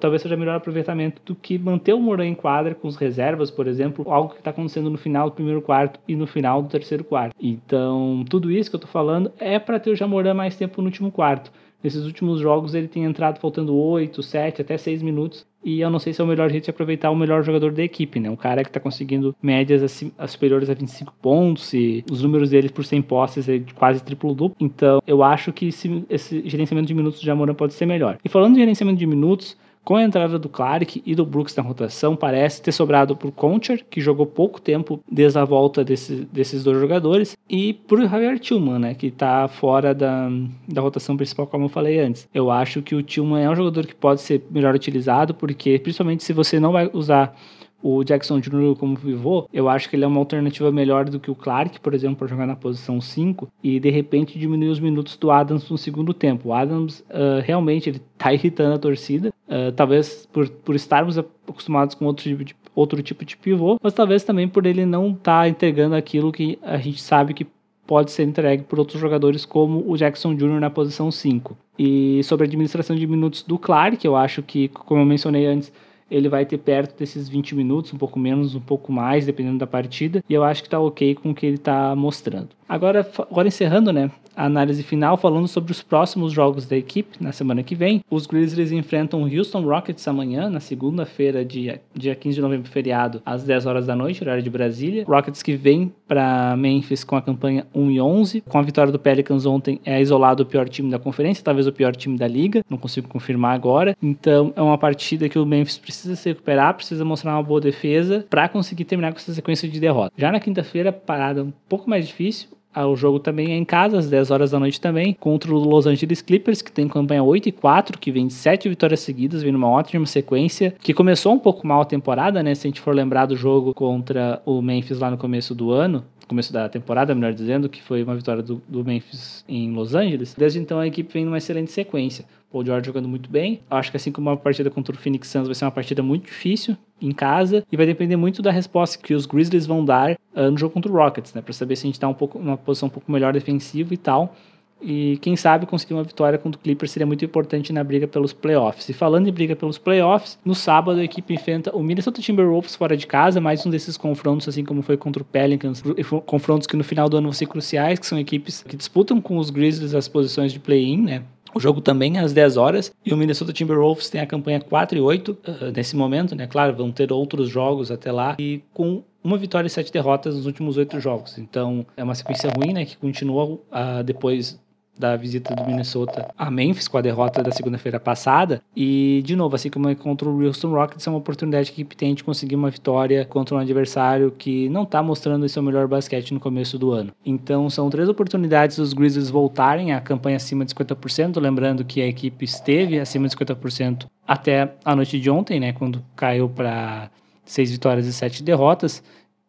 talvez 0.00 0.22
seja 0.22 0.36
melhor 0.36 0.56
aproveitamento 0.56 1.22
do 1.24 1.34
que 1.34 1.56
manter 1.58 1.92
o 1.92 2.00
Moran 2.00 2.26
em 2.26 2.34
quadra 2.34 2.74
com 2.74 2.88
os 2.88 2.96
reservas, 2.96 3.50
por 3.50 3.68
exemplo, 3.68 4.10
algo 4.10 4.30
que 4.30 4.38
está 4.38 4.50
acontecendo 4.50 4.90
no 4.90 4.98
final 4.98 5.30
do 5.30 5.36
primeiro 5.36 5.62
quarto 5.62 6.00
e 6.08 6.16
no 6.16 6.26
final 6.26 6.60
do 6.60 6.68
terceiro 6.68 7.04
quarto. 7.04 7.36
Então, 7.38 8.24
tudo 8.28 8.50
isso 8.50 8.68
que 8.68 8.74
eu 8.74 8.78
estou 8.78 8.90
falando 8.90 9.30
é 9.38 9.58
para 9.58 9.78
ter 9.78 9.90
o 9.90 9.96
Jamoran 9.96 10.34
mais 10.34 10.56
tempo 10.56 10.80
no 10.80 10.88
último 10.88 11.12
quarto. 11.12 11.52
Nesses 11.82 12.04
últimos 12.04 12.40
jogos 12.40 12.74
ele 12.74 12.88
tem 12.88 13.04
entrado 13.04 13.38
faltando 13.38 13.76
8, 13.76 14.22
7, 14.22 14.62
até 14.62 14.76
6 14.76 15.02
minutos. 15.02 15.46
E 15.64 15.80
eu 15.80 15.90
não 15.90 15.98
sei 15.98 16.12
se 16.12 16.20
é 16.20 16.24
o 16.24 16.26
melhor 16.26 16.50
jeito 16.50 16.64
de 16.64 16.70
aproveitar 16.70 17.10
o 17.10 17.16
melhor 17.16 17.42
jogador 17.42 17.72
da 17.72 17.82
equipe, 17.82 18.18
né? 18.18 18.30
Um 18.30 18.36
cara 18.36 18.62
que 18.62 18.70
está 18.70 18.80
conseguindo 18.80 19.34
médias 19.42 19.82
assim, 19.82 20.10
superiores 20.26 20.70
a 20.70 20.74
25 20.74 21.12
pontos 21.20 21.72
e 21.74 22.04
os 22.10 22.22
números 22.22 22.50
dele 22.50 22.70
por 22.70 22.84
100 22.84 23.02
posses 23.02 23.48
é 23.48 23.60
quase 23.74 24.02
triplo 24.02 24.34
duplo. 24.34 24.56
Então 24.58 25.02
eu 25.06 25.22
acho 25.22 25.52
que 25.52 25.68
esse, 25.68 26.04
esse 26.08 26.42
gerenciamento 26.48 26.88
de 26.88 26.94
minutos 26.94 27.20
de 27.20 27.26
Jamoran 27.26 27.54
pode 27.54 27.74
ser 27.74 27.86
melhor. 27.86 28.18
E 28.24 28.28
falando 28.28 28.54
de 28.54 28.60
gerenciamento 28.60 28.98
de 28.98 29.06
minutos, 29.06 29.56
com 29.84 29.96
a 29.96 30.02
entrada 30.02 30.38
do 30.38 30.48
Clark 30.48 31.02
e 31.04 31.14
do 31.14 31.24
Brooks 31.24 31.56
na 31.56 31.62
rotação, 31.62 32.14
parece 32.14 32.62
ter 32.62 32.72
sobrado 32.72 33.16
por 33.16 33.32
Concher, 33.32 33.84
que 33.88 34.00
jogou 34.00 34.26
pouco 34.26 34.60
tempo 34.60 35.00
desde 35.10 35.38
a 35.38 35.44
volta 35.44 35.84
desse, 35.84 36.28
desses 36.32 36.62
dois 36.62 36.78
jogadores, 36.78 37.36
e 37.48 37.74
por 37.74 38.00
Javier 38.00 38.38
Tillman, 38.38 38.78
né, 38.78 38.94
que 38.94 39.06
está 39.06 39.48
fora 39.48 39.94
da, 39.94 40.28
da 40.68 40.80
rotação 40.80 41.16
principal, 41.16 41.46
como 41.46 41.64
eu 41.64 41.68
falei 41.68 41.98
antes. 41.98 42.28
Eu 42.32 42.50
acho 42.50 42.82
que 42.82 42.94
o 42.94 43.02
Tillman 43.02 43.42
é 43.42 43.50
um 43.50 43.56
jogador 43.56 43.86
que 43.86 43.94
pode 43.94 44.20
ser 44.20 44.44
melhor 44.50 44.74
utilizado, 44.74 45.34
porque 45.34 45.78
principalmente 45.78 46.24
se 46.24 46.32
você 46.32 46.60
não 46.60 46.72
vai 46.72 46.90
usar 46.92 47.34
o 47.82 48.04
Jackson 48.04 48.40
Jr. 48.40 48.76
como 48.78 48.98
pivô, 48.98 49.48
eu 49.52 49.68
acho 49.68 49.88
que 49.88 49.96
ele 49.96 50.04
é 50.04 50.06
uma 50.06 50.18
alternativa 50.18 50.70
melhor 50.70 51.04
do 51.08 51.18
que 51.18 51.30
o 51.30 51.34
Clark, 51.34 51.80
por 51.80 51.94
exemplo, 51.94 52.16
para 52.16 52.28
jogar 52.28 52.46
na 52.46 52.56
posição 52.56 53.00
5 53.00 53.48
e 53.62 53.80
de 53.80 53.90
repente 53.90 54.38
diminuir 54.38 54.68
os 54.68 54.80
minutos 54.80 55.16
do 55.16 55.30
Adams 55.30 55.68
no 55.70 55.78
segundo 55.78 56.12
tempo. 56.12 56.50
O 56.50 56.54
Adams 56.54 57.00
uh, 57.10 57.40
realmente 57.42 57.88
ele 57.88 58.00
tá 58.18 58.32
irritando 58.34 58.74
a 58.74 58.78
torcida, 58.78 59.32
uh, 59.48 59.72
talvez 59.72 60.26
por, 60.32 60.48
por 60.48 60.74
estarmos 60.74 61.18
acostumados 61.18 61.94
com 61.94 62.04
outro 62.04 62.24
tipo, 62.24 62.44
de, 62.44 62.56
outro 62.74 63.02
tipo 63.02 63.24
de 63.24 63.36
pivô, 63.36 63.78
mas 63.82 63.92
talvez 63.92 64.24
também 64.24 64.48
por 64.48 64.66
ele 64.66 64.84
não 64.84 65.10
estar 65.10 65.42
tá 65.42 65.48
entregando 65.48 65.94
aquilo 65.94 66.32
que 66.32 66.58
a 66.62 66.76
gente 66.76 67.00
sabe 67.00 67.34
que 67.34 67.46
pode 67.86 68.12
ser 68.12 68.22
entregue 68.22 68.62
por 68.62 68.78
outros 68.78 69.00
jogadores 69.00 69.44
como 69.44 69.84
o 69.90 69.96
Jackson 69.96 70.36
Jr. 70.36 70.60
na 70.60 70.70
posição 70.70 71.10
5. 71.10 71.58
E 71.76 72.22
sobre 72.22 72.44
a 72.44 72.46
administração 72.46 72.94
de 72.94 73.04
minutos 73.04 73.42
do 73.42 73.58
Clark, 73.58 74.06
eu 74.06 74.14
acho 74.14 74.44
que, 74.44 74.68
como 74.68 75.00
eu 75.00 75.04
mencionei 75.04 75.44
antes, 75.44 75.72
ele 76.10 76.28
vai 76.28 76.44
ter 76.44 76.58
perto 76.58 76.98
desses 76.98 77.28
20 77.28 77.54
minutos, 77.54 77.92
um 77.94 77.98
pouco 77.98 78.18
menos, 78.18 78.54
um 78.54 78.60
pouco 78.60 78.92
mais, 78.92 79.26
dependendo 79.26 79.58
da 79.58 79.66
partida, 79.66 80.22
e 80.28 80.34
eu 80.34 80.42
acho 80.42 80.62
que 80.62 80.68
está 80.68 80.80
ok 80.80 81.14
com 81.14 81.30
o 81.30 81.34
que 81.34 81.46
ele 81.46 81.56
está 81.56 81.94
mostrando. 81.94 82.48
Agora, 82.68 83.08
agora 83.30 83.48
encerrando, 83.48 83.92
né, 83.92 84.10
a 84.36 84.44
análise 84.44 84.82
final 84.82 85.16
falando 85.16 85.48
sobre 85.48 85.72
os 85.72 85.82
próximos 85.82 86.32
jogos 86.32 86.66
da 86.66 86.76
equipe 86.76 87.22
na 87.22 87.32
semana 87.32 87.62
que 87.62 87.74
vem. 87.74 88.02
Os 88.10 88.26
Grizzlies 88.26 88.72
enfrentam 88.72 89.22
o 89.22 89.26
Houston 89.26 89.62
Rockets 89.62 90.06
amanhã, 90.06 90.48
na 90.48 90.60
segunda-feira, 90.60 91.44
dia, 91.44 91.80
dia 91.94 92.14
15 92.14 92.36
de 92.36 92.40
novembro, 92.40 92.70
feriado, 92.70 93.22
às 93.24 93.44
10 93.44 93.66
horas 93.66 93.86
da 93.86 93.96
noite, 93.96 94.22
horário 94.22 94.42
de 94.42 94.50
Brasília. 94.50 95.04
Rockets 95.06 95.42
que 95.42 95.54
vem 95.56 95.92
para 96.06 96.56
Memphis 96.56 97.04
com 97.04 97.16
a 97.16 97.22
campanha 97.22 97.66
1 97.74 97.90
e 97.90 98.00
11. 98.00 98.40
Com 98.42 98.58
a 98.58 98.62
vitória 98.62 98.92
do 98.92 98.98
Pelicans 98.98 99.46
ontem, 99.46 99.80
é 99.84 100.00
isolado 100.00 100.42
o 100.42 100.46
pior 100.46 100.68
time 100.68 100.90
da 100.90 100.98
conferência, 100.98 101.44
talvez 101.44 101.66
o 101.66 101.72
pior 101.72 101.94
time 101.94 102.16
da 102.16 102.26
liga, 102.26 102.64
não 102.68 102.78
consigo 102.78 103.08
confirmar 103.08 103.54
agora. 103.54 103.96
Então, 104.02 104.52
é 104.56 104.62
uma 104.62 104.78
partida 104.78 105.28
que 105.28 105.38
o 105.38 105.46
Memphis 105.46 105.78
precisa 105.78 106.16
se 106.16 106.28
recuperar, 106.28 106.74
precisa 106.74 107.04
mostrar 107.04 107.34
uma 107.34 107.42
boa 107.42 107.60
defesa 107.60 108.26
para 108.28 108.48
conseguir 108.48 108.84
terminar 108.84 109.12
com 109.12 109.18
essa 109.18 109.34
sequência 109.34 109.68
de 109.68 109.80
derrota. 109.80 110.12
Já 110.16 110.30
na 110.32 110.40
quinta-feira, 110.40 110.92
parada 110.92 111.44
um 111.44 111.52
pouco 111.68 111.88
mais 111.88 112.06
difícil. 112.06 112.48
Ah, 112.72 112.86
o 112.86 112.94
jogo 112.94 113.18
também 113.18 113.52
é 113.52 113.56
em 113.56 113.64
casa, 113.64 113.98
às 113.98 114.08
10 114.08 114.30
horas 114.30 114.52
da 114.52 114.60
noite 114.60 114.80
também, 114.80 115.12
contra 115.18 115.52
o 115.52 115.58
Los 115.58 115.86
Angeles 115.86 116.22
Clippers, 116.22 116.62
que 116.62 116.70
tem 116.70 116.86
campanha 116.86 117.22
8 117.22 117.48
e 117.48 117.52
4, 117.52 117.98
que 117.98 118.12
vem 118.12 118.28
de 118.28 118.32
7 118.32 118.68
vitórias 118.68 119.00
seguidas, 119.00 119.42
vem 119.42 119.50
numa 119.50 119.68
ótima 119.68 120.06
sequência, 120.06 120.74
que 120.80 120.94
começou 120.94 121.32
um 121.32 121.38
pouco 121.38 121.66
mal 121.66 121.80
a 121.80 121.84
temporada, 121.84 122.42
né? 122.44 122.54
Se 122.54 122.68
a 122.68 122.70
gente 122.70 122.80
for 122.80 122.94
lembrar 122.94 123.26
do 123.26 123.36
jogo 123.36 123.74
contra 123.74 124.40
o 124.46 124.62
Memphis 124.62 125.00
lá 125.00 125.10
no 125.10 125.18
começo 125.18 125.52
do 125.52 125.72
ano, 125.72 126.04
começo 126.28 126.52
da 126.52 126.68
temporada, 126.68 127.12
melhor 127.12 127.32
dizendo, 127.32 127.68
que 127.68 127.82
foi 127.82 128.04
uma 128.04 128.14
vitória 128.14 128.40
do, 128.40 128.62
do 128.68 128.84
Memphis 128.84 129.44
em 129.48 129.72
Los 129.72 129.96
Angeles. 129.96 130.32
Desde 130.38 130.60
então 130.60 130.78
a 130.78 130.86
equipe 130.86 131.12
vem 131.12 131.24
numa 131.24 131.38
excelente 131.38 131.72
sequência. 131.72 132.24
Paul 132.50 132.64
George 132.64 132.86
jogando 132.86 133.08
muito 133.08 133.30
bem. 133.30 133.60
Acho 133.70 133.90
que 133.90 133.96
assim 133.96 134.10
como 134.10 134.28
uma 134.28 134.36
partida 134.36 134.70
contra 134.70 134.94
o 134.94 134.98
Phoenix 134.98 135.28
Suns 135.28 135.46
vai 135.46 135.54
ser 135.54 135.64
uma 135.64 135.70
partida 135.70 136.02
muito 136.02 136.26
difícil 136.26 136.76
em 137.00 137.12
casa 137.12 137.64
e 137.70 137.76
vai 137.76 137.86
depender 137.86 138.16
muito 138.16 138.42
da 138.42 138.50
resposta 138.50 138.98
que 138.98 139.14
os 139.14 139.26
Grizzlies 139.26 139.66
vão 139.66 139.84
dar 139.84 140.18
uh, 140.34 140.50
no 140.50 140.58
jogo 140.58 140.74
contra 140.74 140.90
o 140.90 140.94
Rockets, 140.94 141.32
né, 141.32 141.40
para 141.40 141.52
saber 141.52 141.76
se 141.76 141.86
a 141.86 141.88
gente 141.88 141.94
está 141.94 142.08
um 142.08 142.14
pouco 142.14 142.38
numa 142.38 142.56
posição 142.56 142.88
um 142.88 142.90
pouco 142.90 143.10
melhor 143.10 143.32
defensiva 143.32 143.94
e 143.94 143.96
tal. 143.96 144.34
E 144.82 145.18
quem 145.20 145.36
sabe 145.36 145.66
conseguir 145.66 145.92
uma 145.92 146.02
vitória 146.02 146.38
contra 146.38 146.58
o 146.58 146.62
Clippers 146.62 146.90
seria 146.90 147.06
muito 147.06 147.24
importante 147.24 147.72
na 147.72 147.84
briga 147.84 148.08
pelos 148.08 148.32
playoffs. 148.32 148.88
E 148.88 148.92
falando 148.92 149.28
em 149.28 149.32
briga 149.32 149.54
pelos 149.54 149.76
playoffs, 149.76 150.38
no 150.44 150.54
sábado 150.54 151.00
a 151.00 151.04
equipe 151.04 151.34
enfrenta 151.34 151.74
o 151.76 151.82
Minnesota 151.82 152.22
Timberwolves 152.22 152.74
fora 152.74 152.96
de 152.96 153.06
casa, 153.06 153.40
mais 153.40 153.64
um 153.66 153.70
desses 153.70 153.96
confrontos, 153.96 154.48
assim 154.48 154.64
como 154.64 154.80
foi 154.80 154.96
contra 154.96 155.22
o 155.22 155.24
Pelicans, 155.24 155.82
confrontos 156.24 156.66
que 156.66 156.76
no 156.76 156.84
final 156.84 157.08
do 157.08 157.18
ano 157.18 157.26
vão 157.26 157.32
ser 157.32 157.46
cruciais, 157.46 157.98
que 157.98 158.06
são 158.06 158.18
equipes 158.18 158.62
que 158.62 158.76
disputam 158.76 159.20
com 159.20 159.36
os 159.36 159.50
Grizzlies 159.50 159.94
as 159.94 160.08
posições 160.08 160.52
de 160.52 160.58
play-in, 160.58 161.02
né? 161.02 161.22
O 161.54 161.60
jogo 161.60 161.80
também 161.80 162.18
é 162.18 162.20
às 162.20 162.32
10 162.32 162.56
horas 162.56 162.92
e 163.04 163.12
o 163.12 163.16
Minnesota 163.16 163.52
Timberwolves 163.52 164.08
tem 164.08 164.20
a 164.20 164.26
campanha 164.26 164.60
4 164.60 164.98
e 164.98 165.00
8 165.00 165.30
uh, 165.32 165.36
nesse 165.74 165.96
momento, 165.96 166.34
né? 166.34 166.46
Claro, 166.46 166.74
vão 166.76 166.90
ter 166.92 167.12
outros 167.12 167.48
jogos 167.48 167.90
até 167.90 168.12
lá 168.12 168.36
e 168.38 168.62
com 168.72 169.02
uma 169.22 169.36
vitória 169.36 169.66
e 169.66 169.70
sete 169.70 169.92
derrotas 169.92 170.34
nos 170.34 170.46
últimos 170.46 170.76
oito 170.76 170.98
jogos. 170.98 171.38
Então 171.38 171.84
é 171.96 172.02
uma 172.02 172.14
sequência 172.14 172.50
ruim, 172.56 172.72
né? 172.72 172.84
Que 172.84 172.96
continua 172.96 173.44
uh, 173.44 174.02
depois 174.04 174.58
da 175.00 175.16
visita 175.16 175.54
do 175.54 175.64
Minnesota 175.64 176.28
a 176.38 176.50
Memphis 176.50 176.86
com 176.86 176.98
a 176.98 177.00
derrota 177.00 177.42
da 177.42 177.50
segunda-feira 177.50 177.98
passada. 177.98 178.62
E, 178.76 179.22
de 179.24 179.34
novo, 179.34 179.56
assim 179.56 179.70
como 179.70 179.88
é 179.88 179.94
contra 179.94 180.28
o 180.28 180.44
Houston 180.44 180.70
Rockets, 180.70 181.06
é 181.06 181.10
uma 181.10 181.18
oportunidade 181.18 181.72
que 181.72 181.80
a 181.80 181.82
equipe 181.82 181.96
tem 181.96 182.14
de 182.14 182.22
conseguir 182.22 182.54
uma 182.54 182.70
vitória 182.70 183.24
contra 183.24 183.56
um 183.56 183.58
adversário 183.58 184.30
que 184.30 184.68
não 184.68 184.82
está 184.82 185.02
mostrando 185.02 185.48
seu 185.48 185.62
melhor 185.62 185.88
basquete 185.88 186.32
no 186.32 186.38
começo 186.38 186.78
do 186.78 186.92
ano. 186.92 187.12
Então, 187.24 187.68
são 187.70 187.88
três 187.88 188.08
oportunidades 188.08 188.76
dos 188.76 188.92
Grizzlies 188.92 189.30
voltarem 189.30 189.92
à 189.92 190.00
campanha 190.00 190.36
acima 190.36 190.64
de 190.64 190.74
50%. 190.74 191.40
Lembrando 191.40 191.84
que 191.84 192.00
a 192.00 192.06
equipe 192.06 192.44
esteve 192.44 193.00
acima 193.00 193.26
de 193.26 193.34
50% 193.34 194.06
até 194.28 194.74
a 194.84 194.94
noite 194.94 195.18
de 195.18 195.30
ontem, 195.30 195.58
né, 195.58 195.72
quando 195.72 196.04
caiu 196.14 196.48
para 196.48 197.10
seis 197.44 197.70
vitórias 197.70 198.06
e 198.06 198.12
sete 198.12 198.42
derrotas. 198.42 199.02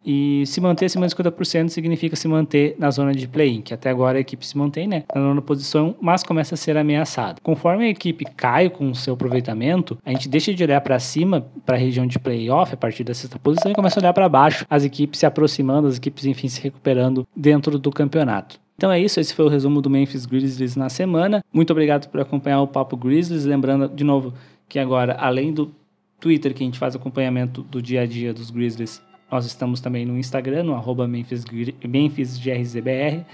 E 0.05 0.43
se 0.47 0.59
manter 0.59 0.85
acima 0.85 1.07
de 1.07 1.15
50% 1.15 1.69
significa 1.69 2.15
se 2.15 2.27
manter 2.27 2.75
na 2.79 2.89
zona 2.89 3.13
de 3.13 3.27
play-in, 3.27 3.61
que 3.61 3.73
até 3.73 3.89
agora 3.89 4.17
a 4.17 4.21
equipe 4.21 4.45
se 4.45 4.57
mantém 4.57 4.87
né, 4.87 5.03
na 5.13 5.21
nona 5.21 5.41
posição, 5.41 5.95
mas 6.01 6.23
começa 6.23 6.55
a 6.55 6.57
ser 6.57 6.75
ameaçada. 6.75 7.39
Conforme 7.43 7.85
a 7.85 7.89
equipe 7.89 8.25
cai 8.25 8.69
com 8.69 8.89
o 8.89 8.95
seu 8.95 9.13
aproveitamento, 9.13 9.97
a 10.03 10.11
gente 10.11 10.27
deixa 10.27 10.53
de 10.53 10.63
olhar 10.63 10.81
para 10.81 10.99
cima, 10.99 11.45
para 11.65 11.75
a 11.75 11.79
região 11.79 12.07
de 12.07 12.17
playoff, 12.17 12.73
a 12.73 12.77
partir 12.77 13.03
da 13.03 13.13
sexta 13.13 13.37
posição, 13.37 13.71
e 13.71 13.75
começa 13.75 13.99
a 13.99 14.01
olhar 14.01 14.13
para 14.13 14.27
baixo, 14.27 14.65
as 14.69 14.83
equipes 14.83 15.19
se 15.19 15.25
aproximando, 15.25 15.87
as 15.87 15.97
equipes, 15.97 16.25
enfim, 16.25 16.47
se 16.47 16.61
recuperando 16.61 17.27
dentro 17.35 17.77
do 17.77 17.91
campeonato. 17.91 18.59
Então 18.75 18.91
é 18.91 18.99
isso, 18.99 19.19
esse 19.19 19.35
foi 19.35 19.45
o 19.45 19.49
resumo 19.49 19.79
do 19.79 19.91
Memphis 19.91 20.25
Grizzlies 20.25 20.75
na 20.75 20.89
semana. 20.89 21.43
Muito 21.53 21.69
obrigado 21.69 22.09
por 22.09 22.19
acompanhar 22.19 22.61
o 22.61 22.67
Papo 22.67 22.97
Grizzlies. 22.97 23.45
Lembrando, 23.45 23.87
de 23.87 24.03
novo, 24.03 24.33
que 24.67 24.79
agora, 24.79 25.15
além 25.19 25.53
do 25.53 25.71
Twitter, 26.19 26.51
que 26.51 26.63
a 26.63 26.65
gente 26.65 26.79
faz 26.79 26.95
acompanhamento 26.95 27.61
do 27.61 27.79
dia 27.79 28.01
a 28.01 28.05
dia 28.07 28.33
dos 28.33 28.49
Grizzlies, 28.49 28.99
nós 29.31 29.45
estamos 29.45 29.79
também 29.79 30.05
no 30.05 30.17
Instagram, 30.17 30.63
no 30.63 30.75
arroba 30.75 31.07
Memphis, 31.07 31.45
MemphisGRZBR, 31.87 33.25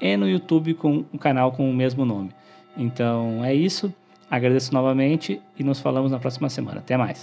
e 0.00 0.16
no 0.16 0.28
YouTube 0.28 0.74
com 0.74 1.04
um 1.12 1.18
canal 1.18 1.52
com 1.52 1.68
o 1.68 1.74
mesmo 1.74 2.04
nome. 2.04 2.30
Então 2.76 3.44
é 3.44 3.52
isso. 3.52 3.92
Agradeço 4.30 4.72
novamente 4.72 5.42
e 5.58 5.64
nos 5.64 5.80
falamos 5.80 6.12
na 6.12 6.20
próxima 6.20 6.48
semana. 6.48 6.78
Até 6.78 6.96
mais. 6.96 7.18